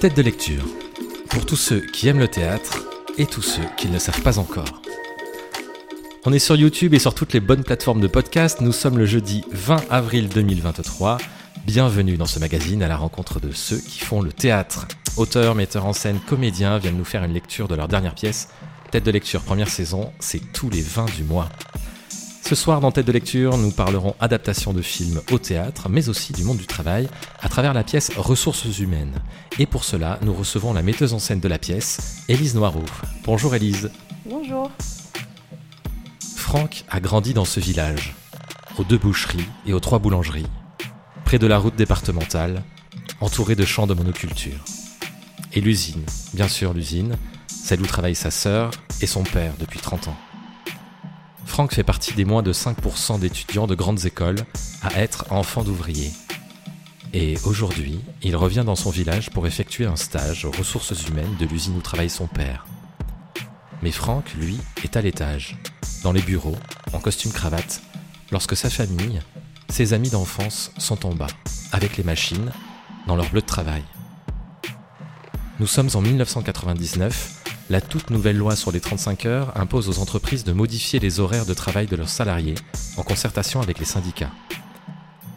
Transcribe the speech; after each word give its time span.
Tête 0.00 0.16
de 0.16 0.22
lecture. 0.22 0.64
Pour 1.28 1.44
tous 1.44 1.56
ceux 1.56 1.80
qui 1.80 2.06
aiment 2.06 2.20
le 2.20 2.28
théâtre 2.28 2.84
et 3.16 3.26
tous 3.26 3.42
ceux 3.42 3.64
qui 3.76 3.88
ne 3.88 3.94
le 3.94 3.98
savent 3.98 4.22
pas 4.22 4.38
encore. 4.38 4.80
On 6.24 6.32
est 6.32 6.38
sur 6.38 6.54
YouTube 6.54 6.94
et 6.94 7.00
sur 7.00 7.14
toutes 7.14 7.32
les 7.32 7.40
bonnes 7.40 7.64
plateformes 7.64 8.00
de 8.00 8.06
podcast. 8.06 8.60
Nous 8.60 8.70
sommes 8.70 8.96
le 8.96 9.06
jeudi 9.06 9.42
20 9.50 9.90
avril 9.90 10.28
2023. 10.28 11.18
Bienvenue 11.66 12.16
dans 12.16 12.26
ce 12.26 12.38
magazine 12.38 12.84
à 12.84 12.88
la 12.88 12.96
rencontre 12.96 13.40
de 13.40 13.50
ceux 13.50 13.78
qui 13.78 13.98
font 13.98 14.22
le 14.22 14.32
théâtre. 14.32 14.86
Auteurs, 15.16 15.56
metteurs 15.56 15.86
en 15.86 15.92
scène, 15.92 16.20
comédiens 16.28 16.78
viennent 16.78 16.96
nous 16.96 17.04
faire 17.04 17.24
une 17.24 17.32
lecture 17.34 17.66
de 17.66 17.74
leur 17.74 17.88
dernière 17.88 18.14
pièce. 18.14 18.50
Tête 18.92 19.04
de 19.04 19.10
lecture 19.10 19.42
première 19.42 19.68
saison, 19.68 20.12
c'est 20.20 20.52
tous 20.52 20.70
les 20.70 20.80
20 20.80 21.06
du 21.16 21.24
mois. 21.24 21.48
Ce 22.48 22.54
soir, 22.54 22.80
dans 22.80 22.90
Tête 22.90 23.06
de 23.06 23.12
lecture, 23.12 23.58
nous 23.58 23.70
parlerons 23.70 24.14
adaptation 24.20 24.72
de 24.72 24.80
films 24.80 25.20
au 25.30 25.38
théâtre, 25.38 25.90
mais 25.90 26.08
aussi 26.08 26.32
du 26.32 26.44
monde 26.44 26.56
du 26.56 26.66
travail, 26.66 27.06
à 27.42 27.50
travers 27.50 27.74
la 27.74 27.84
pièce 27.84 28.10
Ressources 28.16 28.78
humaines. 28.78 29.12
Et 29.58 29.66
pour 29.66 29.84
cela, 29.84 30.18
nous 30.22 30.32
recevons 30.32 30.72
la 30.72 30.80
metteuse 30.80 31.12
en 31.12 31.18
scène 31.18 31.40
de 31.40 31.48
la 31.48 31.58
pièce, 31.58 32.22
Élise 32.26 32.54
Noiroux. 32.54 32.86
Bonjour 33.24 33.54
Élise. 33.54 33.90
Bonjour. 34.24 34.70
Franck 36.36 36.86
a 36.88 37.00
grandi 37.00 37.34
dans 37.34 37.44
ce 37.44 37.60
village, 37.60 38.16
aux 38.78 38.84
deux 38.84 38.96
boucheries 38.96 39.44
et 39.66 39.74
aux 39.74 39.80
trois 39.80 39.98
boulangeries, 39.98 40.46
près 41.26 41.38
de 41.38 41.46
la 41.46 41.58
route 41.58 41.76
départementale, 41.76 42.62
entouré 43.20 43.56
de 43.56 43.66
champs 43.66 43.86
de 43.86 43.92
monoculture. 43.92 44.64
Et 45.52 45.60
l'usine, 45.60 46.06
bien 46.32 46.48
sûr 46.48 46.72
l'usine, 46.72 47.14
celle 47.46 47.82
où 47.82 47.86
travaille 47.86 48.14
sa 48.14 48.30
sœur 48.30 48.70
et 49.02 49.06
son 49.06 49.22
père 49.22 49.52
depuis 49.60 49.80
30 49.80 50.08
ans. 50.08 50.16
Franck 51.48 51.74
fait 51.74 51.82
partie 51.82 52.14
des 52.14 52.24
moins 52.24 52.42
de 52.42 52.52
5% 52.52 53.18
d'étudiants 53.18 53.66
de 53.66 53.74
grandes 53.74 54.04
écoles 54.04 54.38
à 54.82 55.00
être 55.00 55.24
enfant 55.30 55.64
d'ouvriers. 55.64 56.12
Et 57.12 57.36
aujourd'hui, 57.44 57.98
il 58.22 58.36
revient 58.36 58.62
dans 58.64 58.76
son 58.76 58.90
village 58.90 59.30
pour 59.30 59.46
effectuer 59.46 59.86
un 59.86 59.96
stage 59.96 60.44
aux 60.44 60.52
ressources 60.52 61.08
humaines 61.08 61.34
de 61.40 61.46
l'usine 61.46 61.76
où 61.76 61.80
travaille 61.80 62.10
son 62.10 62.28
père. 62.28 62.66
Mais 63.82 63.90
Franck, 63.90 64.34
lui, 64.34 64.58
est 64.84 64.96
à 64.96 65.00
l'étage, 65.00 65.58
dans 66.04 66.12
les 66.12 66.22
bureaux, 66.22 66.56
en 66.92 67.00
costume 67.00 67.32
cravate, 67.32 67.82
lorsque 68.30 68.56
sa 68.56 68.70
famille, 68.70 69.20
ses 69.68 69.94
amis 69.94 70.10
d'enfance 70.10 70.70
sont 70.78 71.06
en 71.06 71.14
bas, 71.14 71.26
avec 71.72 71.96
les 71.96 72.04
machines, 72.04 72.52
dans 73.08 73.16
leur 73.16 73.28
bleu 73.30 73.40
de 73.40 73.46
travail. 73.46 73.82
Nous 75.58 75.66
sommes 75.66 75.90
en 75.94 76.02
1999 76.02 77.37
la 77.70 77.80
toute 77.82 78.10
nouvelle 78.10 78.36
loi 78.36 78.56
sur 78.56 78.72
les 78.72 78.80
35 78.80 79.26
heures 79.26 79.52
impose 79.58 79.88
aux 79.88 79.98
entreprises 79.98 80.44
de 80.44 80.52
modifier 80.52 81.00
les 81.00 81.20
horaires 81.20 81.44
de 81.44 81.54
travail 81.54 81.86
de 81.86 81.96
leurs 81.96 82.08
salariés 82.08 82.54
en 82.96 83.02
concertation 83.02 83.60
avec 83.60 83.78
les 83.78 83.84
syndicats. 83.84 84.32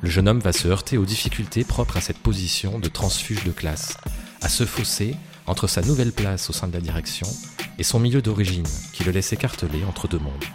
Le 0.02 0.10
jeune 0.10 0.30
homme 0.30 0.40
va 0.40 0.54
se 0.54 0.68
heurter 0.68 0.98
aux 0.98 1.06
difficultés 1.06 1.64
propres 1.64 1.98
à 1.98 2.02
cette 2.02 2.18
position 2.18 2.80
de 2.80 2.88
transfuge 2.88 3.44
de 3.44 3.52
classe, 3.52 3.98
à 4.42 4.50
se 4.50 4.66
fossé 4.66 5.16
entre 5.46 5.68
sa 5.68 5.82
nouvelle 5.82 6.14
place 6.14 6.50
au 6.50 6.54
sein 6.54 6.68
de 6.68 6.74
la 6.74 6.80
direction 6.80 7.28
et 7.78 7.84
son 7.84 8.00
milieu 8.00 8.22
d'origine 8.22 8.68
qui 8.94 9.04
le 9.04 9.12
laisse 9.12 9.34
écartelé 9.34 9.84
entre 9.84 10.08
deux 10.08 10.20
mondes. 10.20 10.46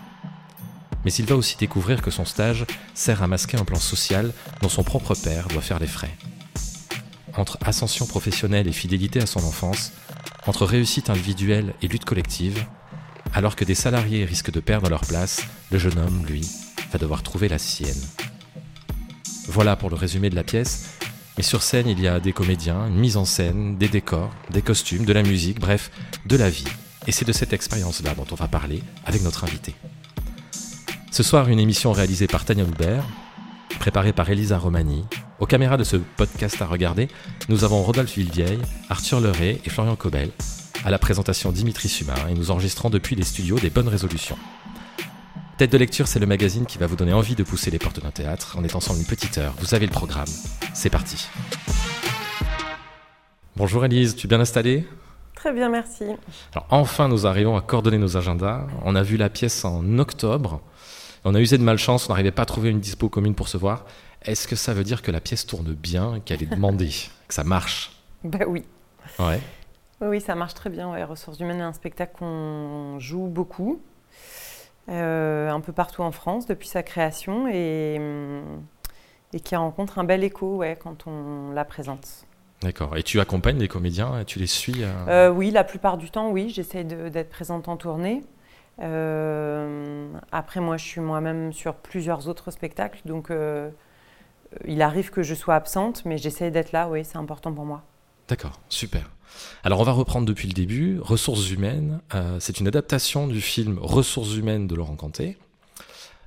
Mais 1.05 1.13
il 1.13 1.27
va 1.27 1.37
aussi 1.37 1.57
découvrir 1.57 2.03
que 2.03 2.11
son 2.11 2.25
stage 2.25 2.65
sert 2.95 3.23
à 3.23 3.29
masquer 3.29 3.59
un 3.59 3.65
plan 3.65 3.79
social 3.79 4.33
dont 4.63 4.69
son 4.69 4.83
propre 4.83 5.15
père 5.15 5.47
doit 5.49 5.63
faire 5.63 5.79
les 5.79 5.87
frais. 5.87 6.17
Entre 7.37 7.59
ascension 7.61 8.07
professionnelle 8.07 8.67
et 8.67 8.73
fidélité 8.73 9.21
à 9.21 9.27
son 9.27 9.45
enfance, 9.45 9.93
entre 10.47 10.65
réussite 10.65 11.11
individuelle 11.11 11.75
et 11.83 11.89
lutte 11.89 12.05
collective, 12.05 12.65
alors 13.35 13.57
que 13.57 13.65
des 13.65 13.75
salariés 13.75 14.25
risquent 14.25 14.53
de 14.53 14.61
perdre 14.61 14.89
leur 14.89 15.03
place, 15.03 15.43
le 15.71 15.79
jeune 15.79 15.99
homme, 15.99 16.25
lui, 16.27 16.49
va 16.93 16.99
devoir 16.99 17.23
trouver 17.23 17.49
la 17.49 17.59
sienne. 17.59 18.01
Voilà 19.49 19.77
pour 19.77 19.91
le 19.91 19.97
résumé 19.97 20.31
de 20.31 20.35
la 20.35 20.45
pièce, 20.45 20.91
mais 21.37 21.43
sur 21.43 21.63
scène 21.63 21.89
il 21.89 22.01
y 22.01 22.09
a 22.09 22.21
des 22.21 22.33
comédiens, 22.33 22.87
une 22.87 22.99
mise 22.99 23.17
en 23.17 23.25
scène, 23.25 23.77
des 23.77 23.89
décors, 23.89 24.35
des 24.51 24.63
costumes, 24.63 25.05
de 25.05 25.13
la 25.13 25.23
musique, 25.23 25.61
bref, 25.61 25.91
de 26.25 26.37
la 26.37 26.51
vie. 26.51 26.67
Et 27.07 27.13
c'est 27.13 27.25
de 27.25 27.33
cette 27.33 27.53
expérience-là 27.53 28.15
dont 28.15 28.27
on 28.31 28.35
va 28.35 28.49
parler 28.49 28.83
avec 29.05 29.23
notre 29.23 29.45
invité. 29.45 29.75
Ce 31.11 31.23
soir, 31.23 31.49
une 31.49 31.61
émission 31.61 31.93
réalisée 31.93 32.27
par 32.27 32.45
Tania 32.45 32.65
Loubert, 32.65 33.05
préparée 33.79 34.13
par 34.13 34.29
Elisa 34.29 34.59
Romani, 34.59 35.05
aux 35.39 35.47
caméras 35.47 35.77
de 35.77 35.85
ce 35.85 35.97
podcast 35.97 36.61
à 36.63 36.67
regarder, 36.67 37.09
nous 37.49 37.65
avons 37.65 37.83
Rodolphe 37.83 38.15
Villevieille, 38.15 38.61
Arthur 38.89 39.21
Leray 39.21 39.61
et 39.65 39.71
Florian 39.71 39.97
Cobel. 39.97 40.31
À 40.85 40.91
la 40.91 40.99
présentation 40.99 41.53
Dimitri 41.53 41.89
Sumain 41.89 42.29
et 42.31 42.35
nous 42.35 42.51
enregistrons 42.51 42.91
depuis 42.91 43.17
les 43.17 43.25
studios 43.25 43.59
des 43.59 43.71
bonnes 43.71 43.89
résolutions. 43.89 44.39
Tête 45.59 45.73
de 45.73 45.79
lecture, 45.79 46.07
c'est 46.07 46.19
le 46.19 46.27
magazine 46.27 46.67
qui 46.67 46.79
va 46.79 46.87
vous 46.87 46.97
donner 46.97 47.13
envie 47.13 47.35
de 47.35 47.43
pousser 47.43 47.71
les 47.71 47.79
portes 47.79 48.01
d'un 48.01 48.11
théâtre. 48.11 48.57
On 48.59 48.65
est 48.65 48.75
ensemble 48.75 49.01
une 49.01 49.07
petite 49.07 49.39
heure. 49.39 49.55
Vous 49.59 49.75
avez 49.75 49.87
le 49.87 49.93
programme. 49.93 50.29
C'est 50.75 50.91
parti. 50.91 51.27
Bonjour 53.57 53.85
Elise, 53.85 54.17
tu 54.17 54.27
es 54.27 54.29
bien 54.29 54.41
installée? 54.41 54.87
Très 55.35 55.53
bien, 55.53 55.71
merci. 55.71 56.05
Alors 56.53 56.67
enfin, 56.71 57.09
nous 57.09 57.27
arrivons 57.27 57.57
à 57.57 57.63
coordonner 57.63 57.99
nos 57.99 58.17
agendas. 58.17 58.67
On 58.85 58.95
a 58.95 59.03
vu 59.03 59.17
la 59.17 59.31
pièce 59.31 59.65
en 59.65 59.99
octobre. 59.99 60.61
On 61.25 61.35
a 61.35 61.41
usé 61.41 61.59
de 61.59 61.63
malchance, 61.63 62.09
on 62.09 62.13
n'arrivait 62.13 62.31
pas 62.31 62.43
à 62.43 62.47
trouver 62.47 62.71
une 62.71 62.81
dispo 62.81 63.09
commune 63.09 63.35
pour 63.35 63.49
se 63.49 63.57
voir. 63.57 63.85
Est-ce 64.27 64.49
que 64.49 64.57
ça 64.57 64.75
veut 64.75 64.85
dire 64.85 65.03
que 65.03 65.11
la 65.11 65.21
pièce 65.21 65.47
tourne 65.47 65.73
bien, 65.73 66.21
qu'elle 66.25 66.43
est 66.43 66.51
demandée, 66.51 66.91
que 67.29 67.35
ça 67.35 67.45
marche? 67.45 67.93
Bah 68.25 68.41
oui. 68.47 68.65
Ouais. 69.19 69.41
Oui, 70.01 70.21
ça 70.21 70.35
marche 70.35 70.55
très 70.55 70.71
bien. 70.71 70.91
Ouais. 70.91 71.05
Ressources 71.05 71.39
humaines 71.41 71.61
est 71.61 71.63
un 71.63 71.73
spectacle 71.73 72.13
qu'on 72.19 72.99
joue 72.99 73.27
beaucoup, 73.27 73.81
euh, 74.89 75.51
un 75.51 75.61
peu 75.61 75.73
partout 75.73 76.03
en 76.03 76.13
France 76.13 76.47
depuis 76.47 76.69
sa 76.69 76.83
création 76.83 77.49
et, 77.49 78.01
et 79.33 79.41
qui 79.41 79.57
rencontre 79.57 79.99
un 79.99 80.05
bel 80.05 80.23
écho 80.25 80.57
ouais, 80.57 80.77
quand 80.81 81.07
on 81.07 81.53
la 81.53 81.65
présente. 81.65 82.27
D'accord. 82.63 82.97
Et 82.97 83.03
tu 83.03 83.21
accompagnes 83.21 83.59
les 83.59 83.69
comédiens 83.69 84.25
Tu 84.27 84.39
les 84.39 84.47
suis 84.47 84.83
euh, 84.83 85.31
Oui, 85.31 85.51
la 85.51 85.65
plupart 85.65 85.99
du 85.99 86.11
temps, 86.11 86.31
oui. 86.31 86.51
J'essaye 86.51 86.85
d'être 86.85 87.29
présente 87.29 87.69
en 87.69 87.77
tournée. 87.77 88.23
Euh, 88.81 90.09
après, 90.33 90.61
moi, 90.61 90.77
je 90.77 90.85
suis 90.85 91.01
moi-même 91.01 91.53
sur 91.53 91.75
plusieurs 91.75 92.29
autres 92.29 92.51
spectacles, 92.51 93.01
donc 93.05 93.31
euh, 93.31 93.71
il 94.67 94.83
arrive 94.83 95.11
que 95.11 95.23
je 95.23 95.35
sois 95.35 95.55
absente, 95.55 96.05
mais 96.05 96.19
j'essaie 96.19 96.51
d'être 96.51 96.73
là, 96.73 96.89
oui, 96.89 97.05
c'est 97.05 97.19
important 97.19 97.53
pour 97.53 97.65
moi. 97.65 97.83
D'accord, 98.29 98.61
super. 98.69 99.11
Alors 99.65 99.81
on 99.81 99.85
va 99.85 99.93
reprendre 99.93 100.27
depuis 100.27 100.49
le 100.49 100.55
début. 100.55 100.99
Ressources 101.01 101.51
humaines, 101.51 102.01
euh, 102.15 102.39
c'est 102.41 102.61
une 102.61 102.69
adaptation 102.69 103.27
du 103.27 103.41
film 103.41 103.79
Ressources 103.81 104.35
humaines 104.35 104.67
de 104.67 104.75
Laurent 104.75 104.97
Canté. 104.97 105.37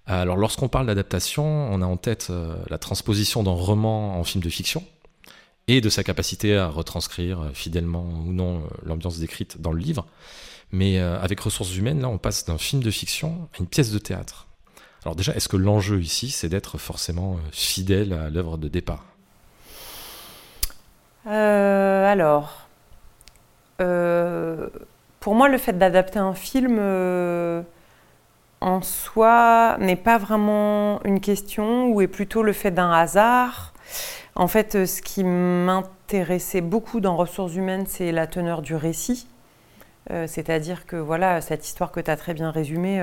Alors 0.06 0.38
lorsqu'on 0.38 0.69
parle 0.69 0.88
d'adaptation, 0.88 1.44
on 1.44 1.81
a 1.81 1.85
en 1.85 1.97
tête 1.97 2.28
euh, 2.30 2.56
la 2.69 2.78
transposition 2.78 3.44
d'un 3.44 3.52
roman 3.52 4.19
en 4.19 4.24
film 4.24 4.44
de 4.44 4.50
fiction 4.50 4.84
et 5.68 5.81
de 5.81 5.90
sa 5.90 6.03
capacité 6.03 6.57
à 6.57 6.68
retranscrire 6.68 7.51
fidèlement 7.53 8.03
ou 8.03 8.34
non 8.34 8.63
l'ambiance 8.84 9.19
décrite 9.19 9.62
dans 9.62 9.72
le 9.72 9.80
livre. 9.80 10.07
Mais 10.72 11.00
avec 11.00 11.40
Ressources 11.40 11.75
humaines, 11.75 12.01
là, 12.01 12.09
on 12.09 12.18
passe 12.18 12.46
d'un 12.46 12.57
film 12.57 12.81
de 12.81 12.91
fiction 12.91 13.50
à 13.53 13.59
une 13.59 13.68
pièce 13.68 13.91
de 13.91 14.00
théâtre. 14.00 14.49
Alors 15.06 15.16
déjà, 15.16 15.34
est-ce 15.34 15.48
que 15.48 15.58
l'enjeu 15.58 16.02
ici, 16.02 16.30
c'est 16.30 16.50
d'être 16.50 16.78
forcément 16.78 17.34
euh, 17.34 17.50
fidèle 17.52 18.14
à 18.14 18.30
l'œuvre 18.30 18.58
de 18.58 18.68
départ? 18.68 19.06
Euh, 21.28 22.12
Alors, 22.12 22.68
euh, 23.82 24.68
pour 25.20 25.36
moi, 25.36 25.48
le 25.48 25.58
fait 25.58 25.78
d'adapter 25.78 26.20
un 26.20 26.34
film 26.34 26.80
en 28.62 28.82
soi 28.82 29.78
n'est 29.80 29.96
pas 29.96 30.18
vraiment 30.18 31.02
une 31.06 31.22
question 31.22 31.88
ou 31.88 32.02
est 32.02 32.08
plutôt 32.08 32.44
le 32.44 32.52
fait 32.52 32.72
d'un 32.72 32.92
hasard. 32.92 33.74
En 34.36 34.48
fait, 34.48 34.86
ce 34.86 35.02
qui 35.02 35.24
m'intéressait 35.24 36.62
beaucoup 36.62 37.00
dans 37.00 37.16
Ressources 37.16 37.56
humaines, 37.56 37.86
c'est 37.88 38.12
la 38.12 38.28
teneur 38.28 38.62
du 38.62 38.76
récit. 38.76 39.28
C'est-à-dire 40.08 40.88
que 40.88 40.96
voilà, 40.96 41.40
cette 41.40 41.68
histoire 41.68 41.92
que 41.92 42.00
tu 42.00 42.10
as 42.10 42.18
très 42.18 42.34
bien 42.34 42.50
résumée, 42.50 43.00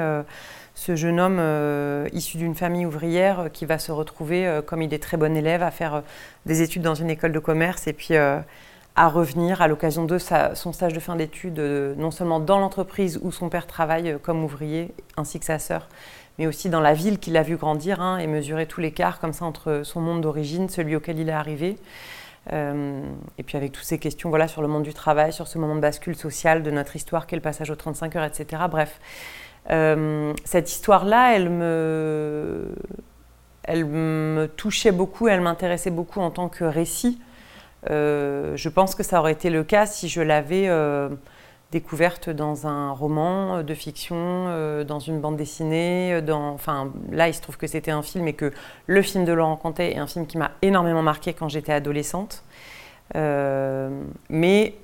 ce 0.77 0.95
jeune 0.95 1.19
homme 1.19 1.39
euh, 1.41 2.07
issu 2.13 2.37
d'une 2.37 2.55
famille 2.55 2.85
ouvrière 2.85 3.41
euh, 3.41 3.49
qui 3.49 3.65
va 3.65 3.79
se 3.79 3.91
retrouver, 3.91 4.47
euh, 4.47 4.61
comme 4.61 4.83
il 4.83 4.93
est 4.93 5.03
très 5.03 5.17
bon 5.17 5.35
élève, 5.35 5.63
à 5.63 5.71
faire 5.71 6.03
des 6.45 6.61
études 6.61 6.83
dans 6.83 6.95
une 6.95 7.09
école 7.09 7.33
de 7.33 7.39
commerce 7.39 7.87
et 7.87 7.95
puis 7.95 8.15
à 8.15 9.09
revenir 9.09 9.63
à 9.63 9.69
l'occasion 9.69 10.05
de 10.05 10.19
son 10.19 10.73
stage 10.73 10.93
de 10.93 11.01
fin 11.01 11.17
d'études, 11.17 11.59
non 11.59 12.11
seulement 12.11 12.41
dans 12.41 12.59
l'entreprise 12.59 13.19
où 13.23 13.33
son 13.33 13.49
père 13.49 13.67
travaille 13.67 14.19
comme 14.23 14.45
ouvrier, 14.45 14.95
ainsi 15.17 15.39
que 15.39 15.45
sa 15.45 15.59
sœur, 15.59 15.89
mais 16.39 16.47
aussi 16.47 16.69
dans 16.69 16.81
la 16.81 16.95
ville 16.95 17.19
qu'il 17.19 17.37
a 17.37 17.43
vu 17.43 17.57
grandir 17.57 18.01
hein, 18.01 18.19
et 18.19 18.27
mesurer 18.27 18.67
tout 18.67 18.81
l'écart 18.81 19.19
comme 19.19 19.33
ça 19.33 19.45
entre 19.45 19.83
son 19.83 20.01
monde 20.01 20.21
d'origine, 20.21 20.69
celui 20.69 20.97
auquel 20.97 21.19
il 21.19 21.29
est 21.29 21.33
arrivé. 21.33 21.77
Et 22.53 23.43
puis 23.45 23.57
avec 23.57 23.73
toutes 23.73 23.85
ces 23.85 23.99
questions 23.99 24.29
voilà, 24.29 24.47
sur 24.47 24.63
le 24.63 24.69
monde 24.69 24.85
du 24.85 24.95
travail, 24.95 25.33
sur 25.33 25.49
ce 25.49 25.59
moment 25.59 25.75
de 25.75 25.81
bascule 25.81 26.15
sociale 26.15 26.63
de 26.63 26.71
notre 26.71 26.95
histoire, 26.95 27.27
quel 27.27 27.41
passage 27.41 27.71
aux 27.71 27.77
35 27.77 28.17
heures, 28.17 28.25
etc. 28.25 28.63
Bref, 28.71 29.01
euh, 29.71 30.33
cette 30.45 30.71
histoire-là, 30.71 31.35
elle 31.35 31.51
me, 31.51 32.75
elle 33.65 33.85
me 33.85 34.49
touchait 34.57 34.93
beaucoup, 34.93 35.29
elle 35.29 35.41
m'intéressait 35.41 35.91
beaucoup 35.91 36.21
en 36.21 36.31
tant 36.31 36.49
que 36.49 36.65
récit. 36.65 37.21
Euh, 37.91 38.57
je 38.57 38.69
pense 38.69 38.95
que 38.95 39.03
ça 39.03 39.21
aurait 39.21 39.33
été 39.33 39.51
le 39.51 39.65
cas 39.65 39.87
si 39.87 40.09
je 40.09 40.21
l'avais 40.21 40.69
euh, 40.69 41.09
découverte 41.73 42.31
dans 42.31 42.67
un 42.67 42.93
roman 42.93 43.63
de 43.63 43.75
fiction, 43.75 44.85
dans 44.85 45.01
une 45.01 45.21
bande 45.21 45.37
dessinée. 45.37 46.23
Dans, 46.23 46.51
enfin, 46.51 46.93
là, 47.11 47.29
il 47.29 47.35
se 47.35 47.43
trouve 47.43 47.57
que 47.57 47.67
c'était 47.67 47.91
un 47.91 48.03
film 48.03 48.29
et 48.29 48.35
que 48.35 48.53
le 48.87 49.03
film 49.03 49.25
de 49.25 49.33
Laurent 49.33 49.57
Contet 49.57 49.93
est 49.93 49.99
un 49.99 50.07
film 50.07 50.27
qui 50.27 50.39
m'a 50.39 50.53
énormément 50.63 51.03
marqué 51.03 51.35
quand 51.35 51.49
j'étais 51.49 51.73
adolescente. 51.73 52.45
mais 53.15 54.75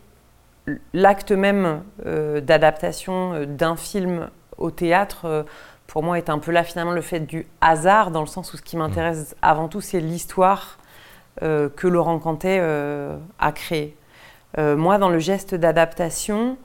l'acte 0.93 1.33
même 1.33 1.83
d'adaptation 2.05 3.45
d'un 3.47 3.77
film 3.77 4.29
au 4.59 4.71
théâtre, 4.71 5.47
pour 5.87 6.03
moi, 6.03 6.19
est 6.19 6.31
un 6.31 6.39
peu 6.39 6.51
là 6.51 6.65
finalement 6.65 6.93
le 6.93 7.01
fait 7.01 7.21
du 7.21 7.47
hasard, 7.61 8.11
dans 8.11 8.21
le 8.21 8.27
sens 8.27 8.53
où 8.53 8.57
ce 8.57 8.63
qui 8.63 8.77
m'intéresse 8.77 9.37
avant 9.41 9.69
tout, 9.69 9.81
c'est 9.81 10.01
l'histoire 10.01 10.79
que 11.41 11.87
Laurent 11.87 12.19
Cantet 12.19 12.61
a 13.39 13.53
créée. 13.53 13.97
moi, 14.59 14.99
dans 14.99 15.11
le 15.11 15.21
geste 15.21 15.55
d'adaptation, 15.55 16.57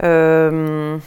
en 0.00 1.00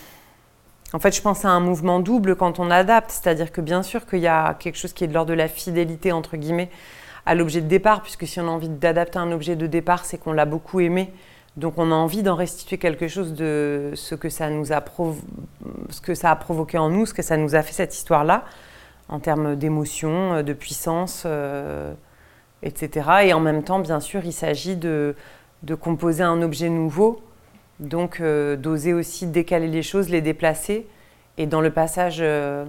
fait, 1.00 1.16
je 1.16 1.22
pense 1.22 1.46
à 1.46 1.50
un 1.50 1.62
mouvement 1.62 2.00
double 2.00 2.36
quand 2.36 2.60
on 2.60 2.70
adapte, 2.70 3.12
c'est-à-dire 3.12 3.52
que 3.52 3.62
bien 3.62 3.84
sûr 3.84 4.06
qu'il 4.06 4.20
y 4.20 4.28
a 4.28 4.56
quelque 4.56 4.78
chose 4.78 4.92
qui 4.92 5.06
est 5.06 5.08
de 5.08 5.14
l'ordre 5.14 5.30
de 5.30 5.36
la 5.36 5.48
fidélité, 5.48 6.12
entre 6.12 6.36
guillemets, 6.36 6.70
à 7.26 7.36
l'objet 7.36 7.62
de 7.62 7.68
départ, 7.68 8.02
puisque 8.02 8.28
si 8.28 8.40
on 8.40 8.48
a 8.48 8.52
envie 8.52 8.68
d'adapter 8.68 9.20
un 9.20 9.32
objet 9.32 9.56
de 9.56 9.68
départ, 9.68 10.04
c'est 10.04 10.18
qu'on 10.18 10.34
l'a 10.34 10.46
beaucoup 10.46 10.82
aimé. 10.82 11.14
Donc 11.56 11.76
on 11.78 11.92
a 11.92 11.96
envie 11.96 12.24
d'en 12.24 12.36
restituer 12.36 12.78
quelque 12.78 13.08
chose 13.08 13.34
de 13.34 13.92
ce 13.94 14.16
que 14.16 14.30
ça 14.30 14.50
nous 14.50 14.74
a 14.74 16.36
provoqué 16.36 16.78
en 16.78 16.90
nous, 16.90 17.06
ce 17.06 17.14
que 17.14 17.22
ça 17.22 17.38
nous 17.38 17.56
a 17.56 17.62
fait 17.62 17.74
cette 17.74 17.96
histoire-là, 17.96 18.44
en 19.08 19.20
termes 19.20 19.56
d'émotion, 19.56 20.34
euh, 20.34 20.44
de 20.44 20.54
puissance, 20.54 21.24
euh, 21.26 21.94
etc. 22.64 23.10
Et 23.24 23.34
en 23.34 23.40
même 23.40 23.64
temps, 23.64 23.80
bien 23.80 24.00
sûr, 24.00 24.26
il 24.26 24.34
s'agit 24.34 24.76
de 24.76 25.16
composer 25.80 26.24
un 26.24 26.42
objet 26.42 26.70
nouveau 26.70 27.22
donc 27.82 28.22
euh, 28.22 28.56
d'oser 28.56 28.94
aussi 28.94 29.28
décaler 29.28 29.68
les 29.68 29.84
choses, 29.84 30.10
les 30.10 30.22
déplacer. 30.22 30.88
Et 31.38 31.48
dans 31.48 31.62
le 31.62 31.72
passage 31.72 32.20
euh, 32.20 32.66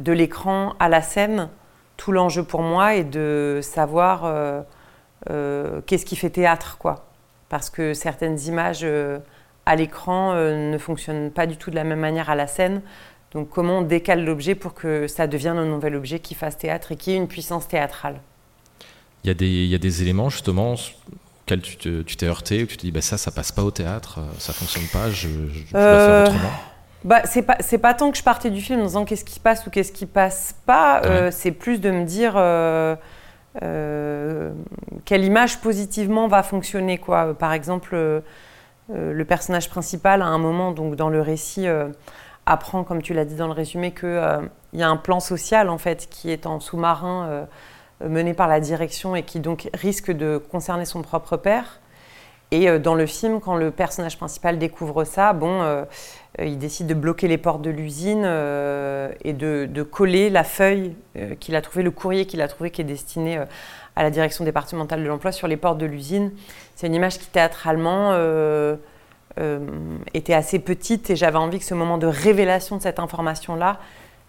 de 0.00 0.12
l'écran 0.12 0.74
à 0.80 0.88
la 0.88 1.02
scène, 1.02 1.50
tout 1.96 2.10
l'enjeu 2.10 2.42
pour 2.42 2.62
moi 2.62 2.96
est 2.96 3.04
de 3.04 3.60
savoir 3.62 4.22
euh, 4.24 5.80
qu'est-ce 5.86 6.06
qui 6.06 6.16
fait 6.16 6.30
théâtre, 6.30 6.78
quoi. 6.78 7.06
Parce 7.48 7.70
que 7.70 7.94
certaines 7.94 8.40
images 8.40 8.84
à 9.66 9.76
l'écran 9.76 10.34
ne 10.34 10.76
fonctionnent 10.78 11.30
pas 11.30 11.46
du 11.46 11.56
tout 11.56 11.70
de 11.70 11.76
la 11.76 11.84
même 11.84 12.00
manière 12.00 12.28
à 12.30 12.34
la 12.34 12.48
scène. 12.48 12.82
Donc 13.30 13.48
comment 13.50 13.78
on 13.78 13.82
décale 13.82 14.24
l'objet 14.24 14.56
pour 14.56 14.74
que 14.74 15.06
ça 15.06 15.28
devienne 15.28 15.58
un 15.58 15.66
nouvel 15.66 15.94
objet 15.94 16.18
qui 16.18 16.34
fasse 16.34 16.56
théâtre 16.56 16.92
et 16.92 16.96
qui 16.96 17.12
ait 17.12 17.16
une 17.16 17.28
puissance 17.28 17.68
théâtrale? 17.68 18.20
Il 19.24 19.28
y, 19.28 19.74
a 19.74 19.78
des, 19.78 20.02
éléments 20.02 20.28
justement 20.28 20.74
auquel 21.44 21.60
tu 21.60 22.16
t'es 22.16 22.26
heurté, 22.26 22.62
ou 22.62 22.66
tu 22.66 22.76
te 22.76 22.82
dis 22.82 22.92
bah, 22.92 23.02
ça, 23.02 23.18
ça 23.18 23.30
passe 23.30 23.52
pas 23.52 23.62
au 23.62 23.70
théâtre, 23.70 24.18
euh, 24.18 24.32
ça 24.38 24.52
fonctionne 24.52 24.86
pas, 24.92 25.10
je, 25.10 25.28
je, 25.28 25.72
dois 25.72 25.80
faire 25.80 26.22
autrement. 26.22 26.50
bah, 27.04 27.22
c'est 27.24 27.42
pas 27.42 27.56
c'est 27.60 27.78
pas 27.78 27.92
tant 27.92 28.10
que 28.10 28.16
je 28.16 28.22
partais 28.22 28.50
du 28.50 28.60
film 28.60 28.80
en 28.80 28.84
disant 28.84 29.04
qu'est-ce 29.04 29.24
qui 29.24 29.40
passe 29.40 29.66
ou 29.66 29.70
qu'est-ce 29.70 29.92
qui 29.92 30.06
passe 30.06 30.54
pas 30.64 31.02
euh, 31.04 31.30
c'est 31.30 31.50
plus 31.50 31.80
de 31.80 31.90
me 31.90 32.04
dire 32.04 32.34
euh, 32.36 32.96
quelle 35.04 35.24
image 35.24 35.60
positivement 35.60 36.28
va 36.28 36.42
fonctionner 36.42 36.98
quoi. 36.98 37.34
Par 37.34 37.52
exemple 37.52 38.22
le 38.90 39.24
personnage 39.24 39.68
principal 39.68 40.22
à 40.22 40.26
un 40.26 40.38
moment 40.38 40.72
donc 40.72 40.96
dans 40.96 41.10
le 41.10 41.20
récit 41.20 41.66
apprend 42.46 42.84
comme 42.84 43.02
tu 43.02 43.14
l'as 43.14 43.24
dit 43.24 43.36
dans 43.36 43.46
le 43.46 43.52
résumé 43.52 43.92
que 43.92 44.40
il 44.72 44.80
y 44.80 44.82
a 44.82 44.88
un 44.88 44.96
plan 44.96 45.20
social 45.20 45.68
en 45.68 45.78
fait 45.78 46.08
qui 46.10 46.30
est 46.30 46.46
en 46.46 46.58
sous-marin 46.58 47.46
mené 48.00 48.34
par 48.34 48.48
la 48.48 48.60
direction 48.60 49.14
et 49.16 49.22
qui 49.22 49.40
donc 49.40 49.68
risque 49.74 50.10
de 50.10 50.38
concerner 50.38 50.84
son 50.84 51.02
propre 51.02 51.36
père. 51.36 51.80
Et 52.54 52.68
euh, 52.68 52.78
dans 52.78 52.94
le 52.94 53.06
film, 53.06 53.40
quand 53.40 53.56
le 53.56 53.72
personnage 53.72 54.16
principal 54.16 54.58
découvre 54.58 55.02
ça, 55.02 55.32
bon, 55.32 55.62
euh, 55.62 55.84
euh, 56.38 56.44
il 56.44 56.56
décide 56.56 56.86
de 56.86 56.94
bloquer 56.94 57.26
les 57.26 57.36
portes 57.36 57.62
de 57.62 57.70
l'usine 57.70 58.24
et 59.24 59.32
de, 59.32 59.82
coller 59.82 60.30
la 60.30 60.44
feuille 60.44 60.94
qu'il 61.40 61.56
a 61.56 61.62
trouvée, 61.62 61.82
le 61.82 61.90
courrier 61.90 62.26
qu'il 62.26 62.40
a 62.40 62.48
trouvé 62.48 62.70
qui 62.70 62.80
est 62.80 62.84
destiné 62.84 63.38
à 63.96 64.02
la 64.02 64.10
direction 64.10 64.44
départementale 64.44 65.02
de 65.02 65.08
l'emploi 65.08 65.32
sur 65.32 65.48
les 65.48 65.56
portes 65.56 65.78
de 65.78 65.86
l'usine. 65.86 66.32
C'est 66.76 66.86
une 66.86 66.94
image 66.94 67.18
qui 67.18 67.26
théâtralement 67.26 68.12
était 70.12 70.34
assez 70.34 70.58
petite 70.58 71.10
et 71.10 71.16
j'avais 71.16 71.38
envie 71.38 71.58
que 71.58 71.64
ce 71.64 71.74
moment 71.74 71.98
de 71.98 72.06
révélation 72.06 72.76
de 72.76 72.82
cette 72.82 72.98
information-là 72.98 73.78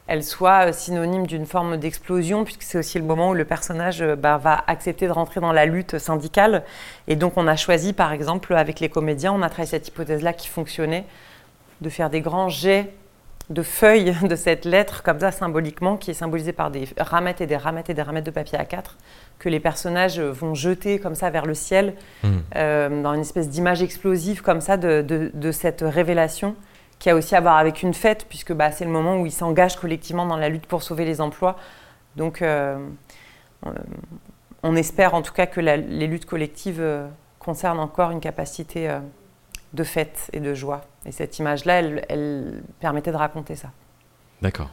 elle 0.07 0.23
soit 0.23 0.67
euh, 0.67 0.71
synonyme 0.71 1.25
d'une 1.25 1.45
forme 1.45 1.77
d'explosion, 1.77 2.43
puisque 2.43 2.63
c'est 2.63 2.77
aussi 2.77 2.99
le 2.99 3.05
moment 3.05 3.29
où 3.29 3.33
le 3.33 3.45
personnage 3.45 4.01
euh, 4.01 4.15
bah, 4.15 4.37
va 4.37 4.63
accepter 4.67 5.07
de 5.07 5.11
rentrer 5.11 5.39
dans 5.39 5.51
la 5.51 5.65
lutte 5.65 5.97
syndicale. 5.97 6.63
Et 7.07 7.15
donc 7.15 7.33
on 7.37 7.47
a 7.47 7.55
choisi, 7.55 7.93
par 7.93 8.11
exemple, 8.11 8.53
avec 8.53 8.79
les 8.79 8.89
comédiens, 8.89 9.33
on 9.33 9.41
a 9.41 9.49
travaillé 9.49 9.69
cette 9.69 9.87
hypothèse-là 9.87 10.33
qui 10.33 10.47
fonctionnait, 10.47 11.05
de 11.81 11.89
faire 11.89 12.09
des 12.09 12.21
grands 12.21 12.49
jets 12.49 12.93
de 13.49 13.61
feuilles 13.61 14.15
de 14.23 14.35
cette 14.35 14.65
lettre, 14.65 15.01
comme 15.01 15.19
ça 15.19 15.31
symboliquement, 15.31 15.97
qui 15.97 16.11
est 16.11 16.15
symbolisée 16.15 16.53
par 16.53 16.69
des 16.69 16.87
ramettes 16.99 17.41
et 17.41 17.47
des 17.47 17.57
ramettes 17.57 17.89
et 17.89 17.95
des 17.95 18.01
ramettes 18.03 18.25
de 18.27 18.31
papier 18.31 18.59
A4, 18.59 18.91
que 19.39 19.49
les 19.49 19.59
personnages 19.59 20.19
vont 20.19 20.53
jeter 20.53 20.99
comme 20.99 21.15
ça 21.15 21.31
vers 21.31 21.47
le 21.47 21.55
ciel, 21.55 21.95
mmh. 22.23 22.29
euh, 22.55 23.01
dans 23.01 23.13
une 23.15 23.21
espèce 23.21 23.49
d'image 23.49 23.81
explosive 23.81 24.43
comme 24.43 24.61
ça 24.61 24.77
de 24.77 25.51
cette 25.51 25.81
révélation 25.81 26.55
qui 27.05 27.11
a 27.11 27.15
aussi 27.15 27.35
à 27.35 27.39
voir 27.39 27.57
avec 27.57 27.83
une 27.83 27.93
fête, 27.93 28.25
puisque 28.27 28.51
bah, 28.51 28.71
c'est 28.71 28.83
le 28.83 28.89
moment 28.89 29.17
où 29.17 29.27
ils 29.27 29.31
s'engagent 29.31 29.75
collectivement 29.75 30.25
dans 30.25 30.37
la 30.37 30.49
lutte 30.49 30.65
pour 30.65 30.81
sauver 30.81 31.05
les 31.05 31.21
emplois. 31.21 31.55
Donc, 32.15 32.41
euh, 32.41 32.79
euh, 33.67 33.71
on 34.63 34.75
espère 34.75 35.13
en 35.13 35.21
tout 35.21 35.31
cas 35.31 35.45
que 35.45 35.61
les 35.61 36.07
luttes 36.07 36.25
collectives 36.25 36.81
euh, 36.81 37.07
concernent 37.37 37.79
encore 37.79 38.09
une 38.09 38.21
capacité 38.21 38.91
de 39.73 39.83
fête 39.83 40.31
et 40.33 40.39
de 40.39 40.55
joie. 40.55 40.83
Et 41.05 41.11
cette 41.11 41.37
image-là, 41.37 41.81
elle, 42.09 42.63
permettait 42.79 43.11
de 43.11 43.17
raconter 43.17 43.55
ça. 43.55 43.69
D'accord. 44.41 44.71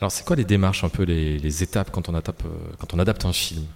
Alors, 0.00 0.10
c'est 0.10 0.26
quoi 0.26 0.34
les 0.34 0.44
démarches, 0.44 0.82
un 0.82 0.88
peu 0.88 1.04
les, 1.04 1.62
étapes 1.62 1.92
quand 1.92 2.08
on, 2.08 2.14
adapte, 2.16 2.42
quand 2.80 2.92
on 2.92 2.98
adapte 2.98 3.24
un 3.24 3.32
film 3.32 3.66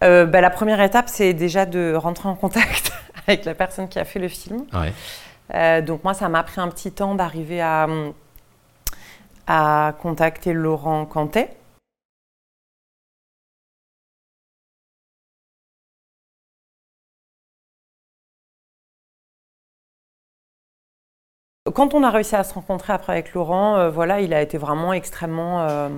bah, 0.00 0.40
La 0.40 0.48
première 0.48 0.80
étape, 0.80 1.10
c'est 1.10 1.34
déjà 1.34 1.66
de 1.66 1.94
rentrer 1.94 2.30
en 2.30 2.34
contact 2.34 2.92
avec 3.26 3.44
la 3.44 3.54
personne 3.54 3.90
qui 3.90 3.98
a 3.98 4.06
fait 4.06 4.20
le 4.20 4.28
film. 4.28 4.64
Ouais. 4.72 4.94
Euh, 5.54 5.80
donc 5.82 6.04
moi, 6.04 6.14
ça 6.14 6.28
m'a 6.28 6.42
pris 6.42 6.60
un 6.60 6.68
petit 6.68 6.92
temps 6.92 7.14
d'arriver 7.14 7.60
à, 7.60 7.86
à 9.46 9.94
contacter 10.00 10.52
Laurent 10.52 11.04
Cantet. 11.06 11.56
Quand 21.74 21.94
on 21.94 22.02
a 22.04 22.10
réussi 22.10 22.36
à 22.36 22.44
se 22.44 22.54
rencontrer 22.54 22.92
après 22.92 23.12
avec 23.12 23.34
Laurent, 23.34 23.76
euh, 23.76 23.90
voilà, 23.90 24.20
il 24.20 24.32
a 24.32 24.40
été 24.40 24.56
vraiment 24.56 24.92
extrêmement 24.92 25.62
euh, 25.62 25.88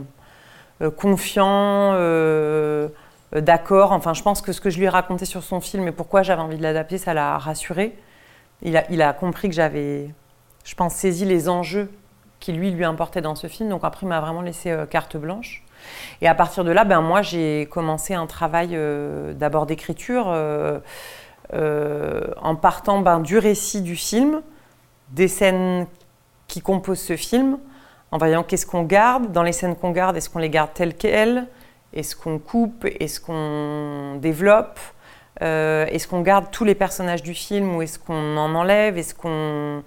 confiant, 0.96 1.92
d'accord. 3.32 3.92
Enfin, 3.92 4.14
je 4.14 4.22
pense 4.22 4.40
que 4.40 4.52
ce 4.52 4.60
que 4.60 4.70
je 4.70 4.78
lui 4.78 4.86
ai 4.86 4.88
raconté 4.88 5.24
sur 5.26 5.42
son 5.42 5.60
film 5.60 5.86
et 5.88 5.92
pourquoi 5.92 6.22
j'avais 6.22 6.40
envie 6.42 6.56
de 6.56 6.62
l'adapter, 6.62 6.98
ça 6.98 7.14
l'a 7.14 7.36
rassuré. 7.38 7.96
Il 8.62 9.02
a, 9.02 9.12
compris 9.12 9.48
que 9.48 9.54
j'avais, 9.54 10.12
je 10.64 10.74
pense, 10.74 10.94
saisi 10.94 11.24
les 11.24 11.48
enjeux 11.48 11.90
qui 12.40 12.52
lui 12.52 12.70
lui 12.70 12.84
importaient 12.84 13.20
dans 13.20 13.34
ce 13.34 13.46
film. 13.46 13.68
Donc 13.68 13.84
après, 13.84 14.06
il 14.06 14.08
m'a 14.08 14.20
vraiment 14.20 14.42
laissé 14.42 14.70
euh, 14.70 14.86
carte 14.86 15.16
blanche. 15.16 15.64
Et 16.20 16.28
à 16.28 16.34
partir 16.34 16.64
de 16.64 16.70
là, 16.70 16.84
ben 16.84 17.00
moi, 17.00 17.22
j'ai 17.22 17.68
commencé 17.70 18.14
un 18.14 18.26
travail 18.26 18.70
euh, 18.72 19.32
d'abord 19.32 19.66
d'écriture 19.66 20.26
euh, 20.28 20.80
en 21.52 22.56
partant 22.56 23.00
ben, 23.00 23.20
du 23.20 23.38
récit 23.38 23.80
du 23.80 23.96
film, 23.96 24.42
des 25.10 25.28
scènes 25.28 25.86
qui 26.48 26.60
composent 26.60 27.00
ce 27.00 27.16
film, 27.16 27.58
en 28.10 28.18
voyant 28.18 28.42
qu'est-ce 28.42 28.66
qu'on 28.66 28.82
garde. 28.82 29.32
Dans 29.32 29.42
les 29.42 29.52
scènes 29.52 29.76
qu'on 29.76 29.90
garde, 29.90 30.16
est-ce 30.16 30.30
qu'on 30.30 30.38
les 30.40 30.50
garde 30.50 30.72
telles 30.74 30.94
quelles? 30.94 31.46
Est-ce 31.92 32.16
qu'on 32.16 32.38
coupe? 32.38 32.84
Est-ce 32.84 33.20
qu'on 33.20 34.16
développe? 34.20 34.78
Euh, 35.42 35.86
est-ce 35.86 36.08
qu'on 36.08 36.20
garde 36.20 36.50
tous 36.50 36.64
les 36.64 36.74
personnages 36.74 37.22
du 37.22 37.34
film 37.34 37.76
ou 37.76 37.82
est-ce 37.82 37.98
qu'on 37.98 38.36
en 38.36 38.54
enlève? 38.54 38.98
Est-ce 38.98 39.14
qu'on 39.14 39.82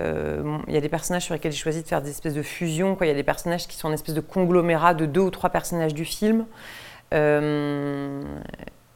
euh, 0.00 0.58
il 0.68 0.74
y 0.74 0.76
a 0.76 0.80
des 0.80 0.88
personnages 0.88 1.24
sur 1.24 1.34
lesquels 1.34 1.52
j'ai 1.52 1.58
choisi 1.58 1.82
de 1.82 1.88
faire 1.88 2.00
des 2.00 2.10
espèces 2.10 2.34
de 2.34 2.42
fusions. 2.42 2.96
Il 3.02 3.06
y 3.06 3.10
a 3.10 3.14
des 3.14 3.22
personnages 3.22 3.68
qui 3.68 3.76
sont 3.76 3.88
une 3.88 3.94
espèce 3.94 4.14
de 4.14 4.20
conglomérat 4.20 4.94
de 4.94 5.04
deux 5.06 5.20
ou 5.20 5.30
trois 5.30 5.50
personnages 5.50 5.94
du 5.94 6.04
film. 6.04 6.46
Euh, 7.12 8.22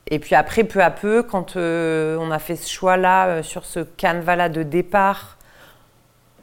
et 0.06 0.18
puis 0.18 0.34
après, 0.34 0.64
peu 0.64 0.82
à 0.82 0.90
peu, 0.90 1.22
quand 1.22 1.56
on 1.56 2.30
a 2.30 2.38
fait 2.38 2.56
ce 2.56 2.70
choix-là 2.70 3.42
sur 3.42 3.64
ce 3.66 3.80
canevas-là 3.80 4.48
de 4.48 4.62
départ, 4.62 5.36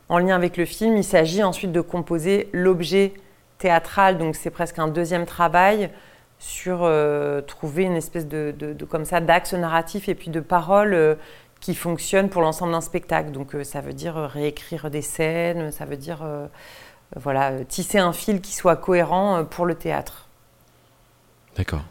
en 0.10 0.19
lien 0.19 0.36
avec 0.36 0.57
le 0.57 0.65
film, 0.65 0.98
il 0.98 1.03
s'agit 1.03 1.41
ensuite 1.41 1.72
de 1.72 1.81
composer 1.81 2.50
l'objet 2.53 3.13
théâtral. 3.57 4.17
Donc 4.17 4.36
c'est 4.36 4.51
presque 4.51 4.77
un 4.77 4.88
deuxième 4.88 5.25
travail 5.25 5.89
sur 6.43 6.79
euh, 6.81 7.39
trouver 7.39 7.83
une 7.83 7.95
espèce 7.95 8.27
de, 8.27 8.75
comme 8.89 9.05
ça 9.05 9.21
d'axe 9.21 9.53
narratif 9.53 10.09
et 10.09 10.15
puis 10.15 10.29
de 10.29 10.41
paroles 10.41 10.93
euh, 10.93 11.15
qui 11.62 11.73
fonctionnent 11.73 12.29
pour 12.29 12.41
l'ensemble 12.41 12.73
d'un 12.73 12.81
spectacle. 12.81 13.31
Donc 13.31 13.55
euh, 13.55 13.63
ça 13.63 13.79
veut 13.79 13.93
dire 13.93 14.15
réécrire 14.15 14.91
des 14.91 15.01
scènes, 15.01 15.71
ça 15.71 15.85
veut 15.85 15.95
dire 15.95 16.21
voilà 17.15 17.63
tisser 17.63 17.97
un 17.97 18.12
fil 18.12 18.41
qui 18.41 18.53
soit 18.53 18.75
cohérent 18.75 19.45
pour 19.45 19.65
le 19.65 19.75
théâtre. 19.75 20.27
D'accord. 21.55 21.83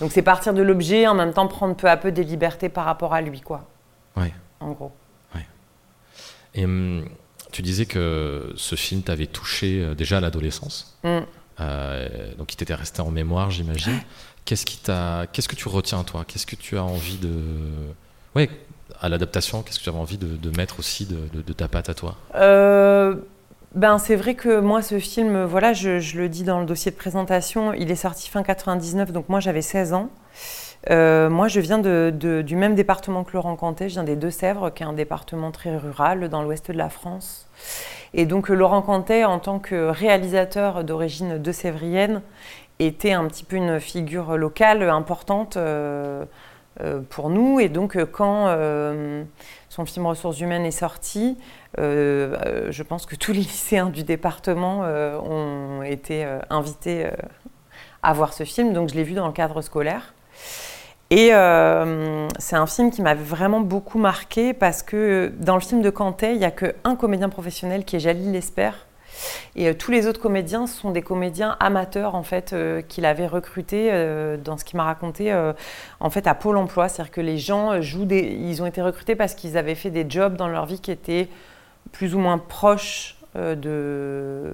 Donc 0.00 0.10
c'est 0.10 0.22
partir 0.22 0.54
de 0.54 0.62
l'objet 0.62 1.06
en 1.06 1.14
même 1.14 1.34
temps 1.34 1.46
prendre 1.46 1.76
peu 1.76 1.90
à 1.90 1.98
peu 1.98 2.10
des 2.10 2.24
libertés 2.24 2.70
par 2.70 2.86
rapport 2.86 3.12
à 3.12 3.20
lui 3.20 3.42
quoi. 3.42 3.66
Oui. 4.16 4.32
En 4.60 4.70
gros. 4.70 4.92
Ouais. 5.34 5.46
Et 6.54 6.64
hum, 6.64 7.06
tu 7.52 7.60
disais 7.60 7.84
que 7.84 8.54
ce 8.56 8.74
film 8.74 9.02
t'avait 9.02 9.26
touché 9.26 9.94
déjà 9.94 10.16
à 10.16 10.20
l'adolescence. 10.20 10.98
Mmh. 11.04 11.18
Euh, 11.60 12.34
donc 12.36 12.52
il 12.52 12.56
t'était 12.56 12.74
resté 12.74 13.00
en 13.00 13.10
mémoire, 13.10 13.50
j'imagine. 13.50 13.98
qu'est-ce 14.44 14.64
qui 14.64 14.78
t'a, 14.78 15.26
qu'est-ce 15.32 15.48
que 15.48 15.56
tu 15.56 15.68
retiens 15.68 16.04
toi? 16.04 16.24
Qu'est-ce 16.26 16.46
que 16.46 16.56
tu 16.56 16.78
as 16.78 16.84
envie 16.84 17.18
de, 17.18 17.32
ouais, 18.34 18.48
à 19.00 19.08
l'adaptation, 19.08 19.62
qu'est-ce 19.62 19.78
que 19.78 19.84
tu 19.84 19.88
avais 19.90 19.98
envie 19.98 20.18
de, 20.18 20.56
mettre 20.56 20.78
aussi 20.78 21.06
de, 21.06 21.52
ta 21.52 21.68
patte 21.68 21.88
à 21.88 21.94
toi? 21.94 22.16
Euh, 22.34 23.16
ben, 23.74 23.98
c'est 23.98 24.16
vrai 24.16 24.34
que 24.34 24.60
moi, 24.60 24.82
ce 24.82 24.98
film, 24.98 25.44
voilà, 25.44 25.72
je, 25.72 26.16
le 26.16 26.28
dis 26.28 26.44
dans 26.44 26.60
le 26.60 26.66
dossier 26.66 26.90
de 26.90 26.96
présentation, 26.96 27.72
il 27.74 27.90
est 27.90 27.96
sorti 27.96 28.28
fin 28.28 28.42
99, 28.42 29.12
donc 29.12 29.28
moi 29.28 29.40
j'avais 29.40 29.62
16 29.62 29.92
ans. 29.92 30.10
Euh, 30.90 31.28
moi, 31.28 31.48
je 31.48 31.60
viens 31.60 31.78
du 31.78 32.56
même 32.56 32.74
département 32.74 33.24
que 33.24 33.32
Laurent 33.32 33.56
Cantet, 33.56 33.88
je 33.88 33.94
viens 33.94 34.04
des 34.04 34.16
Deux-Sèvres, 34.16 34.70
qui 34.70 34.84
est 34.84 34.86
un 34.86 34.92
département 34.92 35.50
très 35.50 35.76
rural 35.76 36.28
dans 36.28 36.42
l'ouest 36.42 36.70
de 36.70 36.76
la 36.76 36.88
France. 36.88 37.46
Et 38.14 38.26
donc, 38.26 38.48
Laurent 38.48 38.82
Cantet, 38.82 39.24
en 39.24 39.38
tant 39.38 39.58
que 39.58 39.88
réalisateur 39.88 40.84
d'origine 40.84 41.38
deux-sévrienne, 41.38 42.22
était 42.78 43.12
un 43.12 43.26
petit 43.26 43.44
peu 43.44 43.56
une 43.56 43.80
figure 43.80 44.36
locale 44.36 44.82
importante. 44.88 45.56
Euh, 45.56 46.24
euh, 46.80 47.00
pour 47.08 47.28
nous. 47.28 47.58
Et 47.58 47.68
donc, 47.68 47.96
euh, 47.96 48.06
quand 48.06 48.46
euh, 48.48 49.24
son 49.68 49.84
film 49.84 50.06
Ressources 50.06 50.38
humaines 50.38 50.64
est 50.64 50.70
sorti, 50.70 51.36
je 51.76 52.82
pense 52.82 53.04
que 53.04 53.16
tous 53.16 53.32
les 53.32 53.40
lycéens 53.40 53.90
du 53.90 54.04
département 54.04 54.82
ont 54.82 55.82
été 55.82 56.26
invités 56.50 57.08
à 58.02 58.12
voir 58.12 58.32
ce 58.32 58.44
film. 58.44 58.72
Donc, 58.72 58.90
je 58.90 58.94
l'ai 58.94 59.02
vu 59.02 59.14
dans 59.14 59.26
le 59.26 59.32
cadre 59.32 59.60
scolaire. 59.60 60.14
Et 61.10 61.28
c'est 62.38 62.56
un 62.56 62.66
film 62.66 62.90
qui 62.90 63.00
m'avait 63.00 63.22
vraiment 63.22 63.60
beaucoup 63.60 63.98
marqué 63.98 64.52
parce 64.52 64.82
que 64.82 65.32
dans 65.38 65.54
le 65.54 65.62
film 65.62 65.80
de 65.80 65.90
Cantet, 65.90 66.34
il 66.34 66.38
n'y 66.38 66.44
a 66.44 66.50
qu'un 66.50 66.96
comédien 66.96 67.30
professionnel 67.30 67.84
qui 67.84 67.96
est 67.96 68.00
Jalil 68.00 68.30
Lesper, 68.30 68.72
et 69.56 69.68
euh, 69.68 69.74
tous 69.74 69.90
les 69.90 70.06
autres 70.06 70.20
comédiens 70.20 70.66
sont 70.66 70.90
des 70.90 71.02
comédiens 71.02 71.56
amateurs 71.60 72.14
en 72.14 72.22
fait 72.22 72.52
euh, 72.52 72.82
qu'il 72.82 73.04
avait 73.04 73.26
recrutés 73.26 73.88
euh, 73.92 74.36
dans 74.36 74.56
ce 74.56 74.64
qu'il 74.64 74.76
m'a 74.76 74.84
raconté 74.84 75.34
en 76.00 76.10
fait 76.10 76.26
à 76.26 76.34
Pôle 76.34 76.56
Emploi, 76.56 76.88
c'est-à-dire 76.88 77.12
que 77.12 77.20
les 77.20 77.38
gens 77.38 77.80
jouent 77.80 78.04
des, 78.04 78.20
ils 78.20 78.62
ont 78.62 78.66
été 78.66 78.82
recrutés 78.82 79.16
parce 79.16 79.34
qu'ils 79.34 79.56
avaient 79.56 79.74
fait 79.74 79.90
des 79.90 80.06
jobs 80.08 80.36
dans 80.36 80.48
leur 80.48 80.66
vie 80.66 80.80
qui 80.80 80.90
étaient 80.90 81.28
plus 81.92 82.14
ou 82.14 82.18
moins 82.18 82.38
proches 82.38 83.16
de, 83.34 84.52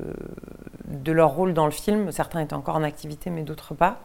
de 0.86 1.12
leur 1.12 1.30
rôle 1.30 1.54
dans 1.54 1.64
le 1.64 1.70
film. 1.70 2.12
Certains 2.12 2.40
étaient 2.40 2.54
encore 2.54 2.76
en 2.76 2.82
activité, 2.82 3.30
mais 3.30 3.42
d'autres 3.42 3.74
pas. 3.74 4.00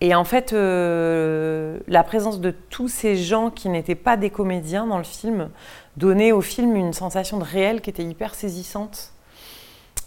Et 0.00 0.14
en 0.14 0.24
fait, 0.24 0.52
la 0.52 2.02
présence 2.04 2.40
de 2.40 2.52
tous 2.70 2.88
ces 2.88 3.16
gens 3.16 3.50
qui 3.50 3.68
n'étaient 3.68 3.94
pas 3.94 4.16
des 4.16 4.30
comédiens 4.30 4.86
dans 4.86 4.96
le 4.96 5.04
film 5.04 5.50
donnait 5.98 6.32
au 6.32 6.40
film 6.40 6.74
une 6.74 6.94
sensation 6.94 7.38
de 7.38 7.44
réel 7.44 7.80
qui 7.82 7.90
était 7.90 8.04
hyper 8.04 8.34
saisissante. 8.34 9.12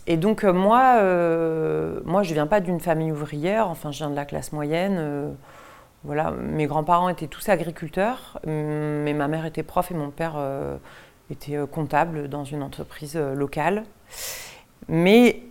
Et 0.05 0.17
donc 0.17 0.43
euh, 0.43 0.51
moi, 0.51 0.97
euh, 0.97 1.99
moi, 2.03 2.23
je 2.23 2.33
viens 2.33 2.47
pas 2.47 2.59
d'une 2.59 2.79
famille 2.79 3.11
ouvrière, 3.11 3.69
enfin 3.69 3.91
je 3.91 3.99
viens 3.99 4.09
de 4.09 4.15
la 4.15 4.25
classe 4.25 4.51
moyenne. 4.51 4.97
Euh, 4.97 5.29
voilà, 6.03 6.31
mes 6.31 6.65
grands-parents 6.65 7.07
étaient 7.07 7.27
tous 7.27 7.47
agriculteurs, 7.47 8.41
mais 8.45 9.13
ma 9.13 9.29
mère 9.29 9.45
était 9.45 9.63
prof 9.63 9.89
et 9.89 9.93
mon 9.93 10.09
père 10.09 10.35
était 11.29 11.57
comptable 11.71 12.27
dans 12.27 12.43
une 12.43 12.61
entreprise 12.61 13.15
locale. 13.15 13.85
Mais 14.89 15.43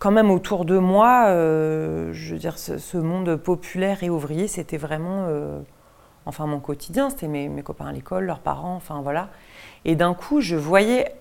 quand 0.00 0.10
même 0.10 0.32
autour 0.32 0.64
de 0.64 0.78
moi, 0.78 1.26
je 1.28 2.32
veux 2.32 2.38
dire, 2.38 2.58
ce, 2.58 2.96
monde 2.96 3.36
populaire 3.36 4.02
et 4.02 4.10
ouvrier, 4.10 4.48
c'était 4.48 4.78
vraiment, 4.78 5.28
enfin 6.26 6.46
mon 6.46 6.58
quotidien, 6.58 7.10
c'était 7.10 7.28
mes, 7.28 7.62
copains 7.62 7.86
à 7.86 7.92
l'école, 7.92 8.24
leurs 8.24 8.40
parents, 8.40 8.74
enfin 8.74 9.00
voilà. 9.02 9.28
Et 9.84 9.94
d'un 9.94 10.14
coup, 10.14 10.40
je 10.40 10.56
voyais 10.56 11.14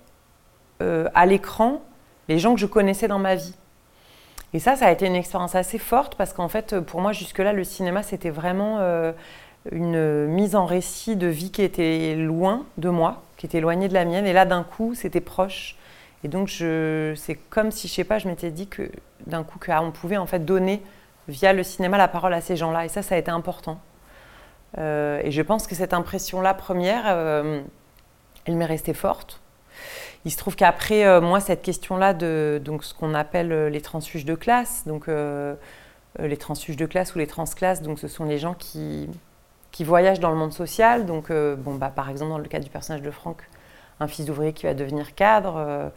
à 0.79 1.25
l'écran 1.27 1.81
les 2.29 2.39
gens 2.39 2.53
que 2.53 2.59
je 2.59 2.65
connaissais 2.65 3.07
dans 3.07 3.19
ma 3.19 3.35
vie. 3.35 3.55
Et 4.53 4.59
ça, 4.59 4.75
ça 4.75 4.87
a 4.87 4.91
été 4.91 5.05
une 5.05 5.15
expérience 5.15 5.55
assez 5.55 5.77
forte 5.77 6.15
parce 6.15 6.33
qu'en 6.33 6.47
fait, 6.47 6.79
pour 6.79 7.01
moi, 7.01 7.11
jusque-là, 7.11 7.53
le 7.53 7.63
cinéma, 7.63 8.01
c'était 8.01 8.31
vraiment 8.31 8.77
euh, 8.79 9.11
une 9.71 10.25
mise 10.25 10.55
en 10.55 10.65
récit 10.65 11.15
de 11.15 11.27
vie 11.27 11.51
qui 11.51 11.61
était 11.61 12.15
loin 12.15 12.65
de 12.77 12.89
moi, 12.89 13.21
qui 13.37 13.45
était 13.45 13.59
éloignée 13.59 13.89
de 13.89 13.93
la 13.93 14.05
mienne. 14.05 14.25
Et 14.25 14.33
là, 14.33 14.45
d'un 14.45 14.63
coup, 14.63 14.95
c'était 14.95 15.21
proche. 15.21 15.75
Et 16.23 16.27
donc, 16.27 16.49
c'est 16.49 17.39
comme 17.49 17.71
si, 17.71 17.87
je 17.87 17.93
sais 17.93 18.03
pas, 18.03 18.19
je 18.19 18.27
m'étais 18.27 18.51
dit 18.51 18.67
que 18.67 18.91
d'un 19.27 19.43
coup, 19.43 19.59
qu'on 19.59 19.91
pouvait 19.91 20.17
en 20.17 20.25
fait 20.25 20.43
donner 20.43 20.81
via 21.27 21.53
le 21.53 21.63
cinéma 21.63 21.97
la 21.97 22.07
parole 22.07 22.33
à 22.33 22.41
ces 22.41 22.55
gens-là. 22.55 22.85
Et 22.85 22.89
ça, 22.89 23.01
ça 23.01 23.15
a 23.15 23.17
été 23.17 23.31
important. 23.31 23.79
Euh, 24.77 25.21
et 25.23 25.31
je 25.31 25.41
pense 25.41 25.67
que 25.67 25.75
cette 25.75 25.93
impression-là 25.93 26.53
première, 26.53 27.03
euh, 27.07 27.61
elle 28.45 28.55
m'est 28.55 28.65
restée 28.65 28.93
forte. 28.93 29.41
Il 30.25 30.31
se 30.31 30.37
trouve 30.37 30.55
qu'après, 30.55 31.05
euh, 31.05 31.21
moi, 31.21 31.39
cette 31.39 31.61
question-là 31.61 32.13
de 32.13 32.61
donc, 32.63 32.83
ce 32.83 32.93
qu'on 32.93 33.13
appelle 33.13 33.67
les 33.67 33.81
transfuges 33.81 34.25
de 34.25 34.35
classe, 34.35 34.85
donc 34.85 35.07
les 36.19 36.37
transfuges 36.37 36.77
de 36.77 36.85
classe 36.85 37.15
ou 37.15 37.19
les 37.19 37.27
transclasses, 37.27 37.81
donc 37.81 37.99
ce 37.99 38.07
sont 38.07 38.25
les 38.25 38.37
gens 38.37 38.53
qui, 38.53 39.09
qui 39.71 39.83
voyagent 39.83 40.19
dans 40.19 40.31
le 40.31 40.35
monde 40.35 40.53
social. 40.53 41.05
Donc, 41.05 41.31
bon, 41.31 41.75
bah, 41.75 41.91
par 41.95 42.09
exemple, 42.09 42.31
dans 42.31 42.37
le 42.37 42.47
cas 42.47 42.59
du 42.59 42.69
personnage 42.69 43.01
de 43.01 43.11
Franck, 43.11 43.47
un 43.99 44.07
fils 44.07 44.25
d'ouvrier 44.25 44.53
qui 44.53 44.65
va 44.65 44.73
devenir 44.73 45.15
cadre. 45.15 45.91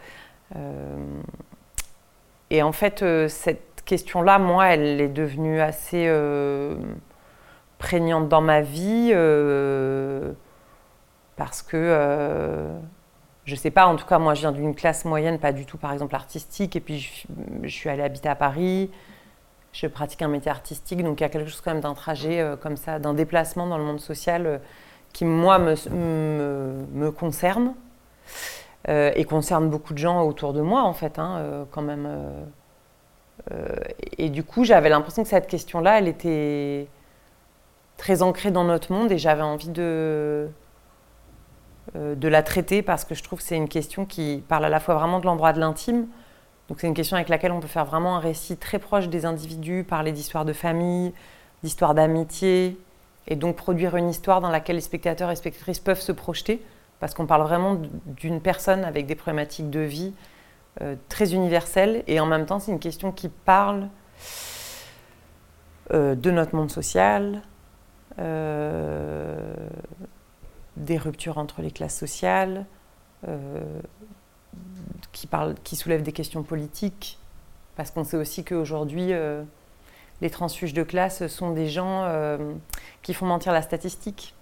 et 2.51 2.63
en 2.63 2.73
fait, 2.73 3.05
cette 3.29 3.83
question-là, 3.85 4.39
moi, 4.39 4.69
elle 4.69 5.01
est 5.01 5.09
devenue 5.09 5.61
assez 5.61 6.11
prégnante 7.79 8.29
dans 8.29 8.43
ma 8.43 8.61
vie 8.61 9.13
parce 11.37 11.63
que 11.63 12.71
je 13.45 13.57
sais 13.57 13.71
pas, 13.71 13.87
en 13.87 13.97
tout 13.97 14.07
cas, 14.07 14.19
moi, 14.19 14.35
je 14.35 14.41
viens 14.41 14.53
d'une 14.53 14.75
classe 14.75 15.05
moyenne, 15.05 15.39
pas 15.39 15.53
du 15.53 15.67
tout, 15.67 15.77
par 15.77 15.93
exemple, 15.93 16.15
artistique. 16.15 16.77
Et 16.77 16.81
puis, 16.81 17.27
je, 17.63 17.69
suis 17.69 17.89
allée 17.89 18.03
habiter 18.03 18.29
à 18.29 18.37
Paris. 18.37 18.91
Je 19.73 19.87
pratique 19.89 20.23
un 20.23 20.29
métier 20.29 20.51
artistique. 20.51 21.03
Donc, 21.03 21.21
il 21.21 21.25
y 21.25 21.27
a 21.27 21.29
quelque 21.29 21.49
chose 21.49 21.61
quand 21.61 21.73
même 21.73 21.81
d'un 21.81 21.95
trajet 21.95 22.41
euh, 22.41 22.57
comme 22.57 22.77
ça, 22.77 22.99
d'un 22.99 23.15
déplacement 23.15 23.67
dans 23.67 23.79
le 23.79 23.85
monde 23.85 24.01
social 24.01 24.47
euh, 24.47 24.59
qui, 25.13 25.25
moi, 25.25 25.59
me, 25.59 25.75
me, 26.93 27.11
concerne. 27.11 27.75
Euh, 28.89 29.13
et 29.15 29.25
concerne 29.25 29.71
beaucoup 29.71 29.93
de 29.93 29.99
gens 29.99 30.23
autour 30.23 30.53
de 30.53 30.61
moi, 30.61 30.83
en 30.83 30.93
fait, 30.93 31.19
hein, 31.19 31.67
quand 31.71 31.83
même. 31.83 32.09
et 34.19 34.29
du 34.29 34.45
coup, 34.45 34.65
j'avais 34.65 34.89
l'impression 34.89 35.23
que 35.23 35.29
cette 35.29 35.47
question-là, 35.47 35.99
elle 35.99 36.09
était 36.09 36.89
très 37.97 38.23
ancrée 38.23 38.51
dans 38.51 38.65
notre 38.65 38.93
monde 38.93 39.13
et 39.13 39.19
j'avais 39.19 39.43
envie 39.43 39.69
de 39.69 40.49
euh, 41.97 42.15
de 42.15 42.29
la 42.29 42.45
traiter 42.45 42.81
parce 42.81 43.05
que 43.05 43.15
je 43.15 43.25
trouve 43.25 43.41
que 43.41 43.45
c'est 43.45 43.57
une 43.57 43.69
question 43.69 44.07
qui 44.07 44.43
parle 44.49 44.65
à 44.65 44.69
la 44.69 44.79
fois 44.79 44.95
vraiment 44.95 45.19
de 45.19 45.27
l'endroit 45.27 45.53
de 45.53 45.59
l'intime. 45.59 46.07
Donc 46.69 46.81
c'est 46.81 46.87
une 46.87 46.95
question 46.95 47.17
avec 47.17 47.29
laquelle 47.29 47.51
on 47.51 47.61
peut 47.61 47.67
faire 47.67 47.85
vraiment 47.85 48.17
un 48.17 48.21
récit 48.21 48.57
très 48.57 48.79
proche 48.79 49.09
des 49.09 49.27
individus, 49.27 49.85
parler 49.85 50.13
d'histoire 50.13 50.45
de 50.45 50.53
famille, 50.53 51.13
d'histoire 51.65 51.95
d'amitié, 51.95 52.79
et 53.27 53.35
donc 53.35 53.57
produire 53.57 53.97
une 53.97 54.09
histoire 54.09 54.41
dans 54.41 54.49
laquelle 54.49 54.77
les 54.77 54.83
spectateurs 54.83 55.31
et 55.33 55.37
spectatrices 55.37 55.81
peuvent 55.81 56.01
se 56.01 56.13
projeter, 56.13 56.63
parce 57.03 57.15
qu'on 57.15 57.27
parle 57.27 57.43
vraiment 57.43 57.83
d'une 58.07 58.41
personne 58.41 58.85
avec 58.85 59.07
des 59.07 59.17
problématiques 59.17 59.71
de 59.71 59.81
vie 59.81 60.15
euh, 60.81 60.95
très 61.09 61.35
universelles, 61.35 62.05
et 62.07 62.21
en 62.21 62.27
même 62.27 62.47
temps 62.47 62.61
c'est 62.61 62.71
une 62.71 62.79
question 62.79 63.11
qui 63.11 63.29
parle 63.29 63.89
euh, 65.93 66.15
de 66.15 66.31
notre 66.31 66.55
monde 66.55 66.71
social, 66.71 67.43
des 70.77 70.97
ruptures 70.97 71.39
entre 71.39 71.61
les 71.61 71.73
classes 71.73 71.99
sociales, 71.99 72.67
euh, 73.27 73.61
qui, 75.11 75.27
parle, 75.27 75.57
qui 75.65 75.75
soulèvent 75.75 76.05
des 76.05 76.13
questions 76.13 76.45
politiques, 76.45 77.19
parce 77.75 77.91
qu'on 77.91 78.05
sait 78.05 78.17
aussi 78.17 78.45
qu'aujourd'hui, 78.45 79.13
euh, 79.13 79.43
les 80.21 80.31
transfuges 80.31 80.73
de 80.73 80.85
classe 80.85 81.27
sont 81.27 81.51
des 81.51 81.69
gens 81.69 82.05
euh, 82.05 82.55
qui 83.03 83.13
font 83.13 83.27
mentir 83.27 83.53
la 83.53 83.63
statistique. 83.63 84.37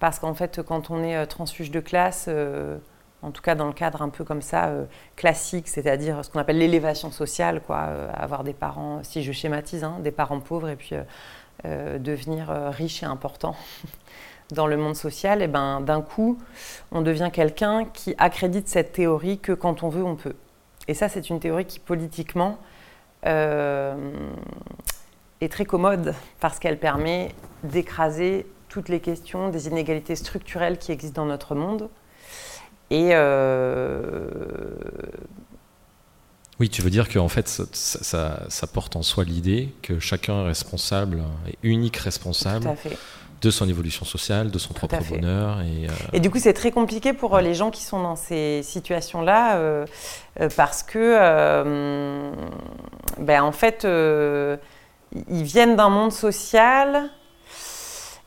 Parce 0.00 0.18
qu'en 0.18 0.34
fait, 0.34 0.62
quand 0.62 0.90
on 0.90 1.02
est 1.04 1.26
transfuge 1.26 1.70
de 1.70 1.78
classe, 1.80 2.28
en 3.22 3.30
tout 3.30 3.42
cas 3.42 3.54
dans 3.54 3.66
le 3.66 3.72
cadre 3.72 4.02
un 4.02 4.08
peu 4.08 4.24
comme 4.24 4.42
ça, 4.42 4.72
classique, 5.14 5.68
c'est-à-dire 5.68 6.24
ce 6.24 6.30
qu'on 6.30 6.40
appelle 6.40 6.58
l'élévation 6.58 7.10
sociale, 7.10 7.60
quoi, 7.60 7.80
avoir 8.14 8.42
des 8.42 8.54
parents, 8.54 9.02
si 9.02 9.22
je 9.22 9.30
schématise, 9.30 9.84
hein, 9.84 9.98
des 10.00 10.10
parents 10.10 10.40
pauvres 10.40 10.70
et 10.70 10.76
puis 10.76 10.96
devenir 11.64 12.48
riche 12.72 13.02
et 13.02 13.06
important 13.06 13.54
dans 14.52 14.66
le 14.66 14.78
monde 14.78 14.96
social, 14.96 15.42
et 15.42 15.48
ben, 15.48 15.80
d'un 15.80 16.00
coup, 16.00 16.38
on 16.92 17.02
devient 17.02 17.30
quelqu'un 17.32 17.84
qui 17.84 18.14
accrédite 18.16 18.68
cette 18.68 18.92
théorie 18.92 19.38
que 19.38 19.52
quand 19.52 19.82
on 19.82 19.90
veut, 19.90 20.02
on 20.02 20.16
peut. 20.16 20.34
Et 20.88 20.94
ça, 20.94 21.08
c'est 21.08 21.30
une 21.30 21.40
théorie 21.40 21.66
qui, 21.66 21.78
politiquement, 21.78 22.58
euh, 23.26 23.94
est 25.40 25.52
très 25.52 25.64
commode 25.64 26.14
parce 26.40 26.58
qu'elle 26.58 26.78
permet 26.78 27.34
d'écraser 27.62 28.46
toutes 28.70 28.88
les 28.88 29.00
questions 29.00 29.50
des 29.50 29.66
inégalités 29.66 30.16
structurelles 30.16 30.78
qui 30.78 30.92
existent 30.92 31.22
dans 31.22 31.28
notre 31.28 31.54
monde. 31.54 31.90
Et 32.88 33.10
euh, 33.12 34.28
oui, 36.58 36.70
tu 36.70 36.82
veux 36.82 36.90
dire 36.90 37.08
qu'en 37.08 37.28
fait, 37.28 37.48
ça, 37.48 38.40
ça, 38.48 38.66
porte 38.66 38.96
en 38.96 39.02
soi 39.02 39.24
l'idée 39.24 39.74
que 39.82 39.98
chacun 39.98 40.42
est 40.42 40.46
responsable, 40.46 41.22
est 41.46 41.56
unique 41.62 41.96
responsable 41.96 42.68
de 43.40 43.50
son 43.50 43.68
évolution 43.68 44.04
sociale, 44.04 44.50
de 44.50 44.58
son 44.58 44.74
propre 44.74 44.98
bonheur. 45.08 45.60
Et, 45.62 45.86
euh, 45.86 45.92
et, 46.12 46.20
du 46.20 46.30
coup, 46.30 46.38
c'est 46.38 46.52
très 46.52 46.70
compliqué 46.70 47.12
pour 47.12 47.34
euh, 47.34 47.40
les 47.40 47.54
gens 47.54 47.70
qui 47.70 47.82
sont 47.82 48.02
dans 48.02 48.16
ces 48.16 48.62
situations-là 48.62 49.56
euh, 49.56 49.86
parce 50.56 50.82
que, 50.82 52.18
ben, 53.18 53.42
en 53.42 53.52
fait, 53.52 53.86
ils 53.86 55.42
viennent 55.42 55.76
d'un 55.76 55.88
monde 55.88 56.12
social 56.12 57.10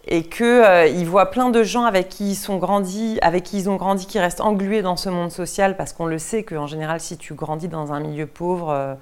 et 0.05 0.23
qu'ils 0.23 0.45
euh, 0.45 1.05
voient 1.05 1.31
plein 1.31 1.49
de 1.49 1.63
gens 1.63 1.85
avec 1.85 2.09
qui 2.09 2.31
ils 2.31 2.35
sont 2.35 2.57
grandis, 2.57 3.17
avec 3.21 3.43
qui 3.43 3.57
ils 3.57 3.69
ont 3.69 3.77
grandi, 3.77 4.05
qui 4.05 4.19
restent 4.19 4.41
englués 4.41 4.81
dans 4.81 4.97
ce 4.97 5.09
monde 5.09 5.31
social, 5.31 5.77
parce 5.77 5.93
qu'on 5.93 6.05
le 6.05 6.19
sait 6.19 6.43
qu'en 6.43 6.67
général, 6.67 6.99
si 6.99 7.17
tu 7.17 7.33
grandis 7.33 7.69
dans 7.69 7.93
un 7.93 8.01
milieu 8.01 8.27
pauvre, 8.27 8.69
euh, 8.69 8.95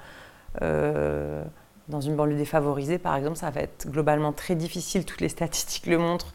euh, 0.62 1.44
dans 1.88 2.02
une 2.02 2.16
banlieue 2.16 2.38
défavorisée, 2.38 3.00
par 3.00 3.16
exemple, 3.16 3.38
ça 3.38 3.50
va 3.50 3.62
être 3.62 3.90
globalement 3.90 4.32
très 4.32 4.56
difficile, 4.56 5.06
toutes 5.06 5.22
les 5.22 5.30
statistiques 5.30 5.88
le 5.88 5.98
montrent, 5.98 6.34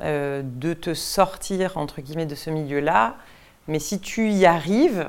de 0.00 0.74
te 0.74 0.92
sortir, 0.92 1.78
entre 1.78 2.00
guillemets, 2.00 2.26
de 2.26 2.34
ce 2.34 2.50
milieu-là. 2.50 3.14
Mais 3.68 3.78
si 3.78 4.00
tu 4.00 4.28
y 4.30 4.44
arrives, 4.44 5.08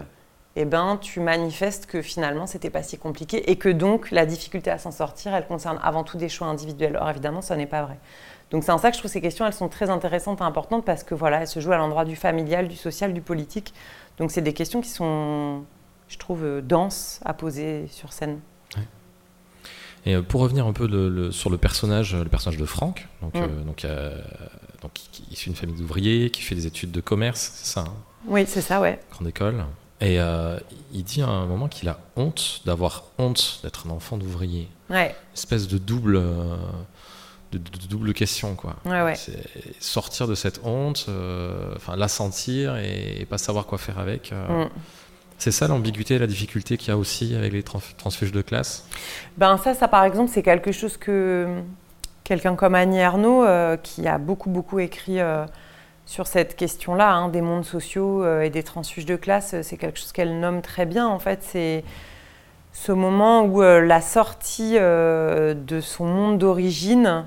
eh 0.56 0.64
ben, 0.64 0.98
tu 1.02 1.20
manifestes 1.20 1.86
que 1.86 2.02
finalement, 2.02 2.48
c'était 2.48 2.70
pas 2.70 2.84
si 2.84 2.98
compliqué 2.98 3.50
et 3.52 3.58
que 3.58 3.68
donc 3.68 4.12
la 4.12 4.26
difficulté 4.26 4.72
à 4.72 4.78
s'en 4.78 4.92
sortir, 4.92 5.34
elle 5.36 5.48
concerne 5.48 5.80
avant 5.84 6.04
tout 6.04 6.18
des 6.18 6.30
choix 6.30 6.48
individuels. 6.48 6.98
Or, 7.02 7.10
évidemment, 7.10 7.42
ça 7.42 7.58
n'est 7.58 7.66
pas 7.66 7.82
vrai. 7.82 7.98
Donc 8.52 8.64
c'est 8.64 8.72
en 8.72 8.78
ça 8.78 8.90
que 8.90 8.96
je 8.96 9.02
trouve 9.02 9.12
ces 9.12 9.22
questions, 9.22 9.46
elles 9.46 9.54
sont 9.54 9.70
très 9.70 9.90
intéressantes 9.90 10.42
et 10.42 10.44
importantes 10.44 10.86
parce 10.86 11.04
que 11.04 11.16
voilà, 11.16 11.42
elles 11.42 11.48
se 11.48 11.60
jouent 11.60 11.72
à 11.72 11.78
l'endroit 11.78 12.06
du 12.06 12.16
familial, 12.16 12.68
du 12.68 12.76
social, 12.76 13.14
du 13.14 13.22
politique. 13.22 13.74
Donc 14.18 14.32
c'est 14.32 14.42
des 14.42 14.54
questions 14.54 14.82
qui 14.82 14.90
sont, 14.90 15.64
je 16.08 16.18
trouve, 16.18 16.44
euh, 16.44 16.62
denses 16.62 17.20
à 17.26 17.34
poser 17.34 17.88
sur 17.90 18.14
scène. 18.14 18.40
Et 20.06 20.16
euh, 20.16 20.22
pour 20.22 20.42
revenir 20.42 20.68
un 20.68 20.74
peu 20.74 21.32
sur 21.32 21.50
le 21.50 21.58
personnage, 21.58 22.16
le 22.16 22.30
personnage 22.30 22.60
de 22.60 22.66
Franck, 22.66 23.08
donc, 23.24 23.34
mm. 23.34 23.42
euh, 23.42 23.64
donc, 23.64 23.88
donc 24.82 24.92
issu 25.32 25.50
d'une 25.50 25.58
famille 25.58 25.76
d'ouvriers, 25.76 26.30
qui 26.30 26.42
fait 26.42 26.54
des 26.54 26.68
études 26.68 26.92
de 26.92 27.02
commerce, 27.02 27.52
c'est 27.56 27.74
ça 27.74 27.82
hein? 27.82 27.94
Oui, 28.28 28.46
c'est 28.48 28.62
ça, 28.62 28.82
ouais. 28.82 29.00
Grande 29.12 29.28
école. 29.28 29.66
Et 30.02 30.18
il 30.94 31.04
dit 31.04 31.22
à 31.22 31.28
un 31.28 31.46
moment 31.46 31.68
qu'il 31.68 31.90
a 31.90 32.00
honte 32.16 32.62
d'avoir 32.66 33.06
honte 33.18 33.60
d'être 33.64 33.88
un 33.88 33.92
enfant 33.92 34.18
d'ouvrier. 34.18 34.68
Ouais. 34.90 35.16
Espèce 35.34 35.68
de 35.68 35.78
double 35.78 36.22
de, 37.60 37.88
double 37.88 38.14
question 38.14 38.56
quoi. 38.56 38.76
sortir 39.80 40.28
de 40.28 40.36
cette 40.36 40.62
honte, 40.64 41.06
euh, 41.10 41.74
enfin 41.76 41.96
la 41.96 42.08
sentir 42.08 42.78
et, 42.78 43.26
pas 43.30 43.38
savoir 43.38 43.66
quoi 43.66 43.78
faire 43.78 44.00
avec. 44.00 44.32
Euh. 44.32 44.66
Mm. 44.66 44.70
C'est 45.38 45.52
ça 45.52 45.68
l'ambiguïté, 45.68 46.18
la 46.18 46.28
difficulté 46.28 46.78
qu'il 46.78 46.90
y 46.90 46.92
a 46.92 46.98
aussi 46.98 47.36
avec 47.36 47.52
les 47.52 47.64
transfuges 47.64 48.32
de 48.32 48.42
classe? 48.42 48.88
Ben 49.38 49.58
ça, 49.58 49.74
ça 49.74 49.90
par 49.90 50.06
exemple, 50.06 50.32
c'est 50.34 50.44
quelque 50.44 50.72
chose 50.72 50.96
que 50.96 51.62
quelqu'un 52.24 52.56
comme 52.56 52.74
Annie 52.74 53.02
Arnaud, 53.02 53.44
euh, 53.44 53.76
qui 53.76 54.08
a 54.08 54.18
beaucoup 54.18 54.50
beaucoup 54.50 54.80
écrit 54.80 55.20
sur 56.06 56.28
cette 56.28 56.56
question-là, 56.56 57.14
hein, 57.14 57.30
des 57.30 57.42
mondes 57.42 57.66
sociaux 57.66 58.40
et 58.40 58.50
des 58.50 58.64
transfuges 58.64 59.06
de 59.06 59.18
classe, 59.18 59.56
c'est 59.62 59.78
quelque 59.78 60.00
chose 60.00 60.14
qu'elle 60.14 60.40
nomme 60.40 60.62
très 60.62 60.86
bien. 60.86 61.06
En 61.08 61.20
fait, 61.20 61.40
c'est 61.42 61.84
ce 62.72 62.94
moment 62.94 63.44
où 63.44 63.62
la 63.62 64.00
sortie 64.02 64.76
de 64.76 65.80
son 65.82 66.06
monde 66.06 66.38
d'origine 66.38 67.26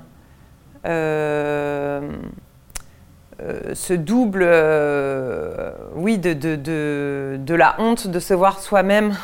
ce 3.73 3.93
double, 3.93 4.43
euh, 4.43 5.71
oui, 5.95 6.17
de, 6.17 6.33
de, 6.33 7.37
de, 7.39 7.53
la 7.55 7.75
honte 7.79 8.07
de 8.07 8.19
se 8.19 8.33
voir 8.33 8.59
soi-même 8.59 9.15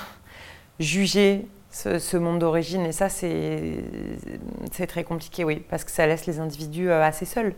juger 0.79 1.47
ce, 1.69 2.17
monde 2.17 2.39
d'origine. 2.39 2.85
Et 2.85 2.91
ça, 2.91 3.09
c'est 3.09 3.83
très 4.87 5.03
compliqué, 5.03 5.43
oui, 5.43 5.61
parce 5.69 5.83
que 5.83 5.91
ça 5.91 6.07
laisse 6.07 6.25
les 6.25 6.39
individus 6.39 6.91
assez 6.91 7.25
seuls. 7.25 7.53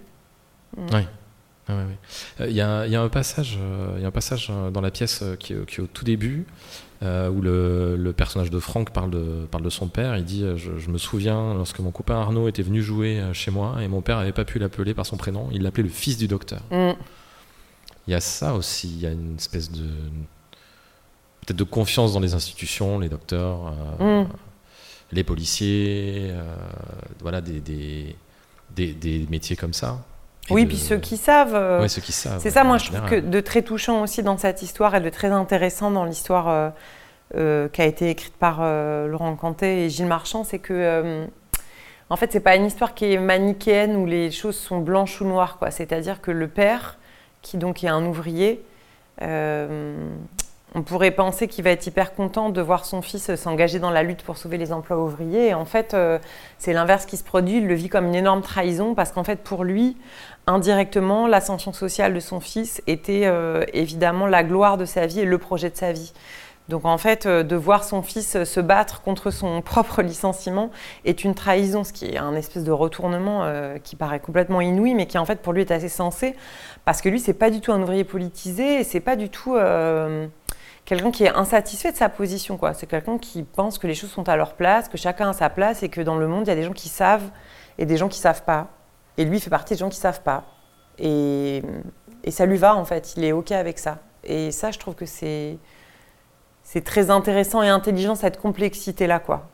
Mm. 0.75 0.85
Oui. 0.93 1.01
Il 2.39 2.51
y, 2.51 2.61
a, 2.61 2.87
y, 2.87 2.95
a 2.95 3.01
un 3.01 3.09
passage, 3.09 3.59
il 3.97 4.01
y 4.01 4.05
a 4.05 4.07
un 4.07 4.11
passage 4.11 4.49
dans 4.71 4.79
la 4.79 4.89
pièce 4.89 5.21
qui 5.37 5.53
qui 5.65 5.81
est 5.81 5.83
au 5.83 5.87
tout 5.87 6.05
début, 6.05 6.45
euh, 7.03 7.29
où 7.29 7.41
le, 7.41 8.11
personnage 8.11 8.49
de 8.49 8.59
Franck 8.59 8.91
parle 8.91 9.11
de, 9.11 9.45
parle 9.51 9.63
de 9.63 9.69
son 9.69 9.87
père. 9.87 10.17
Il 10.17 10.25
dit 10.25 10.43
euh, 10.43 10.57
je, 10.57 10.89
me 10.89 10.97
souviens 10.97 11.53
lorsque 11.53 11.79
mon 11.79 11.91
copain 11.91 12.15
Arnaud 12.15 12.47
était 12.47 12.63
venu 12.63 12.81
jouer 12.81 13.19
euh, 13.19 13.33
chez 13.33 13.51
moi 13.51 13.75
et 13.81 13.87
mon 13.87 14.01
père 14.01 14.17
n'avait 14.17 14.31
pas 14.31 14.45
pu 14.45 14.57
l'appeler 14.57 14.95
par 14.95 15.05
son 15.05 15.15
prénom, 15.15 15.49
il 15.51 15.61
l'appelait 15.61 15.83
le 15.83 15.89
fils 15.89 16.17
du 16.17 16.27
docteur. 16.27 16.61
Mm. 16.71 16.93
Il 18.07 18.11
y 18.11 18.15
a 18.15 18.19
ça 18.19 18.55
aussi, 18.55 18.87
il 18.87 18.99
y 18.99 19.05
a 19.05 19.11
une 19.11 19.35
espèce 19.35 19.69
de. 19.71 19.83
peut-être 21.41 21.57
de 21.57 21.63
confiance 21.63 22.13
dans 22.13 22.19
les 22.19 22.33
institutions, 22.33 22.97
les 22.97 23.09
docteurs, 23.09 23.73
mm. 23.99 24.23
les 25.11 25.23
policiers, 25.23 26.33
voilà, 27.19 27.41
des, 27.41 27.59
des, 27.59 28.15
des, 28.75 29.27
métiers 29.29 29.55
comme 29.55 29.73
ça. 29.73 30.03
Oui, 30.49 30.65
puis 30.65 30.77
ceux 30.77 30.97
qui 30.97 31.17
savent. 31.17 31.81
Oui, 31.81 31.89
ceux 31.89 32.01
qui 32.01 32.11
savent. 32.11 32.39
C'est 32.39 32.51
ça, 32.51 32.63
moi, 32.63 32.77
je 32.77 32.91
trouve 32.91 33.09
que 33.09 33.19
de 33.19 33.39
très 33.39 33.61
touchant 33.61 34.01
aussi 34.01 34.23
dans 34.23 34.37
cette 34.37 34.61
histoire 34.61 34.95
et 34.95 35.01
de 35.01 35.09
très 35.09 35.29
intéressant 35.29 35.91
dans 35.91 36.05
l'histoire 36.05 36.73
euh, 37.35 37.67
qui 37.67 37.81
a 37.81 37.85
été 37.85 38.09
écrite 38.09 38.37
par 38.37 38.59
euh, 38.61 39.05
Laurent 39.05 39.35
Cantet 39.35 39.83
et 39.83 39.89
Gilles 39.89 40.05
Marchand, 40.05 40.45
c'est 40.45 40.59
que 40.59 40.71
euh, 40.71 41.25
en 42.09 42.15
fait, 42.15 42.31
c'est 42.31 42.39
pas 42.39 42.55
une 42.55 42.65
histoire 42.65 42.93
qui 42.93 43.11
est 43.11 43.17
manichéenne 43.17 43.97
où 43.97 44.05
les 44.05 44.31
choses 44.31 44.55
sont 44.55 44.79
blanches 44.79 45.19
ou 45.19 45.25
noires, 45.25 45.57
quoi. 45.57 45.69
C'est-à-dire 45.69 46.21
que 46.21 46.31
le 46.31 46.47
père, 46.47 46.97
qui 47.41 47.57
donc 47.57 47.83
est 47.83 47.89
un 47.89 48.05
ouvrier, 48.05 48.63
on 50.75 50.81
pourrait 50.81 51.11
penser 51.11 51.47
qu'il 51.47 51.63
va 51.63 51.71
être 51.71 51.87
hyper 51.87 52.13
content 52.13 52.49
de 52.49 52.61
voir 52.61 52.85
son 52.85 53.01
fils 53.01 53.33
s'engager 53.35 53.79
dans 53.79 53.89
la 53.89 54.03
lutte 54.03 54.23
pour 54.23 54.37
sauver 54.37 54.57
les 54.57 54.71
emplois 54.71 54.97
ouvriers. 54.97 55.53
En 55.53 55.65
fait, 55.65 55.95
c'est 56.57 56.73
l'inverse 56.73 57.05
qui 57.05 57.17
se 57.17 57.23
produit. 57.23 57.57
Il 57.57 57.67
le 57.67 57.73
vit 57.73 57.89
comme 57.89 58.05
une 58.05 58.15
énorme 58.15 58.41
trahison 58.41 58.93
parce 58.93 59.11
qu'en 59.11 59.23
fait, 59.23 59.37
pour 59.37 59.63
lui, 59.63 59.97
indirectement, 60.45 61.25
l'ascension 61.25 61.73
sociale 61.73 62.13
de 62.13 62.19
son 62.19 62.41
fils 62.41 62.81
était 62.85 63.31
évidemment 63.73 64.27
la 64.27 64.43
gloire 64.43 64.77
de 64.77 64.85
sa 64.85 65.07
vie 65.07 65.21
et 65.21 65.25
le 65.25 65.37
projet 65.37 65.69
de 65.69 65.77
sa 65.77 65.93
vie. 65.93 66.13
Donc 66.69 66.85
en 66.85 66.97
fait, 66.97 67.25
euh, 67.25 67.43
de 67.43 67.55
voir 67.55 67.83
son 67.83 68.01
fils 68.01 68.35
euh, 68.35 68.45
se 68.45 68.59
battre 68.59 69.01
contre 69.01 69.31
son 69.31 69.61
propre 69.65 70.01
licenciement 70.01 70.69
est 71.05 71.23
une 71.23 71.33
trahison, 71.33 71.83
ce 71.83 71.93
qui 71.93 72.05
est 72.05 72.17
un 72.17 72.35
espèce 72.35 72.63
de 72.63 72.71
retournement 72.71 73.43
euh, 73.43 73.77
qui 73.77 73.95
paraît 73.95 74.19
complètement 74.19 74.61
inouï, 74.61 74.93
mais 74.93 75.05
qui 75.05 75.17
en 75.17 75.25
fait 75.25 75.41
pour 75.41 75.53
lui 75.53 75.61
est 75.61 75.71
assez 75.71 75.89
sensé, 75.89 76.35
parce 76.85 77.01
que 77.01 77.09
lui 77.09 77.19
c'est 77.19 77.33
pas 77.33 77.49
du 77.49 77.61
tout 77.61 77.71
un 77.71 77.81
ouvrier 77.81 78.03
politisé, 78.03 78.81
et 78.81 78.83
c'est 78.83 78.99
pas 78.99 79.15
du 79.15 79.29
tout 79.29 79.55
quelqu'un 80.87 81.11
qui 81.11 81.25
est 81.25 81.35
insatisfait 81.35 81.91
de 81.91 81.97
sa 81.97 82.07
position, 82.07 82.57
quoi. 82.57 82.73
C'est 82.73 82.87
quelqu'un 82.87 83.17
qui 83.17 83.43
pense 83.43 83.77
que 83.77 83.87
les 83.87 83.93
choses 83.93 84.09
sont 84.09 84.27
à 84.29 84.37
leur 84.37 84.53
place, 84.53 84.87
que 84.87 84.97
chacun 84.97 85.29
a 85.29 85.33
sa 85.33 85.49
place, 85.49 85.83
et 85.83 85.89
que 85.89 85.99
dans 85.99 86.15
le 86.15 86.27
monde 86.27 86.45
il 86.45 86.47
y 86.47 86.53
a 86.53 86.55
des 86.55 86.63
gens 86.63 86.73
qui 86.73 86.87
savent 86.87 87.29
et 87.77 87.85
des 87.85 87.97
gens 87.97 88.07
qui 88.07 88.19
savent 88.19 88.43
pas. 88.43 88.69
Et 89.17 89.25
lui 89.25 89.41
fait 89.41 89.49
partie 89.49 89.73
des 89.73 89.79
gens 89.79 89.89
qui 89.89 89.97
savent 89.97 90.21
pas. 90.21 90.45
Et, 90.97 91.61
et 92.23 92.31
ça 92.31 92.45
lui 92.45 92.57
va 92.57 92.75
en 92.75 92.85
fait, 92.85 93.15
il 93.17 93.25
est 93.25 93.33
ok 93.33 93.51
avec 93.51 93.79
ça. 93.79 93.99
Et 94.23 94.51
ça, 94.51 94.71
je 94.71 94.79
trouve 94.79 94.95
que 94.95 95.05
c'est 95.05 95.57
c'est 96.63 96.83
très 96.83 97.09
intéressant 97.09 97.61
et 97.63 97.69
intelligent 97.69 98.15
cette 98.15 98.39
complexité-là, 98.39 99.19
quoi. 99.19 99.49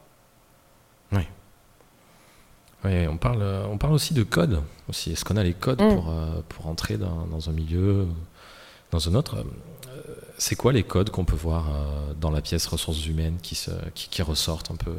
Oui. 1.11 1.27
Oui, 2.85 3.07
on 3.07 3.17
parle, 3.17 3.43
on 3.71 3.77
parle 3.77 3.93
aussi 3.93 4.13
de 4.13 4.23
code. 4.23 4.61
Aussi. 4.87 5.13
Est-ce 5.13 5.25
qu'on 5.25 5.37
a 5.37 5.43
les 5.43 5.53
codes 5.53 5.81
mm. 5.81 5.95
pour, 5.95 6.09
euh, 6.09 6.41
pour 6.49 6.67
entrer 6.67 6.97
dans, 6.97 7.25
dans, 7.27 7.49
un 7.49 7.53
milieu, 7.53 8.07
dans 8.91 9.07
un 9.09 9.15
autre? 9.15 9.37
Euh, 9.37 10.12
C'est 10.37 10.55
quoi 10.55 10.73
les 10.73 10.83
codes 10.83 11.09
qu'on 11.09 11.25
peut 11.25 11.35
voir 11.35 11.65
euh, 11.67 12.13
dans 12.19 12.31
la 12.31 12.41
pièce 12.41 12.65
ressources 12.67 13.05
humaines 13.05 13.37
qui, 13.41 13.59
qui, 13.93 14.21
ressortent 14.21 14.71
un 14.71 14.75
peu? 14.75 14.93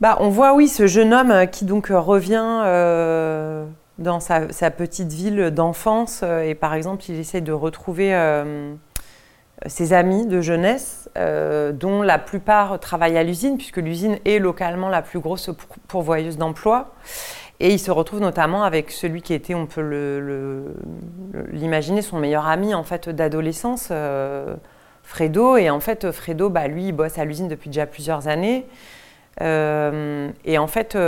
Bah, 0.00 0.16
On 0.20 0.28
voit, 0.28 0.54
oui, 0.54 0.68
ce 0.68 0.86
jeune 0.86 1.12
homme 1.12 1.46
qui 1.50 1.64
donc 1.64 1.88
revient 1.88 2.62
dans 3.98 4.20
sa, 4.20 4.70
petite 4.70 5.12
ville 5.12 5.50
d'enfance 5.50 6.22
et 6.22 6.54
par 6.54 6.74
exemple, 6.74 7.04
il 7.08 7.18
essaie 7.18 7.40
de 7.40 7.52
retrouver 7.52 8.12
ses 9.66 9.92
amis 9.92 10.26
de 10.26 10.40
jeunesse, 10.40 11.08
euh, 11.16 11.72
dont 11.72 12.02
la 12.02 12.18
plupart 12.18 12.78
travaillent 12.80 13.16
à 13.16 13.22
l'usine, 13.22 13.56
puisque 13.56 13.78
l'usine 13.78 14.18
est 14.24 14.38
localement 14.38 14.88
la 14.88 15.02
plus 15.02 15.20
grosse 15.20 15.50
pourvoyeuse 15.88 16.36
d'emplois. 16.36 16.94
Et 17.60 17.72
il 17.72 17.78
se 17.78 17.90
retrouve 17.90 18.20
notamment 18.20 18.64
avec 18.64 18.90
celui 18.90 19.22
qui 19.22 19.32
était, 19.32 19.54
on 19.54 19.66
peut 19.66 19.80
l'imaginer, 21.52 22.02
son 22.02 22.18
meilleur 22.18 22.46
ami 22.46 22.74
en 22.74 22.82
fait 22.82 23.08
d'adolescence, 23.08 23.88
euh, 23.90 24.56
Fredo. 25.02 25.56
Et 25.56 25.70
en 25.70 25.80
fait, 25.80 26.10
Fredo, 26.10 26.50
bah, 26.50 26.66
lui, 26.66 26.88
il 26.88 26.92
bosse 26.92 27.18
à 27.18 27.24
l'usine 27.24 27.48
depuis 27.48 27.70
déjà 27.70 27.86
plusieurs 27.86 28.28
années. 28.28 28.66
Euh, 29.40 30.30
et 30.44 30.58
en 30.58 30.66
fait, 30.66 30.98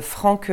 Franck 0.00 0.50